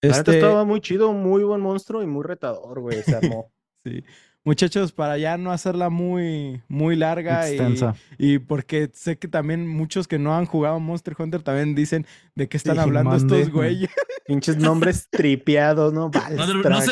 Este... 0.00 0.36
estaba 0.36 0.64
muy 0.64 0.80
chido, 0.80 1.12
muy 1.12 1.42
buen 1.42 1.60
monstruo 1.60 2.02
y 2.02 2.06
muy 2.06 2.22
retador, 2.22 2.78
güey. 2.80 3.02
Se 3.02 3.16
armó. 3.16 3.50
sí. 3.84 4.04
Muchachos, 4.44 4.92
para 4.92 5.18
ya 5.18 5.36
no 5.36 5.52
hacerla 5.52 5.90
muy, 5.90 6.62
muy 6.68 6.96
larga 6.96 7.44
y, 8.16 8.38
porque 8.38 8.90
sé 8.94 9.18
que 9.18 9.28
también 9.28 9.68
muchos 9.68 10.08
que 10.08 10.18
no 10.18 10.34
han 10.34 10.46
jugado 10.46 10.80
Monster 10.80 11.14
Hunter 11.18 11.42
también 11.42 11.74
dicen 11.74 12.06
de 12.34 12.48
qué 12.48 12.56
están 12.56 12.78
hablando 12.78 13.14
estos 13.14 13.50
güeyes. 13.50 13.90
Pinches 14.26 14.56
nombres 14.56 15.08
tripeados, 15.10 15.92
¿no? 15.92 16.10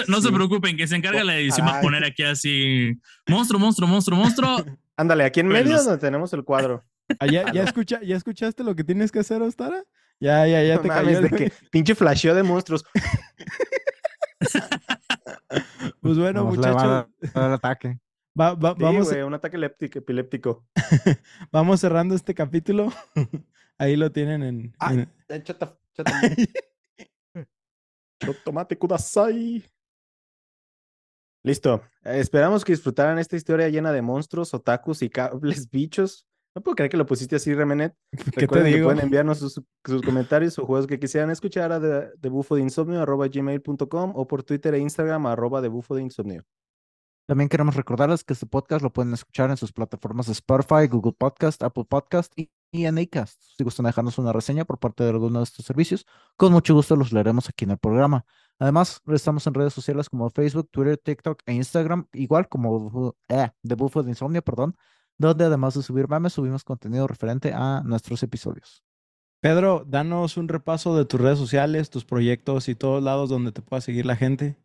No, 0.09 0.21
se, 0.21 0.33
preocupen, 0.33 0.77
que 0.77 0.87
se 0.87 0.97
encarga 0.97 1.25
la 1.25 1.39
edición 1.39 1.67
a 1.67 1.81
poner 1.81 2.05
aquí 2.05 2.25
así 2.25 2.99
monstruo, 3.27 3.59
monstruo, 3.59 3.89
monstruo, 3.89 4.19
monstruo. 4.19 4.65
Ándale, 4.97 5.25
aquí 5.25 5.41
en 5.41 5.49
medio 5.49 5.83
donde 5.83 5.99
tenemos 5.99 6.35
el 6.35 6.45
cuadro. 6.45 6.85
Ah, 7.21 7.27
¿Ya, 7.27 7.51
ya, 7.53 7.63
escucha, 7.63 8.01
¿Ya 8.03 8.17
escuchaste 8.17 8.65
lo 8.65 8.75
que 8.75 8.85
tienes 8.85 9.13
que 9.13 9.21
hacer, 9.21 9.41
Ostara? 9.41 9.83
Ya, 10.21 10.47
ya, 10.47 10.63
ya 10.63 10.81
te 10.81 10.89
cayó. 10.89 11.21
De 11.21 11.31
que 11.31 11.53
pinche 11.71 11.95
flasheo 11.95 12.35
de 12.35 12.43
monstruos. 12.43 12.85
Pues 16.01 16.19
bueno, 16.19 16.45
muchachos. 16.45 17.07
ataque. 17.35 17.99
vamos. 18.35 19.13
un 19.13 19.35
ataque 19.35 19.59
epiléptico. 19.81 20.65
vamos 21.53 21.81
cerrando 21.81 22.15
este 22.15 22.35
capítulo. 22.35 22.93
Ahí 23.79 23.97
lo 23.97 24.11
tienen 24.11 24.43
en. 24.43 24.75
Ah, 24.79 24.95
Chata, 25.43 25.77
chata. 25.95 26.13
Tomate 28.45 28.79
kudasai. 28.79 29.65
Listo. 31.43 31.83
esperamos 32.03 32.65
que 32.65 32.73
disfrutaran 32.73 33.19
esta 33.19 33.37
historia 33.37 33.69
llena 33.69 33.93
de 33.93 34.03
monstruos, 34.03 34.55
otakus 34.55 35.03
y 35.03 35.11
cables 35.11 35.71
bichos. 35.71 36.27
No 36.57 36.63
puedo 36.63 36.75
creer 36.75 36.91
que 36.91 36.97
lo 36.97 37.05
pusiste 37.05 37.37
así, 37.37 37.55
Remenet. 37.55 37.95
Recuerden 38.35 38.73
que 38.73 38.83
pueden 38.83 39.01
enviarnos 39.01 39.41
sus, 39.41 39.61
comentarios 40.03 40.59
o 40.59 40.65
juegos 40.65 40.87
que 40.87 40.99
quisieran 40.99 41.31
escuchar 41.31 41.71
a 41.71 41.79
de, 41.79 42.09
de 42.17 42.29
bufo 42.31 42.57
de 42.57 42.63
insomnio 42.63 43.03
arroba 43.03 43.29
gmail.com 43.29 44.13
o 44.17 44.27
por 44.27 44.43
Twitter 44.43 44.73
e 44.73 44.79
Instagram 44.79 45.27
arroba 45.27 45.61
de 45.61 45.69
bufo 45.69 45.95
de 45.95 46.03
insomnio. 46.03 46.47
También 47.27 47.51
queremos 47.51 47.77
recordarles 47.77 48.25
que 48.25 48.33
este 48.33 48.47
podcast 48.47 48.83
lo 48.83 48.91
pueden 48.91 49.13
escuchar 49.13 49.51
en 49.51 49.59
sus 49.59 49.71
plataformas 49.71 50.27
de 50.27 50.33
Spotify, 50.33 50.87
Google 50.89 51.13
Podcast, 51.13 51.63
Apple 51.63 51.85
Podcast 51.85 52.33
y, 52.37 52.51
en 52.73 52.97
Acast. 52.97 53.43
Si 53.59 53.63
gustan 53.63 53.85
dejarnos 53.85 54.17
una 54.17 54.33
reseña 54.33 54.65
por 54.65 54.79
parte 54.79 55.05
de 55.05 55.11
alguno 55.11 55.41
de 55.41 55.45
estos 55.45 55.67
servicios, 55.67 56.07
con 56.39 56.53
mucho 56.53 56.73
gusto 56.73 56.97
los 56.97 57.13
leeremos 57.13 57.51
aquí 57.51 57.67
en 57.67 57.73
el 57.73 57.79
programa. 57.79 58.25
Además, 58.59 59.03
estamos 59.09 59.47
en 59.47 59.53
redes 59.53 59.75
sociales 59.75 60.09
como 60.09 60.31
Facebook, 60.31 60.71
Twitter, 60.71 60.97
TikTok 60.97 61.43
e 61.45 61.53
Instagram, 61.53 62.07
igual 62.15 62.49
como 62.49 63.15
eh, 63.29 63.51
de 63.63 63.75
Bufo 63.75 64.03
de 64.03 64.11
Insomnio, 64.11 64.41
perdón, 64.41 64.75
donde 65.19 65.45
además 65.45 65.75
de 65.75 65.83
subir 65.83 66.09
memes, 66.09 66.33
subimos 66.33 66.65
contenido 66.65 67.07
referente 67.07 67.53
a 67.55 67.83
nuestros 67.85 68.23
episodios. 68.23 68.85
Pedro, 69.41 69.85
danos 69.87 70.37
un 70.37 70.49
repaso 70.49 70.97
de 70.97 71.05
tus 71.05 71.21
redes 71.21 71.39
sociales, 71.39 71.91
tus 71.91 72.05
proyectos 72.05 72.69
y 72.69 72.75
todos 72.75 73.03
lados 73.03 73.29
donde 73.29 73.53
te 73.53 73.63
pueda 73.63 73.81
seguir 73.81 74.07
la 74.07 74.17
gente. 74.17 74.57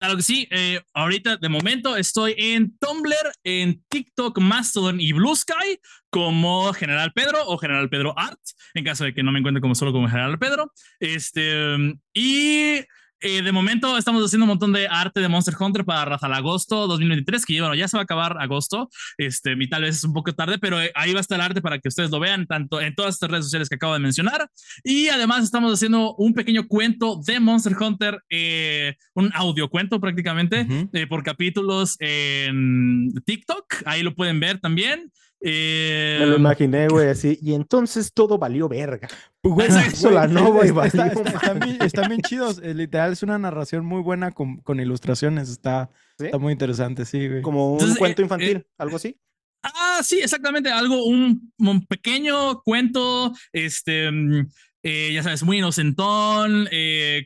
Claro 0.00 0.16
que 0.16 0.22
sí. 0.22 0.48
Eh, 0.50 0.80
ahorita, 0.94 1.36
de 1.36 1.48
momento, 1.50 1.94
estoy 1.94 2.34
en 2.38 2.76
Tumblr, 2.78 3.32
en 3.44 3.84
TikTok, 3.88 4.38
Mastodon 4.38 4.98
y 4.98 5.12
Blue 5.12 5.36
Sky 5.36 5.78
como 6.08 6.72
General 6.72 7.12
Pedro 7.12 7.38
o 7.46 7.58
General 7.58 7.90
Pedro 7.90 8.18
Art, 8.18 8.40
en 8.72 8.84
caso 8.84 9.04
de 9.04 9.12
que 9.12 9.22
no 9.22 9.30
me 9.30 9.40
encuentre 9.40 9.60
como 9.60 9.74
solo 9.74 9.92
como 9.92 10.08
General 10.08 10.38
Pedro. 10.38 10.72
Este, 11.00 11.98
y 12.14 12.80
eh, 13.20 13.42
de 13.42 13.52
momento 13.52 13.98
estamos 13.98 14.24
haciendo 14.24 14.44
un 14.44 14.50
montón 14.50 14.72
de 14.72 14.86
arte 14.88 15.20
de 15.20 15.28
Monster 15.28 15.54
Hunter 15.58 15.84
para 15.84 16.16
agosto 16.16 16.86
2023, 16.86 17.44
que 17.44 17.60
bueno, 17.60 17.74
ya 17.74 17.88
se 17.88 17.96
va 17.96 18.02
a 18.02 18.04
acabar 18.04 18.36
agosto, 18.40 18.88
este, 19.18 19.54
y 19.58 19.68
tal 19.68 19.82
vez 19.82 19.96
es 19.96 20.04
un 20.04 20.12
poco 20.12 20.32
tarde, 20.34 20.58
pero 20.58 20.80
eh, 20.80 20.90
ahí 20.94 21.12
va 21.12 21.18
a 21.18 21.20
estar 21.20 21.38
el 21.38 21.44
arte 21.44 21.60
para 21.60 21.78
que 21.78 21.88
ustedes 21.88 22.10
lo 22.10 22.20
vean, 22.20 22.46
tanto 22.46 22.80
en 22.80 22.94
todas 22.94 23.14
estas 23.14 23.30
redes 23.30 23.44
sociales 23.46 23.68
que 23.68 23.74
acabo 23.74 23.94
de 23.94 24.00
mencionar. 24.00 24.48
Y 24.84 25.08
además 25.08 25.44
estamos 25.44 25.72
haciendo 25.72 26.14
un 26.16 26.34
pequeño 26.34 26.66
cuento 26.66 27.20
de 27.24 27.40
Monster 27.40 27.76
Hunter, 27.78 28.22
eh, 28.30 28.96
un 29.14 29.30
audio 29.34 29.68
cuento 29.68 30.00
prácticamente, 30.00 30.66
por 31.08 31.22
capítulos 31.22 31.96
en 31.98 33.12
TikTok, 33.24 33.82
ahí 33.86 34.02
lo 34.02 34.14
pueden 34.14 34.40
ver 34.40 34.60
también. 34.60 35.10
Me 35.42 36.26
lo 36.26 36.34
em, 36.34 36.40
imaginé, 36.40 36.88
güey, 36.88 37.08
así. 37.10 37.38
Y 37.40 37.54
entonces 37.54 38.12
todo 38.12 38.38
valió 38.38 38.68
verga. 38.68 39.08
Pues, 39.40 39.72
la 40.04 40.26
Nova 40.26 40.66
están, 40.66 42.08
bien, 42.08 42.20
chidos. 42.20 42.60
Eh, 42.62 42.74
literal, 42.74 43.12
es 43.12 43.22
una 43.22 43.38
narración 43.38 43.84
muy 43.86 44.02
buena 44.02 44.32
con, 44.32 44.58
con 44.58 44.80
ilustraciones. 44.80 45.48
Está, 45.48 45.90
está 46.18 46.38
muy 46.38 46.52
interesante, 46.52 47.04
sí, 47.04 47.28
güey. 47.28 47.42
Como 47.42 47.74
un 47.74 47.94
cuento 47.96 48.22
eh, 48.22 48.24
infantil, 48.24 48.56
eh, 48.58 48.66
algo 48.78 48.96
así. 48.96 49.16
Ah, 49.62 50.00
sí, 50.02 50.20
exactamente. 50.20 50.70
Algo, 50.70 51.04
un, 51.04 51.52
pequeño 51.88 52.60
cuento, 52.62 53.32
este, 53.52 54.10
mm, 54.10 54.48
ya 54.82 55.22
sabes, 55.22 55.42
muy 55.42 55.58
inocentón, 55.58 56.68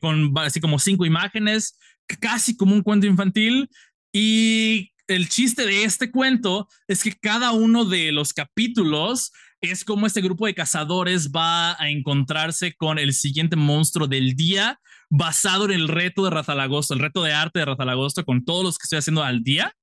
con 0.00 0.38
así 0.38 0.60
como 0.60 0.78
cinco 0.78 1.04
imágenes, 1.06 1.78
casi 2.20 2.56
como 2.56 2.74
un 2.74 2.82
cuento 2.82 3.06
infantil. 3.06 3.68
Y 4.12 4.93
el 5.06 5.28
chiste 5.28 5.66
de 5.66 5.84
este 5.84 6.10
cuento 6.10 6.68
es 6.88 7.02
que 7.02 7.12
cada 7.12 7.52
uno 7.52 7.84
de 7.84 8.12
los 8.12 8.32
capítulos 8.32 9.32
es 9.60 9.84
como 9.84 10.06
este 10.06 10.20
grupo 10.20 10.46
de 10.46 10.54
cazadores 10.54 11.30
va 11.30 11.80
a 11.80 11.88
encontrarse 11.88 12.74
con 12.74 12.98
el 12.98 13.12
siguiente 13.14 13.56
monstruo 13.56 14.06
del 14.06 14.34
día 14.34 14.80
basado 15.10 15.64
en 15.66 15.72
el 15.72 15.88
reto 15.88 16.24
de 16.24 16.30
Razalagosto, 16.30 16.94
el 16.94 17.00
reto 17.00 17.22
de 17.22 17.32
arte 17.32 17.60
de 17.60 17.64
Razalagosto 17.64 18.24
con 18.24 18.44
todos 18.44 18.64
los 18.64 18.78
que 18.78 18.84
estoy 18.84 18.98
haciendo 18.98 19.22
al 19.22 19.42
día. 19.42 19.74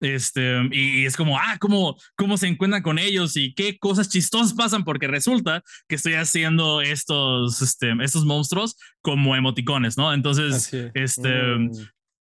Este, 0.00 0.60
y 0.72 1.04
es 1.04 1.16
como, 1.16 1.38
ah, 1.38 1.58
¿cómo, 1.60 1.96
cómo 2.16 2.36
se 2.36 2.48
encuentran 2.48 2.82
con 2.82 2.98
ellos 2.98 3.36
y 3.36 3.54
qué 3.54 3.78
cosas 3.78 4.08
chistosas 4.08 4.52
pasan 4.52 4.82
porque 4.82 5.06
resulta 5.06 5.62
que 5.86 5.94
estoy 5.94 6.14
haciendo 6.14 6.80
estos, 6.80 7.62
este, 7.62 7.92
estos 8.02 8.24
monstruos 8.24 8.76
como 9.00 9.36
emoticones, 9.36 9.96
¿no? 9.96 10.12
Entonces, 10.12 10.74
este, 10.94 11.30
mm 11.30 11.70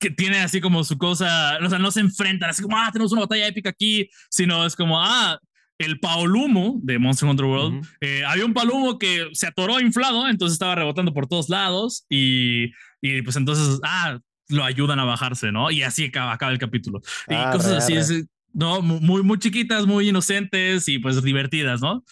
que 0.01 0.09
tiene 0.09 0.39
así 0.39 0.59
como 0.59 0.83
su 0.83 0.97
cosa, 0.97 1.57
o 1.63 1.69
sea, 1.69 1.79
no 1.79 1.91
se 1.91 2.01
enfrentan, 2.01 2.49
así 2.49 2.61
como, 2.61 2.75
ah, 2.77 2.89
tenemos 2.91 3.11
una 3.11 3.21
batalla 3.21 3.47
épica 3.47 3.69
aquí, 3.69 4.09
sino 4.29 4.65
es 4.65 4.75
como, 4.75 4.99
ah, 4.99 5.39
el 5.77 5.99
Paolumo 5.99 6.79
de 6.83 6.99
Monster 6.99 7.29
Hunter 7.29 7.45
World, 7.45 7.85
eh, 8.01 8.23
había 8.27 8.45
un 8.45 8.53
Paolumo 8.53 8.99
que 8.99 9.29
se 9.33 9.47
atoró 9.47 9.79
inflado, 9.79 10.27
entonces 10.27 10.53
estaba 10.53 10.75
rebotando 10.75 11.13
por 11.13 11.27
todos 11.27 11.49
lados 11.49 12.05
y, 12.09 12.71
y 13.01 13.21
pues 13.21 13.35
entonces, 13.35 13.79
ah, 13.83 14.19
lo 14.49 14.63
ayudan 14.63 14.99
a 14.99 15.05
bajarse, 15.05 15.51
¿no? 15.51 15.71
Y 15.71 15.83
así 15.83 16.05
acaba, 16.05 16.33
acaba 16.33 16.51
el 16.51 16.59
capítulo. 16.59 16.99
y 17.29 17.33
ah, 17.35 17.51
cosas 17.53 17.83
así, 17.83 17.93
es, 17.93 18.25
¿no? 18.53 18.81
Muy, 18.81 19.23
muy 19.23 19.39
chiquitas, 19.39 19.85
muy 19.85 20.09
inocentes 20.09 20.89
y 20.89 20.99
pues 20.99 21.21
divertidas, 21.23 21.81
¿no? 21.81 22.03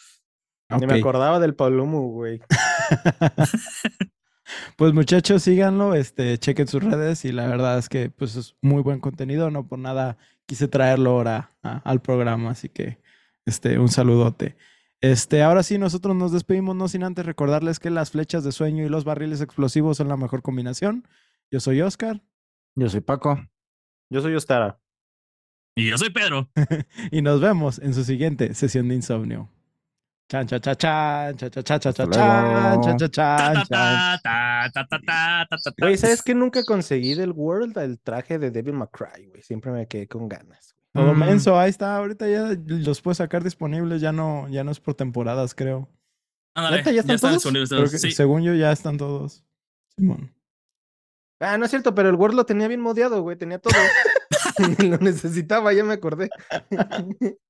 Ni 0.79 0.85
me 0.85 0.99
acordaba 0.99 1.39
del 1.39 1.55
Paolumo, 1.55 2.07
güey. 2.09 2.39
Pues 4.75 4.93
muchachos, 4.93 5.43
síganlo, 5.43 5.95
este, 5.95 6.37
chequen 6.37 6.67
sus 6.67 6.83
redes 6.83 7.25
y 7.25 7.31
la 7.31 7.47
verdad 7.47 7.77
es 7.77 7.89
que 7.89 8.09
pues 8.09 8.35
es 8.35 8.55
muy 8.61 8.81
buen 8.81 8.99
contenido, 8.99 9.51
no 9.51 9.67
por 9.67 9.79
nada 9.79 10.17
quise 10.45 10.67
traerlo 10.67 11.11
ahora 11.11 11.55
al 11.61 12.01
programa, 12.01 12.51
así 12.51 12.69
que 12.69 12.99
este, 13.45 13.79
un 13.79 13.89
saludote. 13.89 14.57
Este, 15.01 15.43
ahora 15.43 15.63
sí, 15.63 15.77
nosotros 15.77 16.15
nos 16.15 16.31
despedimos, 16.31 16.75
no 16.75 16.87
sin 16.87 17.03
antes 17.03 17.25
recordarles 17.25 17.79
que 17.79 17.89
las 17.89 18.11
flechas 18.11 18.43
de 18.43 18.51
sueño 18.51 18.85
y 18.85 18.89
los 18.89 19.05
barriles 19.05 19.41
explosivos 19.41 19.97
son 19.97 20.09
la 20.09 20.17
mejor 20.17 20.41
combinación. 20.41 21.07
Yo 21.51 21.59
soy 21.59 21.81
Oscar. 21.81 22.21
Yo 22.75 22.89
soy 22.89 23.01
Paco. 23.01 23.39
Yo 24.09 24.21
soy 24.21 24.35
Ostara. 24.35 24.79
Y 25.75 25.89
yo 25.89 25.97
soy 25.97 26.09
Pedro. 26.09 26.49
y 27.11 27.21
nos 27.21 27.39
vemos 27.39 27.79
en 27.79 27.93
su 27.93 28.03
siguiente 28.03 28.53
sesión 28.53 28.89
de 28.89 28.95
insomnio. 28.95 29.49
Chan, 30.29 30.45
cha, 30.45 30.59
cha, 30.59 30.75
chan, 30.75 31.35
cha, 31.37 31.49
cha, 31.49 31.63
cha, 31.63 31.79
cha, 31.79 31.91
cha, 31.91 32.05
chan, 32.05 32.97
cha, 32.97 33.09
cha, 33.09 33.65
chan. 33.65 35.47
Güey, 35.79 35.97
¿sabes 35.97 36.21
que 36.21 36.35
nunca 36.35 36.63
conseguí 36.63 37.15
del 37.15 37.31
World 37.31 37.75
el 37.79 37.99
traje 37.99 38.37
de 38.37 38.51
Devil 38.51 38.75
McCray, 38.75 39.25
güey? 39.25 39.41
Siempre 39.41 39.71
me 39.71 39.87
quedé 39.87 40.07
con 40.07 40.29
ganas. 40.29 40.75
Todo 40.93 41.15
menso, 41.15 41.59
ahí 41.59 41.71
está. 41.71 41.97
Ahorita 41.97 42.29
ya 42.29 42.55
los 42.67 43.01
puedes 43.01 43.17
sacar 43.17 43.43
disponibles, 43.43 44.01
ya 44.01 44.11
no, 44.11 44.47
ya 44.49 44.63
no 44.63 44.69
es 44.69 44.79
por 44.79 44.93
temporadas, 44.93 45.55
creo. 45.55 45.89
ya 46.55 46.75
están, 46.77 47.39
todos. 47.39 47.89
Según 48.13 48.43
yo, 48.43 48.53
ya 48.53 48.71
están 48.71 48.97
todos. 48.97 49.43
Simón. 49.95 50.31
Ah, 51.39 51.57
no 51.57 51.65
es 51.65 51.71
cierto, 51.71 51.95
pero 51.95 52.07
el 52.07 52.15
Word 52.15 52.35
lo 52.35 52.45
tenía 52.45 52.67
bien 52.67 52.81
modeado, 52.81 53.23
güey. 53.23 53.35
Tenía 53.35 53.57
todo. 53.57 53.73
lo 54.77 54.97
necesitaba, 54.97 55.73
ya 55.73 55.83
me 55.83 55.93
acordé. 55.93 56.29